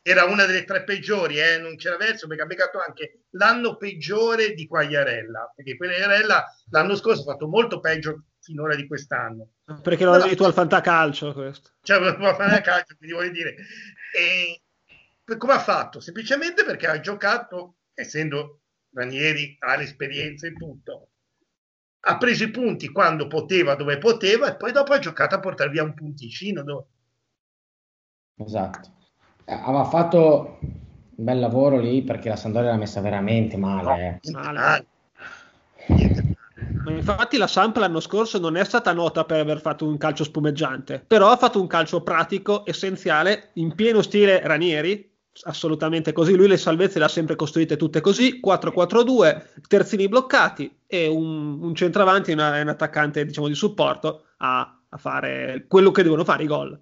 era 0.02 0.24
una, 0.24 0.46
delle 0.46 0.64
tre 0.64 0.84
peggiori, 0.84 1.38
eh? 1.38 1.58
non 1.58 1.76
c'era 1.76 1.96
verso 1.96 2.26
perché 2.26 2.42
ha 2.42 2.46
beccato 2.46 2.78
anche 2.80 3.24
l'anno 3.30 3.76
peggiore 3.76 4.54
di 4.54 4.66
Quagliarella, 4.66 5.52
perché 5.54 5.76
Quagliarella 5.76 6.44
l'anno 6.70 6.96
scorso 6.96 7.22
ha 7.22 7.32
fatto 7.32 7.46
molto 7.46 7.80
peggio 7.80 8.24
finora 8.40 8.74
di 8.74 8.86
quest'anno. 8.86 9.52
Perché 9.82 10.04
lo 10.04 10.34
tu 10.34 10.44
al 10.44 10.54
fantacalcio 10.54 11.32
questo. 11.34 11.70
Cioè, 11.82 11.98
lo 11.98 12.06
al 12.26 12.36
fantacalcio, 12.36 12.96
quindi 12.96 13.14
voglio 13.14 13.30
dire. 13.30 13.54
E 14.16 14.62
come 15.36 15.52
ha 15.52 15.60
fatto? 15.60 16.00
Semplicemente 16.00 16.64
perché 16.64 16.86
ha 16.86 17.00
giocato, 17.00 17.76
essendo 17.94 18.62
Ranieri, 18.92 19.56
ha 19.60 19.76
l'esperienza 19.76 20.46
e 20.46 20.52
tutto, 20.54 21.10
ha 22.00 22.16
preso 22.16 22.44
i 22.44 22.50
punti 22.50 22.88
quando 22.88 23.26
poteva, 23.26 23.74
dove 23.74 23.98
poteva, 23.98 24.48
e 24.48 24.56
poi 24.56 24.72
dopo 24.72 24.92
ha 24.92 24.98
giocato 24.98 25.34
a 25.34 25.40
portare 25.40 25.70
via 25.70 25.82
un 25.82 25.94
punticino. 25.94 26.62
Dove... 26.62 26.86
Esatto. 28.36 28.88
Eh, 29.44 29.52
aveva 29.52 29.84
fatto 29.84 30.58
un 30.60 31.24
bel 31.24 31.38
lavoro 31.38 31.78
lì 31.78 32.02
perché 32.02 32.28
la 32.28 32.36
Sandoria 32.36 32.70
l'ha 32.70 32.76
messa 32.76 33.00
veramente 33.00 33.56
male. 33.56 34.20
Eh. 34.22 34.30
male. 34.30 34.86
Niente 35.88 36.38
Infatti 36.88 37.36
la 37.36 37.46
Samp 37.46 37.76
l'anno 37.76 38.00
scorso 38.00 38.38
non 38.38 38.56
è 38.56 38.64
stata 38.64 38.92
nota 38.92 39.24
per 39.24 39.40
aver 39.40 39.60
fatto 39.60 39.86
un 39.86 39.98
calcio 39.98 40.24
spumeggiante, 40.24 41.02
però 41.06 41.30
ha 41.30 41.36
fatto 41.36 41.60
un 41.60 41.66
calcio 41.66 42.02
pratico, 42.02 42.64
essenziale, 42.66 43.50
in 43.54 43.74
pieno 43.74 44.02
stile 44.02 44.40
Ranieri, 44.42 45.10
assolutamente 45.42 46.12
così. 46.12 46.34
Lui 46.34 46.48
le 46.48 46.56
salvezze 46.56 46.98
le 46.98 47.04
ha 47.04 47.08
sempre 47.08 47.36
costruite 47.36 47.76
tutte 47.76 48.00
così: 48.00 48.40
4-4-2, 48.44 49.62
terzini 49.68 50.08
bloccati 50.08 50.78
e 50.86 51.06
un, 51.06 51.62
un 51.62 51.74
centravanti 51.74 52.30
e 52.30 52.34
un 52.34 52.40
attaccante 52.40 53.24
diciamo, 53.24 53.48
di 53.48 53.54
supporto 53.54 54.24
a, 54.38 54.80
a, 54.88 54.96
fare 54.96 55.66
quello 55.68 55.90
che 55.90 56.02
devono 56.02 56.24
fare 56.24 56.44
i 56.44 56.46
gol. 56.46 56.80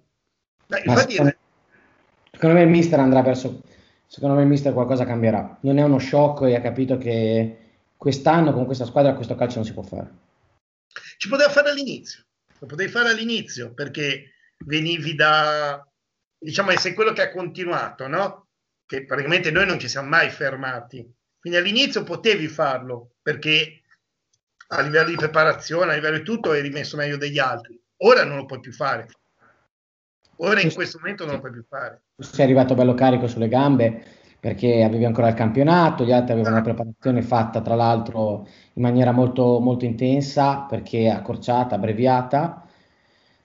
Infatti... 0.83 1.11
secondo, 1.11 1.35
secondo 2.31 2.55
me 2.55 2.61
il 2.63 2.69
mister 2.69 2.99
andrà 2.99 3.21
verso. 3.21 3.61
Secondo 4.05 4.35
me 4.35 4.41
il 4.41 4.47
mister 4.47 4.73
qualcosa 4.73 5.05
cambierà. 5.05 5.59
Non 5.61 5.77
è 5.77 5.83
uno 5.83 5.99
shock 5.99 6.41
e 6.47 6.55
ha 6.55 6.61
capito 6.61 6.97
che 6.97 7.57
quest'anno 7.95 8.53
con 8.53 8.65
questa 8.65 8.85
squadra 8.85 9.13
questo 9.13 9.35
calcio 9.35 9.57
non 9.57 9.65
si 9.65 9.73
può 9.73 9.83
fare. 9.83 10.09
Ci 11.17 11.29
poteva 11.29 11.49
fare 11.49 11.69
all'inizio, 11.69 12.23
lo 12.57 12.65
potevi 12.65 12.89
fare 12.89 13.09
all'inizio 13.09 13.73
perché 13.73 14.31
venivi 14.65 15.13
da, 15.13 15.85
diciamo, 16.37 16.71
essere 16.71 16.95
quello 16.95 17.13
che 17.13 17.21
ha 17.21 17.31
continuato, 17.31 18.07
no? 18.07 18.47
Che 18.85 19.05
praticamente 19.05 19.51
noi 19.51 19.67
non 19.67 19.77
ci 19.77 19.87
siamo 19.87 20.07
mai 20.07 20.29
fermati. 20.29 21.07
Quindi 21.39 21.59
all'inizio 21.59 22.03
potevi 22.03 22.47
farlo 22.47 23.11
perché 23.21 23.81
a 24.69 24.81
livello 24.81 25.09
di 25.09 25.15
preparazione, 25.15 25.91
a 25.91 25.95
livello 25.95 26.17
di 26.17 26.23
tutto, 26.23 26.53
eri 26.53 26.69
messo 26.69 26.97
meglio 26.97 27.17
degli 27.17 27.37
altri. 27.37 27.79
Ora 27.97 28.23
non 28.23 28.37
lo 28.37 28.45
puoi 28.45 28.59
più 28.59 28.71
fare. 28.71 29.07
Ora 30.41 30.61
in 30.61 30.73
questo 30.73 30.99
momento 31.01 31.25
non 31.25 31.35
lo 31.35 31.39
puoi 31.39 31.51
più 31.51 31.63
fare. 31.67 32.01
Sei 32.17 32.45
arrivato 32.45 32.75
bello 32.75 32.93
carico 32.93 33.27
sulle 33.27 33.47
gambe 33.47 34.03
perché 34.39 34.83
avevi 34.83 35.03
ancora 35.03 35.27
il 35.27 35.33
campionato, 35.33 36.05
gli 36.05 36.13
altri 36.13 36.31
avevano 36.31 36.55
una 36.55 36.63
preparazione 36.63 37.21
fatta 37.21 37.59
tra 37.61 37.75
l'altro 37.75 38.47
in 38.73 38.81
maniera 38.81 39.11
molto, 39.11 39.59
molto 39.59 39.83
intensa 39.83 40.59
perché 40.59 41.09
accorciata, 41.09 41.75
abbreviata. 41.75 42.63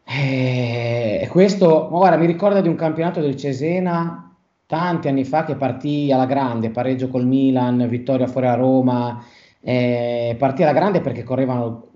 E 0.04 1.26
questo, 1.30 1.88
ma 1.90 1.98
guarda, 1.98 2.16
mi 2.16 2.26
ricorda 2.26 2.60
di 2.60 2.68
un 2.68 2.76
campionato 2.76 3.20
del 3.20 3.36
Cesena 3.36 4.30
tanti 4.66 5.08
anni 5.08 5.24
fa 5.24 5.44
che 5.44 5.56
partì 5.56 6.10
alla 6.12 6.26
grande, 6.26 6.70
pareggio 6.70 7.08
col 7.08 7.26
Milan, 7.26 7.86
vittoria 7.88 8.26
fuori 8.26 8.46
a 8.46 8.54
Roma, 8.54 9.24
eh, 9.66 10.36
partì 10.38 10.62
alla 10.62 10.74
grande 10.74 11.00
perché 11.00 11.22
correvano 11.22 11.88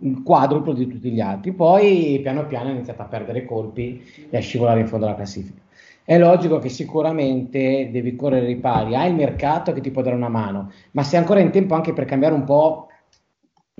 il 0.00 0.22
quadruplo 0.24 0.72
di 0.72 0.88
tutti 0.88 1.12
gli 1.12 1.20
altri, 1.20 1.52
poi 1.52 2.18
piano 2.20 2.44
piano 2.46 2.70
ha 2.70 2.72
iniziato 2.72 3.02
a 3.02 3.06
perdere 3.06 3.44
colpi 3.44 4.02
e 4.28 4.36
a 4.36 4.40
scivolare 4.40 4.80
in 4.80 4.88
fondo 4.88 5.06
alla 5.06 5.14
classifica. 5.14 5.60
È 6.02 6.18
logico 6.18 6.58
che 6.58 6.68
sicuramente 6.68 7.88
devi 7.92 8.16
correre 8.16 8.50
i 8.50 8.56
pari, 8.56 8.96
hai 8.96 9.10
il 9.10 9.14
mercato 9.14 9.72
che 9.72 9.80
ti 9.80 9.92
può 9.92 10.02
dare 10.02 10.16
una 10.16 10.28
mano, 10.28 10.72
ma 10.90 11.04
sei 11.04 11.20
ancora 11.20 11.38
in 11.38 11.52
tempo 11.52 11.74
anche 11.74 11.92
per 11.92 12.04
cambiare 12.04 12.34
un 12.34 12.42
po' 12.42 12.88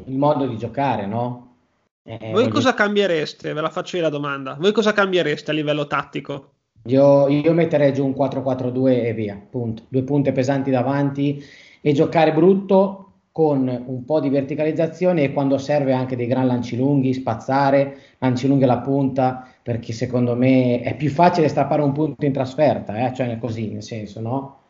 il 0.06 0.16
modo 0.16 0.46
di 0.46 0.56
giocare, 0.56 1.06
no? 1.06 1.56
Eh, 2.04 2.30
Voi 2.30 2.48
cosa 2.48 2.70
dire... 2.70 2.82
cambiereste? 2.82 3.52
Ve 3.52 3.60
la 3.60 3.70
faccio 3.70 3.96
io 3.96 4.02
la 4.02 4.10
domanda. 4.10 4.56
Voi 4.60 4.72
cosa 4.72 4.92
cambiereste 4.92 5.50
a 5.50 5.54
livello 5.54 5.88
tattico? 5.88 6.50
Io, 6.84 7.28
io 7.28 7.52
metterei 7.52 7.92
giù 7.92 8.04
un 8.04 8.12
4-4-2 8.12 9.06
e 9.06 9.12
via, 9.12 9.42
punto. 9.50 9.82
Due 9.88 10.02
punte 10.02 10.32
pesanti 10.32 10.70
davanti 10.70 11.42
e 11.80 11.92
giocare 11.92 12.32
brutto 12.32 13.03
con 13.34 13.66
un 13.66 14.04
po' 14.04 14.20
di 14.20 14.28
verticalizzazione 14.28 15.24
e 15.24 15.32
quando 15.32 15.58
serve 15.58 15.92
anche 15.92 16.14
dei 16.14 16.28
gran 16.28 16.46
lanci 16.46 16.76
lunghi, 16.76 17.12
spazzare, 17.12 17.98
lanci 18.18 18.46
lunghi 18.46 18.62
alla 18.62 18.78
punta, 18.78 19.52
perché 19.60 19.92
secondo 19.92 20.36
me 20.36 20.80
è 20.82 20.94
più 20.94 21.10
facile 21.10 21.48
strappare 21.48 21.82
un 21.82 21.90
punto 21.90 22.24
in 22.24 22.32
trasferta, 22.32 23.04
eh? 23.04 23.12
cioè 23.12 23.36
così, 23.40 23.72
nel 23.72 23.82
senso, 23.82 24.20
no? 24.20 24.60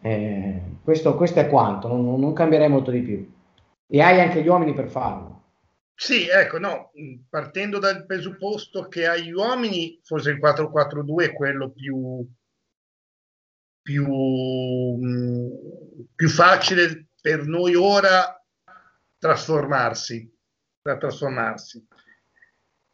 Eh, 0.00 0.58
questo, 0.82 1.16
questo, 1.16 1.40
è 1.40 1.48
quanto, 1.50 1.86
non, 1.88 2.18
non, 2.18 2.32
cambierei 2.32 2.70
molto 2.70 2.90
di 2.90 3.02
più. 3.02 3.30
E 3.86 4.00
hai 4.00 4.18
anche 4.18 4.42
gli 4.42 4.48
uomini 4.48 4.72
per 4.72 4.88
farlo. 4.88 5.42
Sì, 5.94 6.26
ecco, 6.26 6.58
no, 6.58 6.92
partendo 7.28 7.78
dal 7.78 8.06
presupposto 8.06 8.88
che 8.88 9.06
agli 9.06 9.32
uomini 9.32 10.00
forse 10.02 10.30
il 10.30 10.38
4-4-2 10.38 11.24
è 11.24 11.32
quello 11.34 11.68
più, 11.72 12.26
più, 13.82 14.98
più 16.14 16.28
facile 16.30 17.08
per 17.24 17.46
noi 17.46 17.74
ora 17.74 18.38
trasformarsi, 19.16 20.30
da 20.82 20.98
trasformarsi. 20.98 21.82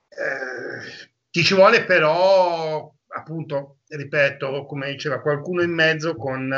Eh, 0.06 1.08
ti 1.30 1.42
ci 1.42 1.54
vuole 1.54 1.84
però, 1.84 2.94
appunto, 3.08 3.78
ripeto, 3.88 4.66
come 4.66 4.92
diceva 4.92 5.20
qualcuno 5.20 5.62
in 5.62 5.72
mezzo 5.72 6.14
con, 6.14 6.48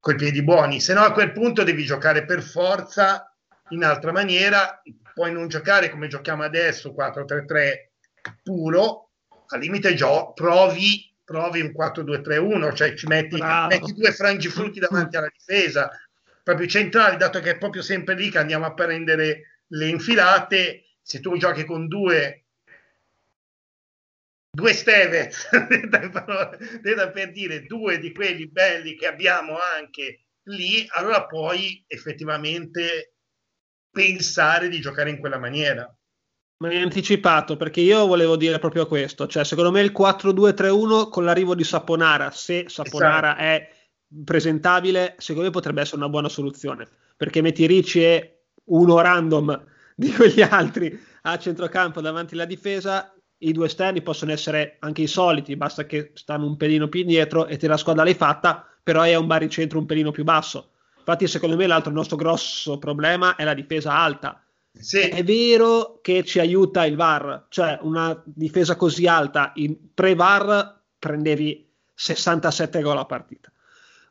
con 0.00 0.14
i 0.14 0.16
piedi 0.16 0.42
buoni, 0.42 0.80
se 0.80 0.94
no 0.94 1.02
a 1.02 1.12
quel 1.12 1.32
punto 1.32 1.64
devi 1.64 1.84
giocare 1.84 2.24
per 2.24 2.40
forza 2.40 3.36
in 3.68 3.84
altra 3.84 4.10
maniera, 4.10 4.80
puoi 5.12 5.32
non 5.32 5.48
giocare 5.48 5.90
come 5.90 6.08
giochiamo 6.08 6.44
adesso, 6.44 6.94
4-3-3 6.94 7.90
puro, 8.42 9.10
al 9.48 9.60
limite 9.60 9.94
gio- 9.94 10.32
provi, 10.32 11.14
provi 11.22 11.60
un 11.60 11.74
4-2-3-1, 11.76 12.74
cioè 12.74 12.94
ci 12.94 13.06
metti, 13.06 13.38
metti 13.38 13.92
due 13.92 14.12
frangifrutti 14.12 14.78
davanti 14.80 15.16
alla 15.18 15.30
difesa, 15.30 15.90
proprio 16.46 16.68
centrali, 16.68 17.16
dato 17.16 17.40
che 17.40 17.50
è 17.50 17.58
proprio 17.58 17.82
sempre 17.82 18.14
lì 18.14 18.30
che 18.30 18.38
andiamo 18.38 18.66
a 18.66 18.72
prendere 18.72 19.62
le 19.66 19.88
infilate, 19.88 20.84
se 21.02 21.18
tu 21.18 21.36
giochi 21.36 21.64
con 21.64 21.88
due 21.88 22.44
due 24.48 24.72
Stevez, 24.72 25.48
per 25.50 27.32
dire 27.32 27.64
due 27.64 27.98
di 27.98 28.12
quelli 28.12 28.46
belli 28.46 28.94
che 28.94 29.08
abbiamo 29.08 29.58
anche 29.58 30.26
lì, 30.44 30.86
allora 30.90 31.26
puoi 31.26 31.84
effettivamente 31.88 33.16
pensare 33.90 34.68
di 34.68 34.80
giocare 34.80 35.10
in 35.10 35.18
quella 35.18 35.38
maniera. 35.38 35.92
Mi 36.58 36.68
hai 36.68 36.80
anticipato 36.80 37.56
perché 37.56 37.80
io 37.80 38.06
volevo 38.06 38.36
dire 38.36 38.60
proprio 38.60 38.86
questo, 38.86 39.26
cioè 39.26 39.44
secondo 39.44 39.72
me 39.72 39.80
il 39.80 39.92
4-2-3-1 39.92 41.08
con 41.08 41.24
l'arrivo 41.24 41.56
di 41.56 41.64
Saponara, 41.64 42.30
se 42.30 42.66
Saponara 42.68 43.36
esatto. 43.36 43.42
è 43.42 43.75
presentabile, 44.24 45.14
secondo 45.18 45.48
me 45.48 45.52
potrebbe 45.52 45.80
essere 45.80 45.98
una 45.98 46.08
buona 46.08 46.28
soluzione, 46.28 46.88
perché 47.16 47.40
metti 47.40 47.66
Ricci 47.66 48.02
e 48.02 48.40
uno 48.64 49.00
random 49.00 49.64
di 49.94 50.12
quegli 50.12 50.42
altri 50.42 50.98
a 51.22 51.38
centrocampo 51.38 52.00
davanti 52.00 52.34
alla 52.34 52.44
difesa, 52.44 53.12
i 53.38 53.52
due 53.52 53.66
esterni 53.66 54.02
possono 54.02 54.32
essere 54.32 54.76
anche 54.80 55.02
i 55.02 55.06
soliti, 55.06 55.56
basta 55.56 55.84
che 55.84 56.12
stanno 56.14 56.46
un 56.46 56.56
pelino 56.56 56.88
più 56.88 57.00
indietro 57.00 57.46
e 57.46 57.56
te 57.56 57.66
la 57.66 57.76
squadra 57.76 58.04
l'hai 58.04 58.14
fatta, 58.14 58.66
però 58.82 59.02
è 59.02 59.14
un 59.14 59.26
baricentro 59.26 59.78
un 59.78 59.86
pelino 59.86 60.10
più 60.10 60.24
basso. 60.24 60.70
Infatti, 60.98 61.26
secondo 61.26 61.56
me, 61.56 61.66
l'altro 61.66 61.92
nostro 61.92 62.16
grosso 62.16 62.78
problema 62.78 63.36
è 63.36 63.44
la 63.44 63.54
difesa 63.54 63.92
alta. 63.92 64.42
Sì. 64.72 65.08
È 65.08 65.22
vero 65.24 66.00
che 66.02 66.24
ci 66.24 66.38
aiuta 66.38 66.84
il 66.84 66.96
VAR, 66.96 67.46
cioè 67.48 67.78
una 67.82 68.20
difesa 68.24 68.76
così 68.76 69.06
alta 69.06 69.52
in 69.56 69.94
pre-VAR 69.94 70.82
prendevi 70.98 71.68
67 71.94 72.82
gol 72.82 72.98
a 72.98 73.04
partita. 73.04 73.50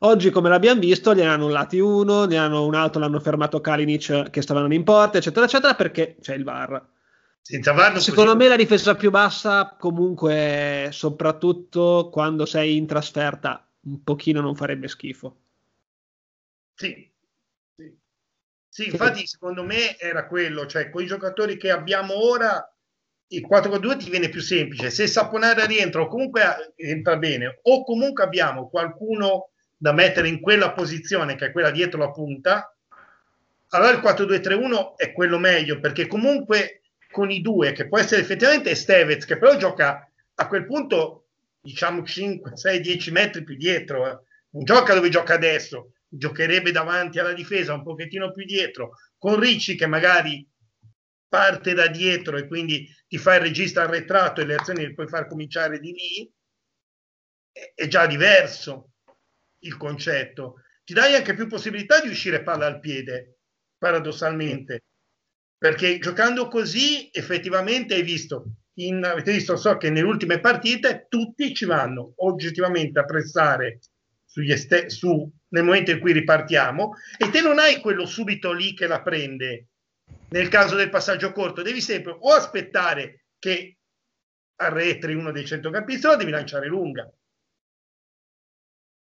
Oggi, 0.00 0.30
come 0.30 0.50
l'abbiamo 0.50 0.80
visto, 0.80 1.14
ne 1.14 1.22
hanno 1.22 1.44
annullati 1.44 1.78
uno, 1.78 2.26
ne 2.26 2.36
hanno 2.36 2.66
un 2.66 2.74
altro, 2.74 3.00
l'hanno 3.00 3.20
fermato 3.20 3.60
Kalinic 3.60 4.28
che 4.28 4.42
stavano 4.42 4.72
in 4.74 4.84
porta, 4.84 5.16
eccetera, 5.18 5.46
eccetera, 5.46 5.74
perché 5.74 6.16
c'è 6.20 6.34
il 6.34 6.44
VAR. 6.44 6.86
Senza 7.40 7.72
VAR 7.72 7.98
Secondo 8.00 8.32
così... 8.32 8.42
me 8.42 8.48
la 8.48 8.56
difesa 8.56 8.94
più 8.94 9.10
bassa, 9.10 9.74
comunque, 9.78 10.88
soprattutto 10.92 12.10
quando 12.12 12.44
sei 12.44 12.76
in 12.76 12.86
trasferta, 12.86 13.66
un 13.84 14.02
pochino 14.02 14.42
non 14.42 14.54
farebbe 14.54 14.88
schifo. 14.88 15.36
Sì, 16.74 17.10
sì. 17.74 17.96
sì 18.68 18.88
infatti, 18.88 19.26
secondo 19.26 19.64
me 19.64 19.98
era 19.98 20.26
quello, 20.26 20.66
cioè 20.66 20.90
con 20.90 21.02
i 21.02 21.06
giocatori 21.06 21.56
che 21.56 21.70
abbiamo 21.70 22.22
ora 22.22 22.70
il 23.28 23.46
4-2 23.48 23.96
ti 23.96 24.10
viene 24.10 24.28
più 24.28 24.40
semplice. 24.40 24.90
Se 24.90 25.06
Saponara 25.06 25.64
rientra 25.64 26.02
o 26.02 26.06
comunque 26.06 26.74
entra 26.76 27.16
bene, 27.16 27.60
o 27.62 27.82
comunque 27.82 28.24
abbiamo 28.24 28.68
qualcuno 28.68 29.52
da 29.76 29.92
mettere 29.92 30.28
in 30.28 30.40
quella 30.40 30.72
posizione 30.72 31.36
che 31.36 31.46
è 31.46 31.52
quella 31.52 31.70
dietro 31.70 31.98
la 31.98 32.10
punta, 32.10 32.74
allora 33.70 33.90
il 33.90 33.98
4-2-3-1 33.98 34.96
è 34.96 35.12
quello 35.12 35.38
meglio 35.38 35.80
perché 35.80 36.06
comunque 36.06 36.82
con 37.10 37.30
i 37.30 37.40
due, 37.40 37.72
che 37.72 37.88
può 37.88 37.98
essere 37.98 38.20
effettivamente 38.20 38.74
Stevez, 38.74 39.24
che 39.24 39.38
però 39.38 39.56
gioca 39.56 40.10
a 40.34 40.48
quel 40.48 40.66
punto 40.66 41.28
diciamo 41.60 42.04
5, 42.04 42.56
6, 42.56 42.80
10 42.80 43.10
metri 43.10 43.42
più 43.42 43.56
dietro, 43.56 44.06
eh. 44.06 44.18
non 44.50 44.64
gioca 44.64 44.94
dove 44.94 45.08
gioca 45.08 45.34
adesso, 45.34 45.92
giocherebbe 46.08 46.70
davanti 46.70 47.18
alla 47.18 47.32
difesa 47.32 47.74
un 47.74 47.82
pochettino 47.82 48.30
più 48.32 48.44
dietro, 48.44 48.92
con 49.18 49.38
Ricci 49.40 49.76
che 49.76 49.86
magari 49.86 50.48
parte 51.28 51.74
da 51.74 51.88
dietro 51.88 52.36
e 52.36 52.46
quindi 52.46 52.88
ti 53.08 53.18
fa 53.18 53.34
il 53.34 53.40
regista 53.40 53.82
arretrato 53.82 54.40
e 54.40 54.44
le 54.44 54.54
azioni 54.54 54.82
le 54.82 54.94
puoi 54.94 55.08
far 55.08 55.26
cominciare 55.26 55.80
di 55.80 55.92
lì, 55.92 56.32
è 57.74 57.86
già 57.88 58.06
diverso 58.06 58.90
il 59.60 59.76
concetto. 59.76 60.62
Ti 60.84 60.94
dai 60.94 61.14
anche 61.14 61.34
più 61.34 61.46
possibilità 61.46 62.00
di 62.00 62.08
uscire 62.08 62.42
palla 62.42 62.66
al 62.66 62.80
piede, 62.80 63.38
paradossalmente, 63.78 64.84
perché 65.58 65.98
giocando 65.98 66.48
così 66.48 67.08
effettivamente 67.12 67.94
hai 67.94 68.02
visto, 68.02 68.44
in, 68.74 69.04
avete 69.04 69.32
visto, 69.32 69.56
so 69.56 69.76
che 69.76 69.90
nelle 69.90 70.06
ultime 70.06 70.40
partite 70.40 71.06
tutti 71.08 71.54
ci 71.54 71.64
vanno 71.64 72.12
oggettivamente 72.16 72.98
a 72.98 73.04
pressare 73.04 73.80
este- 74.46 74.90
su, 74.90 75.30
nel 75.48 75.64
momento 75.64 75.90
in 75.90 76.00
cui 76.00 76.12
ripartiamo 76.12 76.92
e 77.18 77.30
te 77.30 77.40
non 77.40 77.58
hai 77.58 77.80
quello 77.80 78.04
subito 78.04 78.52
lì 78.52 78.74
che 78.74 78.86
la 78.86 79.00
prende 79.00 79.68
nel 80.28 80.48
caso 80.48 80.76
del 80.76 80.90
passaggio 80.90 81.32
corto, 81.32 81.62
devi 81.62 81.80
sempre 81.80 82.16
o 82.18 82.32
aspettare 82.32 83.26
che 83.38 83.78
arretri 84.56 85.14
uno 85.14 85.30
dei 85.30 85.46
centrocampisti 85.46 86.06
o 86.06 86.16
devi 86.16 86.30
lanciare 86.30 86.66
lunga. 86.66 87.10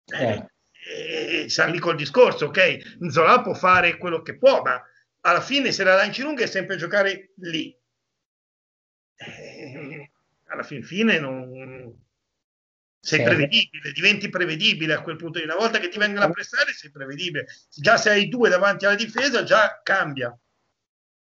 Eh, 0.06 0.50
eh, 0.82 1.48
sta 1.48 1.66
lì 1.66 1.78
col 1.78 1.96
discorso, 1.96 2.46
ok? 2.46 3.08
Zola 3.10 3.42
può 3.42 3.54
fare 3.54 3.98
quello 3.98 4.22
che 4.22 4.36
può, 4.38 4.62
ma 4.62 4.82
alla 5.20 5.40
fine 5.40 5.72
se 5.72 5.84
la 5.84 5.94
lanci 5.94 6.22
lunga 6.22 6.44
è 6.44 6.46
sempre 6.46 6.76
giocare 6.76 7.32
lì. 7.36 7.76
Eh, 9.16 10.10
alla 10.44 10.62
fin 10.62 10.82
fine 10.82 11.18
non... 11.18 11.94
sei 13.00 13.22
prevedibile, 13.22 13.92
diventi 13.92 14.28
prevedibile 14.30 14.94
a 14.94 15.02
quel 15.02 15.16
punto 15.16 15.42
una 15.42 15.56
volta 15.56 15.78
che 15.78 15.88
ti 15.88 15.98
vengono 15.98 16.24
a 16.24 16.30
pressare 16.30 16.72
sei 16.72 16.90
prevedibile. 16.90 17.46
Già 17.70 17.96
se 17.96 18.10
hai 18.10 18.28
due 18.28 18.48
davanti 18.48 18.86
alla 18.86 18.96
difesa 18.96 19.44
già 19.44 19.80
cambia. 19.82 20.36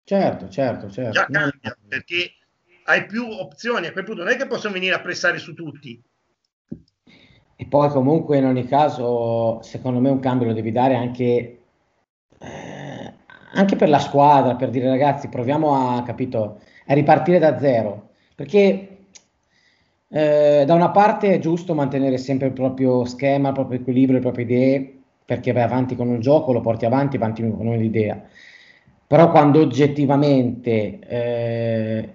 Certo, 0.03 0.49
certo, 0.49 0.89
certo. 0.89 1.11
Già 1.11 1.25
cambia 1.27 1.77
perché 1.87 2.35
hai 2.85 3.05
più 3.05 3.27
opzioni 3.27 3.87
a 3.87 3.91
quel 3.91 4.03
punto 4.03 4.23
non 4.23 4.31
è 4.31 4.35
che 4.35 4.47
possono 4.47 4.73
venire 4.73 4.95
a 4.95 5.01
pressare 5.01 5.39
su 5.39 5.53
tutti 5.53 6.03
e 7.57 7.65
poi 7.65 7.89
comunque 7.89 8.37
in 8.37 8.45
ogni 8.45 8.65
caso, 8.65 9.61
secondo 9.61 9.99
me 9.99 10.09
un 10.09 10.19
cambio 10.19 10.47
lo 10.47 10.53
devi 10.53 10.71
dare 10.71 10.95
anche, 10.95 11.59
eh, 12.39 13.13
anche 13.53 13.75
per 13.75 13.89
la 13.89 13.99
squadra, 13.99 14.55
per 14.55 14.69
dire 14.69 14.89
ragazzi 14.89 15.29
proviamo 15.29 15.73
a, 15.73 16.03
capito, 16.03 16.59
a 16.87 16.93
ripartire 16.93 17.39
da 17.39 17.57
zero, 17.57 18.09
perché 18.35 18.97
eh, 20.09 20.63
da 20.65 20.73
una 20.73 20.91
parte 20.91 21.33
è 21.33 21.39
giusto 21.39 21.73
mantenere 21.73 22.17
sempre 22.17 22.47
il 22.47 22.53
proprio 22.53 23.05
schema, 23.05 23.49
il 23.49 23.53
proprio 23.53 23.79
equilibrio, 23.79 24.17
le 24.17 24.21
proprie 24.21 24.45
idee, 24.45 24.99
perché 25.25 25.51
vai 25.51 25.63
avanti 25.63 25.95
con 25.95 26.09
un 26.09 26.19
gioco, 26.19 26.53
lo 26.53 26.61
porti 26.61 26.85
avanti, 26.85 27.15
avanti 27.15 27.41
con 27.41 27.67
un'idea. 27.67 28.21
Però 29.07 29.31
quando 29.31 29.59
oggettivamente 29.61 30.99
eh, 30.99 32.13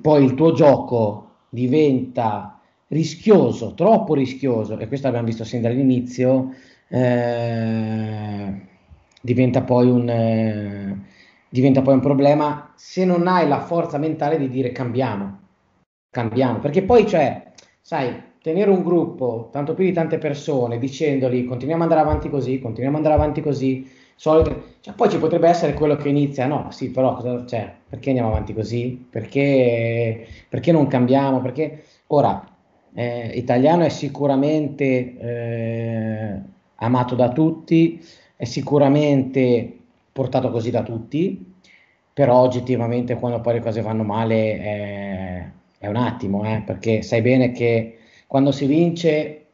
poi 0.00 0.24
il 0.24 0.34
tuo 0.34 0.52
gioco 0.52 1.30
diventa 1.48 2.57
rischioso, 2.88 3.74
troppo 3.74 4.14
rischioso, 4.14 4.78
e 4.78 4.88
questo 4.88 5.08
abbiamo 5.08 5.26
visto 5.26 5.44
sin 5.44 5.60
dall'inizio, 5.62 6.54
eh, 6.88 8.52
diventa, 9.20 9.62
poi 9.62 9.88
un, 9.90 10.08
eh, 10.08 10.98
diventa 11.48 11.82
poi 11.82 11.94
un 11.94 12.00
problema 12.00 12.72
se 12.76 13.04
non 13.04 13.26
hai 13.26 13.46
la 13.48 13.60
forza 13.60 13.98
mentale 13.98 14.38
di 14.38 14.48
dire 14.48 14.72
cambiamo, 14.72 15.38
cambiamo, 16.10 16.58
perché 16.60 16.82
poi 16.82 17.06
cioè, 17.06 17.52
sai, 17.80 18.22
tenere 18.40 18.70
un 18.70 18.82
gruppo, 18.82 19.48
tanto 19.52 19.74
più 19.74 19.84
di 19.84 19.92
tante 19.92 20.18
persone, 20.18 20.78
dicendogli 20.78 21.44
continuiamo 21.44 21.84
ad 21.84 21.90
andare 21.90 22.08
avanti 22.08 22.30
così, 22.30 22.58
continuiamo 22.58 22.96
ad 22.98 23.04
andare 23.04 23.22
avanti 23.22 23.42
così, 23.42 23.86
solito, 24.14 24.76
cioè, 24.80 24.94
poi 24.94 25.10
ci 25.10 25.18
potrebbe 25.18 25.48
essere 25.48 25.74
quello 25.74 25.96
che 25.96 26.08
inizia, 26.08 26.46
no, 26.46 26.70
sì, 26.70 26.90
però 26.90 27.44
cioè, 27.46 27.72
perché 27.88 28.08
andiamo 28.10 28.30
avanti 28.30 28.54
così? 28.54 29.06
Perché, 29.10 30.26
perché 30.48 30.72
non 30.72 30.86
cambiamo? 30.86 31.40
Perché 31.40 31.84
ora, 32.08 32.42
eh, 32.94 33.30
italiano 33.34 33.84
è 33.84 33.88
sicuramente 33.88 35.18
eh, 35.18 36.40
amato 36.76 37.14
da 37.14 37.32
tutti, 37.32 38.04
è 38.36 38.44
sicuramente 38.44 39.76
portato 40.12 40.50
così 40.50 40.70
da 40.70 40.82
tutti, 40.82 41.54
però 42.12 42.38
oggettivamente 42.38 43.14
quando 43.14 43.40
poi 43.40 43.54
le 43.54 43.60
cose 43.60 43.80
vanno 43.82 44.02
male 44.02 44.58
è, 44.58 45.50
è 45.78 45.86
un 45.86 45.96
attimo, 45.96 46.44
eh, 46.44 46.62
perché 46.64 47.02
sai 47.02 47.22
bene 47.22 47.52
che 47.52 47.98
quando 48.26 48.52
si 48.52 48.66
vince 48.66 49.46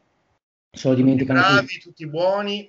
se 0.71 0.89
lo 0.89 0.93
dimenticano 0.93 1.39
tutti. 1.39 1.53
bravi, 1.53 1.79
tutti 1.79 2.07
buoni. 2.07 2.67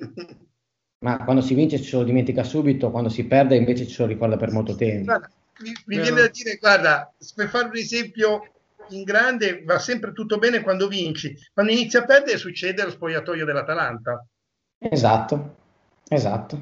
Ma 0.98 1.22
quando 1.24 1.42
si 1.42 1.54
vince 1.54 1.80
ce 1.80 1.96
lo 1.96 2.04
dimentica 2.04 2.42
subito, 2.42 2.90
quando 2.90 3.08
si 3.08 3.24
perde 3.24 3.56
invece 3.56 3.86
ce 3.86 4.02
lo 4.02 4.08
ricorda 4.08 4.36
per 4.36 4.50
molto 4.50 4.74
tempo. 4.74 5.04
Guarda, 5.04 5.30
mi, 5.60 5.72
mi 5.86 6.00
viene 6.00 6.20
da 6.20 6.28
dire, 6.28 6.56
guarda, 6.56 7.14
per 7.34 7.48
fare 7.48 7.68
un 7.68 7.76
esempio 7.76 8.52
in 8.90 9.02
grande 9.02 9.62
va 9.64 9.78
sempre 9.78 10.12
tutto 10.12 10.38
bene 10.38 10.60
quando 10.60 10.88
vinci, 10.88 11.36
quando 11.52 11.72
inizi 11.72 11.96
a 11.96 12.04
perdere 12.04 12.38
succede 12.38 12.84
lo 12.84 12.90
spogliatoio 12.90 13.44
dell'Atalanta. 13.44 14.26
Esatto, 14.78 15.56
esatto, 16.08 16.56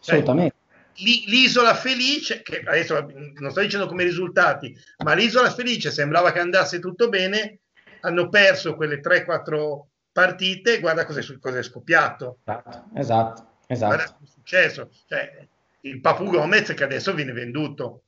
cioè, 0.00 0.14
assolutamente. 0.14 0.54
Cioè, 0.92 1.24
l'isola 1.26 1.74
felice, 1.74 2.42
che 2.42 2.62
adesso 2.64 3.10
non 3.36 3.50
sto 3.50 3.60
dicendo 3.60 3.86
come 3.86 4.04
risultati, 4.04 4.76
ma 5.04 5.14
l'isola 5.14 5.50
felice 5.50 5.90
sembrava 5.90 6.32
che 6.32 6.40
andasse 6.40 6.78
tutto 6.80 7.08
bene, 7.08 7.60
hanno 8.00 8.28
perso 8.28 8.74
quelle 8.74 9.00
3-4 9.00 9.80
partite, 10.12 10.80
guarda 10.80 11.04
cosa 11.04 11.20
è, 11.20 11.62
scoppiato. 11.62 12.38
Esatto, 12.44 12.84
esatto. 12.94 13.46
esatto. 13.66 13.94
Guarda 13.94 14.12
cosa 14.12 14.24
è 14.24 14.26
successo. 14.26 14.90
Cioè, 15.06 15.48
il 15.82 16.00
Papu 16.00 16.30
Gomez 16.30 16.74
che 16.74 16.84
adesso 16.84 17.14
viene 17.14 17.32
venduto 17.32 18.02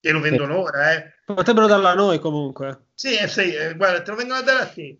e 0.00 0.10
lo 0.10 0.20
vendono 0.20 0.54
sì. 0.54 0.60
ora. 0.60 0.92
Eh. 0.92 1.12
Potrebbero 1.24 1.66
darlo 1.66 1.88
a 1.88 1.94
noi 1.94 2.18
comunque. 2.18 2.86
Sì, 2.94 3.16
eh, 3.16 3.28
sì 3.28 3.52
eh, 3.54 3.74
guarda, 3.74 4.02
te 4.02 4.10
lo 4.10 4.16
vengono 4.16 4.38
a 4.38 4.42
dare 4.42 4.60
a 4.60 4.66
te. 4.66 4.98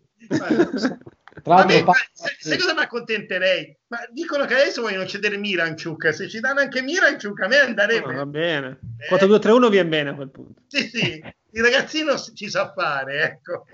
Vabbè, 1.43 1.83
ma, 1.83 1.93
sai, 2.11 2.35
sai 2.37 2.57
cosa 2.57 2.73
mi 2.73 2.81
accontenterei? 2.81 3.75
Ma 3.87 3.99
dicono 4.11 4.45
che 4.45 4.53
adesso 4.53 4.81
vogliono 4.81 5.07
cedere 5.07 5.37
Miranchuk. 5.37 6.13
Se 6.13 6.29
ci 6.29 6.39
danno 6.39 6.59
anche 6.59 6.81
Miranchuk, 6.81 7.41
a 7.41 7.47
me 7.47 7.57
andrebbe. 7.57 8.13
Oh, 8.13 8.13
va 8.13 8.25
bene. 8.25 8.79
Eh. 9.09 9.15
4-2-3-1 9.15 9.69
viene 9.69 9.89
bene 9.89 10.09
a 10.09 10.15
quel 10.15 10.29
punto. 10.29 10.61
Sì, 10.67 10.87
sì, 10.87 11.23
il 11.51 11.63
ragazzino 11.63 12.17
ci 12.17 12.49
sa 12.49 12.71
fare, 12.73 13.21
ecco. 13.23 13.65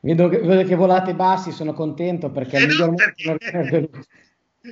Vedo 0.00 0.28
che, 0.28 0.38
vedo 0.38 0.66
che 0.66 0.74
volate 0.76 1.14
bassi, 1.14 1.52
sono 1.52 1.74
contento 1.74 2.30
perché 2.30 2.56
eh 2.56 2.66
no, 2.66 2.94
perché... 2.94 3.90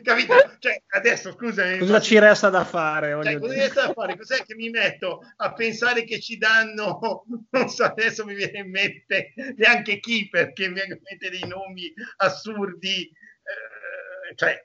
Capito? 0.02 0.34
Cioè, 0.58 0.82
adesso 0.88 1.32
scusami. 1.32 1.78
Cosa 1.78 2.00
ci 2.00 2.18
resta 2.18 2.50
da 2.50 2.64
fare? 2.64 3.18
Cioè, 3.22 3.38
cosa 3.38 3.54
resta 3.54 3.86
da 3.86 3.92
fare? 3.94 4.16
Cos'è 4.18 4.44
che 4.44 4.54
mi 4.54 4.68
metto 4.68 5.20
a 5.36 5.54
pensare 5.54 6.04
che 6.04 6.20
ci 6.20 6.36
danno? 6.36 7.00
Non 7.50 7.68
so, 7.68 7.84
adesso 7.84 8.24
mi 8.26 8.34
viene 8.34 8.58
in 8.58 8.70
mente 8.70 9.32
neanche 9.56 9.98
chi 10.00 10.28
perché 10.28 10.68
mi 10.68 10.74
viene 10.74 10.94
in 10.94 11.00
mente 11.02 11.30
dei 11.30 11.48
nomi 11.48 11.90
assurdi. 12.18 13.10
Eh, 13.10 14.34
cioè, 14.34 14.62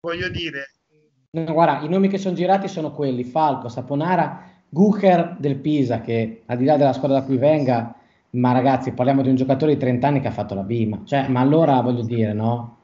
voglio 0.00 0.28
dire. 0.28 0.70
No, 1.30 1.52
guarda, 1.52 1.84
i 1.84 1.88
nomi 1.88 2.08
che 2.08 2.18
sono 2.18 2.36
girati 2.36 2.68
sono 2.68 2.92
quelli: 2.92 3.24
Falco, 3.24 3.68
Saponara, 3.68 4.62
Gucher 4.68 5.34
del 5.38 5.56
Pisa, 5.56 6.00
che 6.00 6.42
al 6.46 6.56
di 6.56 6.64
là 6.64 6.76
della 6.76 6.92
squadra 6.92 7.18
da 7.18 7.24
cui 7.24 7.38
venga, 7.38 7.92
ma 8.30 8.52
ragazzi, 8.52 8.92
parliamo 8.92 9.22
di 9.22 9.30
un 9.30 9.36
giocatore 9.36 9.72
di 9.72 9.80
30 9.80 10.06
anni 10.06 10.20
che 10.20 10.28
ha 10.28 10.32
fatto 10.32 10.54
la 10.54 10.62
Bima. 10.62 11.02
Cioè, 11.04 11.26
ma 11.26 11.40
allora 11.40 11.80
voglio 11.80 12.02
dire, 12.02 12.32
no? 12.32 12.83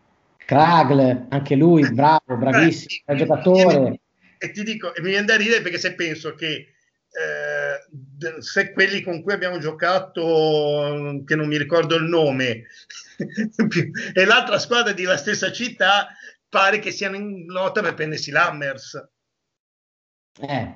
Kragl, 0.51 1.27
anche 1.29 1.55
lui, 1.55 1.89
bravo, 1.93 2.37
bravissimo, 2.37 3.05
un 3.07 3.17
giocatore. 3.17 4.01
E 4.37 4.51
ti 4.51 4.65
dico, 4.65 4.93
e 4.93 5.01
mi 5.01 5.11
viene 5.11 5.25
da 5.25 5.37
ridere 5.37 5.63
perché 5.63 5.79
se 5.79 5.95
penso 5.95 6.35
che 6.35 6.75
eh, 7.09 8.41
se 8.43 8.73
quelli 8.73 9.01
con 9.01 9.23
cui 9.23 9.33
abbiamo 9.33 9.59
giocato, 9.59 11.23
che 11.25 11.37
non 11.37 11.47
mi 11.47 11.57
ricordo 11.57 11.95
il 11.95 12.03
nome, 12.03 12.65
e 14.13 14.25
l'altra 14.25 14.59
squadra 14.59 14.93
di 14.93 15.05
la 15.05 15.17
stessa 15.17 15.53
città, 15.53 16.09
pare 16.49 16.81
che 16.81 16.91
siano 16.91 17.15
in 17.15 17.45
lotta 17.47 17.81
per 17.81 17.95
prendersi 17.95 18.33
l'Hammers. 18.33 19.09
Eh. 20.41 20.75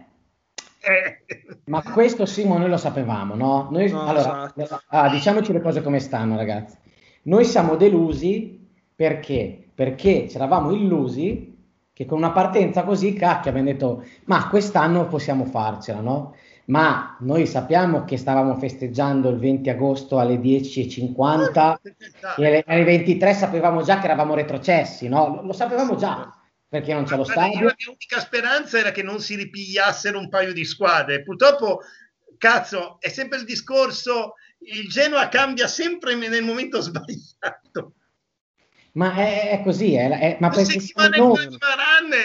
Eh. 0.82 1.24
Ma 1.64 1.82
questo 1.82 2.26
Simo 2.26 2.58
noi 2.58 2.68
lo 2.68 2.76
sapevamo, 2.76 3.34
no? 3.34 3.70
Noi, 3.72 3.90
no 3.90 4.06
allora, 4.06 4.52
esatto. 4.56 4.84
ah, 4.86 5.10
diciamoci 5.10 5.52
le 5.52 5.60
cose 5.60 5.82
come 5.82 5.98
stanno, 5.98 6.36
ragazzi. 6.36 6.76
Noi 7.22 7.44
siamo 7.44 7.74
delusi 7.74 8.62
perché 8.94 9.64
perché 9.74 10.28
ci 10.28 10.36
eravamo 10.36 10.70
illusi 10.70 11.52
che 11.92 12.06
con 12.06 12.18
una 12.18 12.32
partenza 12.32 12.82
così, 12.82 13.12
cacchio, 13.12 13.50
abbiamo 13.50 13.70
detto, 13.70 14.04
ma 14.24 14.48
quest'anno 14.48 15.06
possiamo 15.06 15.44
farcela, 15.44 16.00
no? 16.00 16.36
Ma 16.66 17.16
noi 17.20 17.46
sappiamo 17.46 18.04
che 18.04 18.16
stavamo 18.16 18.56
festeggiando 18.56 19.28
il 19.28 19.38
20 19.38 19.70
agosto 19.70 20.18
alle 20.18 20.36
10.50 20.36 21.76
e 22.36 22.64
alle 22.66 22.84
23 22.84 23.34
sapevamo 23.34 23.82
già 23.82 23.98
che 23.98 24.06
eravamo 24.06 24.34
retrocessi, 24.34 25.08
no? 25.08 25.36
Lo, 25.36 25.42
lo 25.42 25.52
sapevamo 25.52 25.94
già 25.94 26.32
perché 26.66 26.94
non 26.94 27.04
c'è 27.04 27.16
lo 27.16 27.24
stadio. 27.24 27.60
La 27.60 27.74
mia 27.76 27.88
unica 27.88 28.18
speranza 28.18 28.78
era 28.78 28.90
che 28.90 29.04
non 29.04 29.20
si 29.20 29.36
ripigliassero 29.36 30.18
un 30.18 30.28
paio 30.28 30.52
di 30.52 30.64
squadre. 30.64 31.22
Purtroppo, 31.22 31.80
cazzo, 32.38 32.96
è 32.98 33.08
sempre 33.08 33.38
il 33.38 33.44
discorso, 33.44 34.34
il 34.58 34.88
Genoa 34.88 35.28
cambia 35.28 35.68
sempre 35.68 36.16
nel 36.16 36.42
momento 36.42 36.80
sbagliato. 36.82 37.92
Ma 38.94 39.14
è, 39.14 39.50
è 39.50 39.62
così, 39.62 39.94
è, 39.94 40.08
è, 40.08 40.36
ma 40.38 40.50
perché 40.50 40.78
settimana 40.78 41.16
in 41.16 41.28
cui 41.28 41.58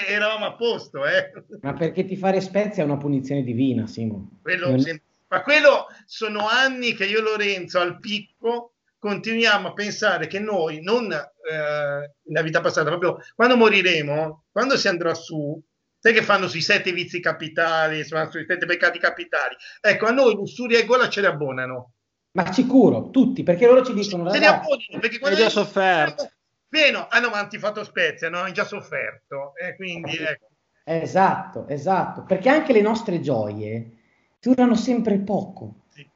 eravamo 0.07 0.45
a 0.45 0.55
posto, 0.55 1.03
eh. 1.05 1.31
Ma 1.61 1.73
perché 1.73 2.05
ti 2.05 2.15
fare 2.15 2.41
Spezia 2.41 2.83
è 2.83 2.85
una 2.85 2.97
punizione 2.97 3.41
divina, 3.43 3.87
Simo. 3.87 4.37
Quello, 4.41 4.69
non... 4.69 5.01
Ma 5.29 5.41
quello 5.41 5.87
sono 6.05 6.47
anni 6.47 6.93
che 6.93 7.05
io 7.05 7.21
Lorenzo 7.21 7.79
al 7.79 7.99
picco 7.99 8.73
continuiamo 8.99 9.69
a 9.69 9.73
pensare 9.73 10.27
che 10.27 10.39
noi 10.39 10.81
non 10.83 11.11
eh, 11.11 12.13
nella 12.23 12.43
vita 12.43 12.61
passata, 12.61 12.89
proprio 12.89 13.17
quando 13.33 13.57
moriremo, 13.57 14.43
quando 14.51 14.77
si 14.77 14.87
andrà 14.87 15.15
su, 15.15 15.59
sai 15.97 16.13
che 16.13 16.21
fanno 16.21 16.47
sui 16.47 16.61
sette 16.61 16.91
vizi 16.91 17.19
capitali, 17.19 18.03
sui 18.03 18.45
sette 18.47 18.67
peccati 18.67 18.99
capitali. 18.99 19.55
Ecco, 19.81 20.05
a 20.05 20.11
noi 20.11 20.35
lussuria 20.35 20.77
e 20.77 20.85
gola 20.85 21.09
ce 21.09 21.21
le 21.21 21.27
abbonano. 21.27 21.93
Ma 22.33 22.53
sicuro, 22.53 23.09
tutti, 23.09 23.41
perché 23.41 23.65
loro 23.65 23.83
ci 23.83 23.93
dicono... 23.93 24.29
Ce 24.31 24.37
li 24.37 24.45
abbonano, 24.45 24.99
perché 24.99 25.17
quando... 25.17 25.35
Hai 25.35 25.43
già 25.43 25.49
sofferto 25.49 26.31
pieno, 26.69 27.07
ah 27.09 27.19
no, 27.19 27.29
ma 27.29 27.39
hanno 27.39 27.49
fatto 27.57 27.83
Spezia, 27.83 28.29
no? 28.29 28.39
Hanno 28.39 28.53
già 28.53 28.63
sofferto, 28.63 29.53
e 29.55 29.75
quindi 29.75 30.15
ecco. 30.15 30.47
Esatto, 30.83 31.67
esatto, 31.67 32.23
perché 32.23 32.49
anche 32.49 32.73
le 32.73 32.81
nostre 32.81 33.19
gioie 33.19 33.97
durano 34.39 34.75
sempre 34.75 35.19
poco. 35.19 35.85
Sì. 35.89 36.07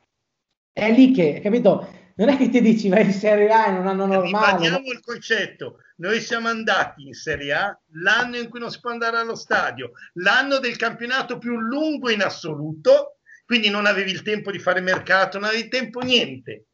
È 0.72 0.92
lì 0.92 1.12
che, 1.12 1.42
capito? 1.42 2.02
Non 2.16 2.30
è 2.30 2.38
che 2.38 2.50
ti 2.50 2.62
dici 2.62 2.90
vai 2.90 3.06
in 3.06 3.12
Serie 3.12 3.50
A 3.50 3.70
in 3.70 3.78
un 3.78 3.88
anno 3.88 4.06
normale. 4.06 4.58
Ribadiamo 4.58 4.92
il 4.92 5.00
concetto, 5.02 5.78
noi 5.98 6.22
siamo 6.22 6.48
andati 6.48 7.08
in 7.08 7.14
Serie 7.14 7.54
A 7.54 7.80
l'anno 7.94 8.38
in 8.38 8.50
cui 8.50 8.60
non 8.60 8.70
si 8.70 8.80
può 8.80 8.92
andare 8.92 9.18
allo 9.18 9.36
stadio, 9.36 9.94
l'anno 10.14 10.60
del 10.60 10.76
campionato 10.76 11.40
più 11.40 11.58
lungo 11.60 12.12
in 12.12 12.22
assoluto, 12.22 13.18
quindi 13.46 13.70
non 13.70 13.88
avevi 13.88 14.12
il 14.12 14.22
tempo 14.22 14.52
di 14.52 14.60
fare 14.60 14.80
mercato, 14.80 15.40
non 15.40 15.50
avevi 15.50 15.68
tempo 15.70 16.02
niente 16.02 16.68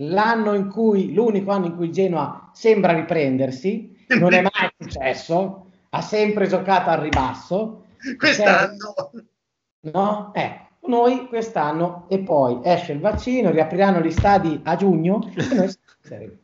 l'anno 0.00 0.54
in 0.54 0.68
cui, 0.68 1.12
l'unico 1.12 1.50
anno 1.50 1.66
in 1.66 1.76
cui 1.76 1.92
Genoa 1.92 2.50
sembra 2.52 2.92
riprendersi, 2.92 4.04
non 4.18 4.32
è 4.32 4.42
mai 4.42 4.70
successo, 4.78 5.66
ha 5.90 6.00
sempre 6.00 6.46
giocato 6.46 6.90
al 6.90 6.98
ribasso. 6.98 7.84
Quest'anno. 8.16 9.10
No? 9.92 10.32
Ecco, 10.34 10.88
noi 10.88 11.26
quest'anno 11.26 12.06
e 12.08 12.20
poi 12.20 12.60
esce 12.62 12.92
il 12.92 13.00
vaccino, 13.00 13.50
riapriranno 13.50 14.00
gli 14.00 14.10
stadi 14.10 14.60
a 14.64 14.76
giugno 14.76 15.30
e 15.34 15.54
noi 15.54 16.38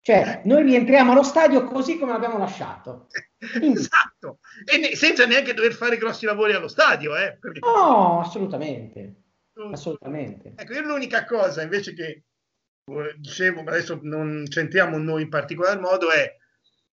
cioè, 0.00 0.40
noi 0.44 0.62
rientriamo 0.62 1.12
allo 1.12 1.22
stadio 1.22 1.64
così 1.64 1.98
come 1.98 2.12
l'abbiamo 2.12 2.38
lasciato. 2.38 3.08
Esatto, 3.38 4.38
e 4.64 4.78
ne- 4.78 4.96
senza 4.96 5.26
neanche 5.26 5.52
dover 5.52 5.74
fare 5.74 5.98
grossi 5.98 6.24
lavori 6.24 6.54
allo 6.54 6.68
stadio. 6.68 7.14
Eh, 7.14 7.36
perché... 7.38 7.60
No, 7.60 8.20
assolutamente. 8.20 9.16
Assolutamente. 9.70 10.54
Ecco, 10.56 10.72
io 10.72 10.80
l'unica 10.80 11.26
cosa 11.26 11.60
invece 11.60 11.92
che 11.92 12.22
dicevo, 13.16 13.62
ma 13.62 13.70
adesso 13.70 13.98
non 14.02 14.46
centriamo 14.48 14.98
noi 14.98 15.22
in 15.22 15.28
particolar 15.28 15.78
modo, 15.80 16.10
è 16.10 16.36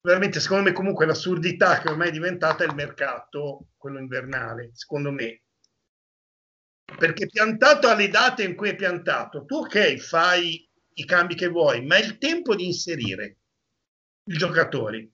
veramente 0.02 0.40
secondo 0.40 0.64
me 0.64 0.72
comunque 0.72 1.06
l'assurdità 1.06 1.80
che 1.80 1.90
ormai 1.90 2.10
è 2.10 2.12
diventata 2.12 2.64
il 2.64 2.74
mercato, 2.74 3.68
quello 3.78 4.00
invernale, 4.00 4.72
secondo 4.74 5.12
me. 5.12 5.42
Perché 6.98 7.28
piantato 7.28 7.88
alle 7.88 8.10
date 8.10 8.44
in 8.44 8.56
cui 8.56 8.70
è 8.70 8.76
piantato, 8.76 9.46
tu 9.46 9.56
ok, 9.56 9.96
fai 9.98 10.70
i 10.94 11.06
cambi 11.06 11.36
che 11.36 11.48
vuoi, 11.48 11.86
ma 11.86 11.96
è 11.96 12.04
il 12.04 12.18
tempo 12.18 12.56
di 12.56 12.66
inserire 12.66 13.38
i 14.26 14.38
giocatori. 14.38 15.10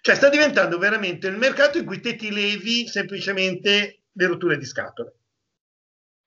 Cioè 0.00 0.14
sta 0.14 0.28
diventando 0.28 0.78
veramente 0.78 1.26
il 1.26 1.36
mercato 1.36 1.78
in 1.78 1.84
cui 1.84 2.00
te 2.00 2.14
ti 2.14 2.30
levi 2.30 2.86
semplicemente 2.86 4.04
le 4.12 4.26
rotture 4.26 4.56
di 4.56 4.64
scatole. 4.64 5.14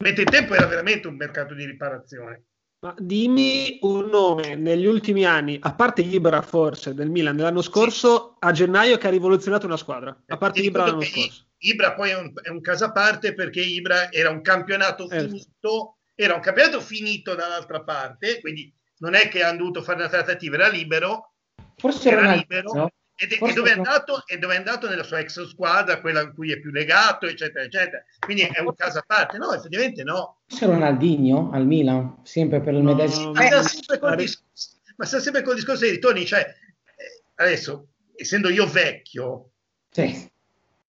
Mentre 0.03 0.23
il 0.23 0.29
tempo 0.29 0.53
era 0.55 0.65
veramente 0.65 1.07
un 1.07 1.15
mercato 1.15 1.53
di 1.53 1.65
riparazione. 1.65 2.45
Ma 2.83 2.95
dimmi 2.97 3.77
un 3.81 4.07
nome 4.07 4.55
negli 4.55 4.87
ultimi 4.87 5.23
anni, 5.23 5.55
a 5.61 5.71
parte 5.75 6.01
Ibra 6.01 6.41
forse 6.41 6.95
del 6.95 7.11
Milan 7.11 7.35
dell'anno 7.35 7.61
scorso, 7.61 8.37
sì. 8.39 8.47
a 8.47 8.51
gennaio 8.51 8.97
che 8.97 9.05
ha 9.05 9.11
rivoluzionato 9.11 9.67
una 9.67 9.77
squadra. 9.77 10.19
A 10.25 10.37
parte 10.37 10.61
Ibra 10.61 10.87
l'anno 10.87 11.01
scorso. 11.01 11.45
Ibra 11.59 11.93
poi 11.93 12.09
è 12.09 12.17
un, 12.17 12.33
è 12.41 12.49
un, 12.49 12.59
caso 12.59 12.85
a 12.85 12.91
parte 12.91 13.35
perché 13.35 13.61
Ibra 13.61 14.11
era 14.11 14.31
un 14.31 14.41
campionato 14.41 15.07
eh. 15.11 15.19
finito, 15.19 15.97
era 16.15 16.33
un 16.33 16.41
campionato 16.41 16.81
finito 16.81 17.35
dall'altra 17.35 17.83
parte, 17.83 18.39
quindi 18.39 18.73
non 18.97 19.13
è 19.13 19.27
che 19.27 19.43
hanno 19.43 19.59
dovuto 19.59 19.83
fare 19.83 19.99
una 19.99 20.09
trattativa, 20.09 20.55
era 20.55 20.67
libero. 20.67 21.33
Forse 21.77 22.09
era, 22.09 22.21
era 22.21 22.33
libero. 22.33 22.73
No? 22.73 22.91
Ed, 23.21 23.33
e, 23.33 23.53
dove 23.53 23.69
è 23.69 23.73
andato, 23.73 24.25
e 24.25 24.39
dove 24.39 24.55
è 24.55 24.57
andato 24.57 24.89
nella 24.89 25.03
sua 25.03 25.19
ex 25.19 25.47
squadra, 25.47 26.01
quella 26.01 26.21
in 26.21 26.33
cui 26.33 26.51
è 26.51 26.59
più 26.59 26.71
legato, 26.71 27.27
eccetera, 27.27 27.63
eccetera. 27.63 28.03
Quindi 28.17 28.41
è 28.41 28.59
un 28.61 28.73
caso 28.73 28.97
a 28.97 29.03
parte. 29.05 29.37
No, 29.37 29.53
effettivamente 29.53 30.01
no. 30.01 30.41
C'è 30.47 30.65
Ronaldinho 30.65 31.51
al 31.51 31.67
Milan, 31.67 32.21
sempre 32.23 32.61
per 32.61 32.73
il 32.73 32.81
medesimo. 32.81 33.31
ma, 33.33 33.45
sta 33.45 33.61
sempre 33.61 33.99
col 33.99 34.15
discorso, 34.15 34.69
ma 34.95 35.05
sta 35.05 35.19
sempre 35.19 35.43
col 35.43 35.53
discorso 35.53 35.81
dei 35.81 35.91
ritorni. 35.91 36.25
Cioè, 36.25 36.39
eh, 36.39 37.23
adesso, 37.35 37.89
essendo 38.15 38.49
io 38.49 38.65
vecchio, 38.65 39.51
sì. 39.91 40.27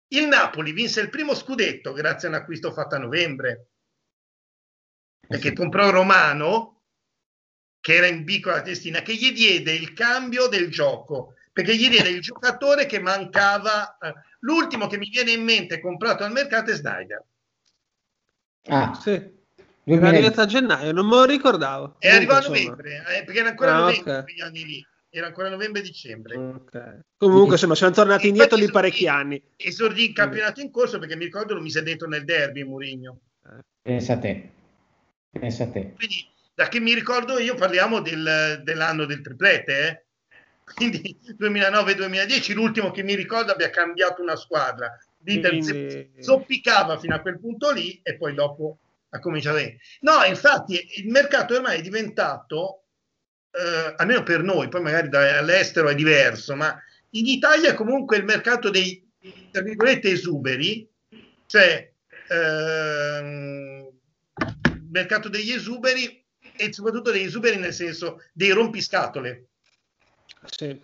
il 0.07 0.27
Napoli 0.29 0.71
vinse 0.71 1.01
il 1.01 1.11
primo 1.11 1.35
scudetto 1.35 1.93
grazie 1.93 2.29
a 2.29 2.31
un 2.31 2.37
acquisto 2.37 2.71
fatto 2.71 2.95
a 2.95 2.99
novembre. 2.99 3.71
Perché 5.27 5.53
comprò 5.53 5.91
Romano, 5.91 6.83
che 7.81 7.97
era 7.97 8.07
in 8.07 8.23
B 8.23 8.39
con 8.39 8.53
la 8.53 8.63
testina, 8.63 9.03
che 9.03 9.15
gli 9.15 9.33
diede 9.33 9.73
il 9.73 9.95
cambio 9.95 10.47
del 10.47 10.71
gioco 10.71 11.35
perché 11.53 11.77
gli 11.77 11.89
diede 11.89 12.09
il 12.09 12.21
giocatore 12.21 12.87
che 12.87 13.01
mancava. 13.01 13.99
Eh, 13.99 14.13
l'ultimo 14.41 14.87
che 14.87 14.99
mi 14.99 15.09
viene 15.09 15.33
in 15.33 15.43
mente 15.43 15.81
comprato 15.81 16.25
al 16.25 16.33
mercato 16.33 16.71
è 16.71 16.75
Snyder. 16.75 17.25
Ah, 18.67 18.95
sì. 18.95 19.39
È 19.83 19.95
arrivato 19.95 20.41
a 20.43 20.47
gennaio, 20.47 20.93
non 20.93 21.07
me 21.07 21.17
lo 21.17 21.25
ricordavo. 21.25 21.97
È 21.99 22.09
arrivato 22.09 22.47
a 22.47 22.49
novembre, 22.49 23.05
eh, 23.17 23.25
perché 23.25 23.41
era 23.41 23.49
ancora 23.49 23.75
ah, 23.75 23.79
novembre 23.81 24.11
okay. 24.11 24.23
quegli 24.23 24.41
anni 24.41 24.65
lì. 24.65 24.87
Era 25.13 25.27
ancora 25.27 25.49
novembre-dicembre. 25.49 26.37
Okay. 26.37 27.01
Comunque, 27.17 27.55
insomma, 27.55 27.75
siamo 27.75 27.93
tornati 27.93 28.29
indietro 28.29 28.57
di 28.57 28.71
parecchi 28.71 29.09
anni. 29.09 29.43
Esordì 29.57 30.07
in 30.07 30.13
campionato 30.13 30.61
in 30.61 30.71
corso 30.71 31.01
perché 31.01 31.17
mi 31.17 31.25
ricordo 31.25 31.55
lo 31.55 31.61
mise 31.61 31.83
dentro 31.83 32.07
nel 32.07 32.25
derby 32.25 32.63
Murigno. 32.63 33.19
Pensa 33.83 34.13
a 34.13 34.19
te. 34.19 34.51
Pensa 35.31 35.65
a 35.65 35.71
te. 35.71 35.95
Quindi, 35.97 36.29
da 36.55 36.69
che 36.69 36.79
mi 36.79 36.95
ricordo 36.95 37.41
io, 37.41 37.57
parliamo 37.57 38.01
del, 38.01 38.61
dell'anno 38.63 39.05
del 39.05 39.21
triplete, 39.21 39.89
eh? 39.89 40.05
Quindi 40.75 41.17
2009-2010 41.39 42.55
l'ultimo 42.55 42.91
che 42.91 43.03
mi 43.03 43.15
ricordo 43.15 43.53
abbia 43.53 43.71
cambiato 43.71 44.23
una 44.23 44.37
squadra. 44.37 44.97
l'Inter 45.25 45.51
quindi... 45.51 46.11
zoppicava 46.21 46.99
fino 46.99 47.15
a 47.15 47.21
quel 47.21 47.39
punto 47.39 47.71
lì 47.71 48.01
e 48.03 48.17
poi 48.17 48.35
dopo 48.35 48.79
ha 49.11 49.19
cominciato 49.19 49.59
a... 49.59 49.63
no 50.01 50.25
infatti 50.25 50.81
il 50.97 51.09
mercato 51.09 51.55
ormai 51.55 51.79
è 51.79 51.83
diventato 51.83 52.85
eh, 53.51 53.95
almeno 53.97 54.23
per 54.23 54.43
noi 54.43 54.69
poi 54.69 54.83
magari 54.83 55.09
da, 55.09 55.39
all'estero 55.39 55.89
è 55.89 55.95
diverso 55.95 56.55
ma 56.55 56.81
in 57.11 57.27
Italia 57.27 57.75
comunque 57.75 58.17
il 58.17 58.25
mercato 58.25 58.71
dei 58.71 59.05
tra 59.51 59.63
virgolette 59.63 60.11
esuberi 60.11 60.89
cioè 61.47 61.93
ehm, 62.29 63.91
il 64.39 64.89
mercato 64.91 65.29
degli 65.29 65.51
esuberi 65.51 66.25
e 66.57 66.73
soprattutto 66.73 67.11
degli 67.11 67.25
esuberi 67.25 67.57
nel 67.57 67.75
senso 67.75 68.23
dei 68.33 68.51
rompiscatole 68.51 69.50
sì. 70.45 70.81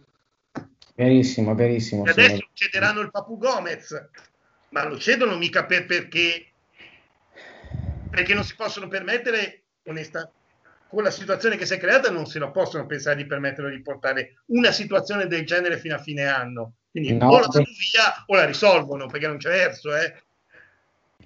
Verissimo, 0.95 1.55
verissimo. 1.55 2.05
E 2.07 2.11
adesso 2.11 2.49
cederanno 2.53 3.01
il 3.01 3.11
Papu 3.11 3.37
Gomez, 3.37 4.09
ma 4.71 4.85
lo 4.87 4.99
cedono 4.99 5.37
mica 5.37 5.65
per, 5.67 5.85
perché, 5.85 6.47
perché 8.11 8.35
non 8.35 8.45
si 8.45 8.55
possono 8.55 8.89
permettere, 8.89 9.63
onesta, 9.85 10.31
con 10.89 11.03
la 11.03 11.11
situazione 11.11 11.57
che 11.57 11.67
si 11.67 11.75
è 11.75 11.79
creata, 11.79 12.11
non 12.11 12.27
se 12.27 12.39
lo 12.39 12.51
possono 12.51 12.87
pensare 12.87 13.17
di 13.17 13.27
permettere 13.27 13.71
di 13.71 13.83
portare 13.83 14.43
una 14.47 14.73
situazione 14.73 15.27
del 15.27 15.45
genere 15.45 15.79
fino 15.79 15.95
a 15.95 15.99
fine 15.99 16.25
anno. 16.25 16.75
Quindi 16.91 17.15
no, 17.15 17.29
o 17.29 17.41
la 17.41 17.47
danno 17.47 17.67
via 17.67 18.25
o 18.27 18.35
la 18.35 18.47
risolvono, 18.47 19.07
perché 19.07 19.27
non 19.27 19.37
c'è 19.37 19.51
verso. 19.51 19.95
Eh. 19.95 20.15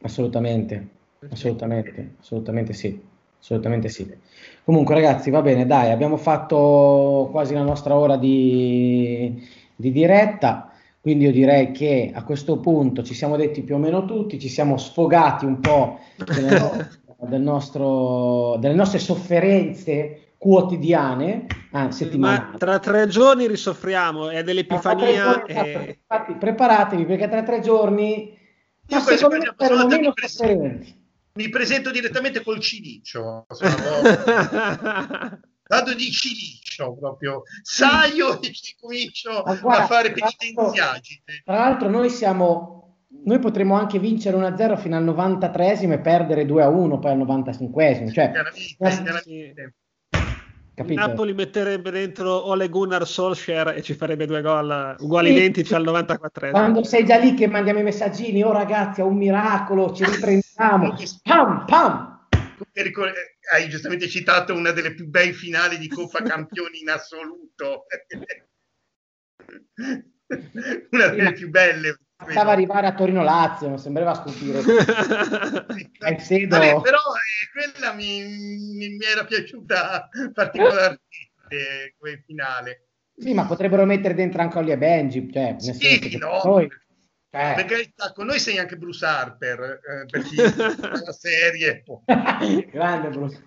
Assolutamente, 0.02 0.88
assolutamente, 1.30 2.14
assolutamente 2.18 2.72
sì 2.72 3.09
assolutamente 3.40 3.88
sì. 3.88 4.08
Comunque 4.64 4.94
ragazzi, 4.94 5.30
va 5.30 5.42
bene, 5.42 5.66
dai, 5.66 5.90
abbiamo 5.90 6.16
fatto 6.16 7.28
quasi 7.32 7.54
la 7.54 7.62
nostra 7.62 7.96
ora 7.96 8.16
di, 8.16 9.42
di 9.74 9.90
diretta, 9.90 10.70
quindi 11.00 11.24
io 11.24 11.32
direi 11.32 11.72
che 11.72 12.12
a 12.14 12.22
questo 12.22 12.58
punto 12.58 13.02
ci 13.02 13.14
siamo 13.14 13.36
detti 13.36 13.62
più 13.62 13.76
o 13.76 13.78
meno 13.78 14.04
tutti, 14.04 14.38
ci 14.38 14.48
siamo 14.48 14.76
sfogati 14.76 15.46
un 15.46 15.58
po' 15.58 15.98
delle, 16.16 16.90
del 17.26 17.40
nostro, 17.40 18.56
delle 18.60 18.74
nostre 18.74 18.98
sofferenze 18.98 20.34
quotidiane, 20.36 21.46
ah, 21.72 21.90
settimanali. 21.90 22.52
Ma 22.52 22.58
tra 22.58 22.78
tre 22.78 23.08
giorni 23.08 23.46
risoffriamo, 23.46 24.28
è 24.28 24.42
dell'Epifania. 24.42 25.44
E... 25.44 25.98
Infatti, 25.98 26.34
preparatevi 26.34 27.04
perché 27.06 27.28
tra 27.28 27.42
tre 27.42 27.60
giorni... 27.60 28.38
Ma 28.88 29.00
secondo 29.00 29.36
me 29.36 29.54
saranno 29.56 29.86
meno 29.86 30.12
sofferenti 30.14 30.99
mi 31.34 31.48
presento 31.48 31.90
direttamente 31.90 32.42
col 32.42 32.60
ciliccio. 32.60 33.46
Vado 35.68 35.94
di 35.94 36.10
ciliccio 36.10 36.96
proprio, 36.96 37.42
saio 37.62 38.40
e 38.42 38.52
ci 38.52 38.74
comincio 38.80 39.42
guarda, 39.42 39.84
a 39.84 39.86
fare 39.86 40.12
penitenziaggi. 40.12 41.22
Tra 41.44 41.56
l'altro 41.56 41.88
noi 41.88 42.10
siamo 42.10 42.80
noi 43.22 43.38
potremmo 43.38 43.74
anche 43.74 43.98
vincere 43.98 44.36
1-0 44.36 44.78
fino 44.78 44.96
al 44.96 45.04
93esimo 45.04 45.92
e 45.92 45.98
perdere 46.00 46.44
2-1 46.44 47.00
poi 47.00 47.10
al 47.10 47.18
95esimo. 47.18 48.12
Cioè, 48.12 48.30
chiaramente, 48.30 48.76
chiaramente. 48.76 49.74
Capito? 50.80 50.98
Napoli 50.98 51.34
metterebbe 51.34 51.90
dentro 51.90 52.48
Ole 52.48 52.70
Gunnar 52.70 53.06
Solskjaer 53.06 53.74
e 53.76 53.82
ci 53.82 53.92
farebbe 53.92 54.24
due 54.24 54.40
gol 54.40 54.96
uguali 55.00 55.28
sì. 55.28 55.34
identici 55.34 55.74
al 55.74 55.82
94 55.82 56.52
Quando 56.52 56.82
sei 56.84 57.04
già 57.04 57.18
lì 57.18 57.34
che 57.34 57.46
mandiamo 57.46 57.80
i 57.80 57.82
messaggini, 57.82 58.42
oh 58.42 58.52
ragazzi, 58.52 59.02
è 59.02 59.04
un 59.04 59.18
miracolo, 59.18 59.92
ci 59.92 60.06
riprendiamo. 60.06 60.96
pam, 61.22 61.66
pam. 61.66 62.26
Hai 63.52 63.68
giustamente 63.68 64.08
citato 64.08 64.54
una 64.54 64.70
delle 64.70 64.94
più 64.94 65.06
bei 65.06 65.34
finali 65.34 65.76
di 65.76 65.86
Coppa 65.86 66.22
Campioni 66.24 66.80
in 66.80 66.88
assoluto. 66.88 67.84
una 70.92 71.08
delle 71.08 71.32
più 71.34 71.50
belle 71.50 71.98
Stava 72.28 72.52
arrivare 72.52 72.86
a 72.86 72.94
Torino 72.94 73.22
Lazio, 73.22 73.68
non 73.68 73.78
sembrava 73.78 74.14
stupire. 74.14 74.60
Sedo... 76.20 76.58
Vabbè, 76.58 76.80
però 76.80 76.98
eh, 76.98 77.70
quella 77.72 77.92
mi, 77.94 78.22
mi, 78.22 78.88
mi, 78.90 79.04
era 79.04 79.24
piaciuta 79.24 80.08
particolarmente 80.32 81.94
come 81.98 82.22
finale. 82.26 82.88
Sì, 83.16 83.34
ma 83.34 83.46
potrebbero 83.46 83.84
mettere 83.84 84.14
dentro 84.14 84.40
anche 84.40 84.58
Oli 84.58 84.70
e 84.70 84.78
Benji, 84.78 85.30
cioè, 85.32 85.52
nel 85.52 85.74
sì, 85.74 85.98
senso 86.00 86.18
no, 86.18 86.40
noi, 86.44 86.68
cioè... 87.30 87.52
perché 87.54 87.92
con 88.14 88.26
noi 88.26 88.38
sei 88.38 88.58
anche 88.58 88.76
Bruce 88.76 89.04
Harper, 89.04 89.60
eh, 89.60 90.06
per 90.06 90.22
chi 90.22 90.36
la 90.36 91.12
serie. 91.12 91.82
Grande 92.70 93.08
Bruce. 93.10 93.46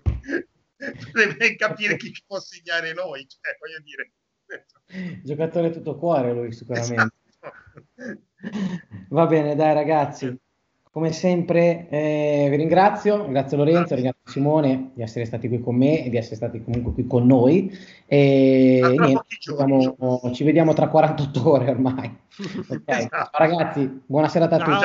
Deve 1.12 1.56
capire 1.56 1.96
chi 1.96 2.12
può 2.26 2.38
segnare 2.40 2.92
noi, 2.92 3.26
cioè, 3.28 3.56
voglio 3.58 3.80
dire. 3.82 4.12
Giocatore 5.22 5.70
tutto 5.70 5.96
cuore 5.96 6.32
lui 6.32 6.52
sicuramente. 6.52 6.94
Esatto. 6.94 8.32
Va 9.08 9.26
bene, 9.26 9.54
dai 9.54 9.74
ragazzi, 9.74 10.38
come 10.90 11.12
sempre 11.12 11.88
eh, 11.88 12.46
vi 12.50 12.56
ringrazio, 12.56 13.24
ringrazio 13.24 13.56
Lorenzo, 13.56 13.94
ringrazio 13.94 14.30
Simone 14.30 14.90
di 14.94 15.02
essere 15.02 15.24
stati 15.24 15.48
qui 15.48 15.60
con 15.60 15.74
me 15.74 16.04
e 16.04 16.08
di 16.08 16.16
essere 16.16 16.36
stati 16.36 16.62
comunque 16.62 16.92
qui 16.92 17.06
con 17.06 17.26
noi. 17.26 17.76
E 18.06 18.96
niente, 18.98 19.24
ci, 19.40 19.52
vediamo, 19.52 20.30
ci 20.32 20.44
vediamo 20.44 20.72
tra 20.72 20.88
48 20.88 21.48
ore 21.50 21.70
ormai. 21.70 22.22
Okay. 22.66 23.08
Ciao 23.08 23.28
ragazzi, 23.32 24.02
buona 24.06 24.28
serata 24.28 24.56
a 24.56 24.58
tutti. 24.58 24.80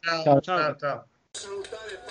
Ciao, 0.00 0.20
ciao, 0.22 0.40
ciao. 0.40 0.76
ciao. 0.76 1.06
ciao. 1.30 2.07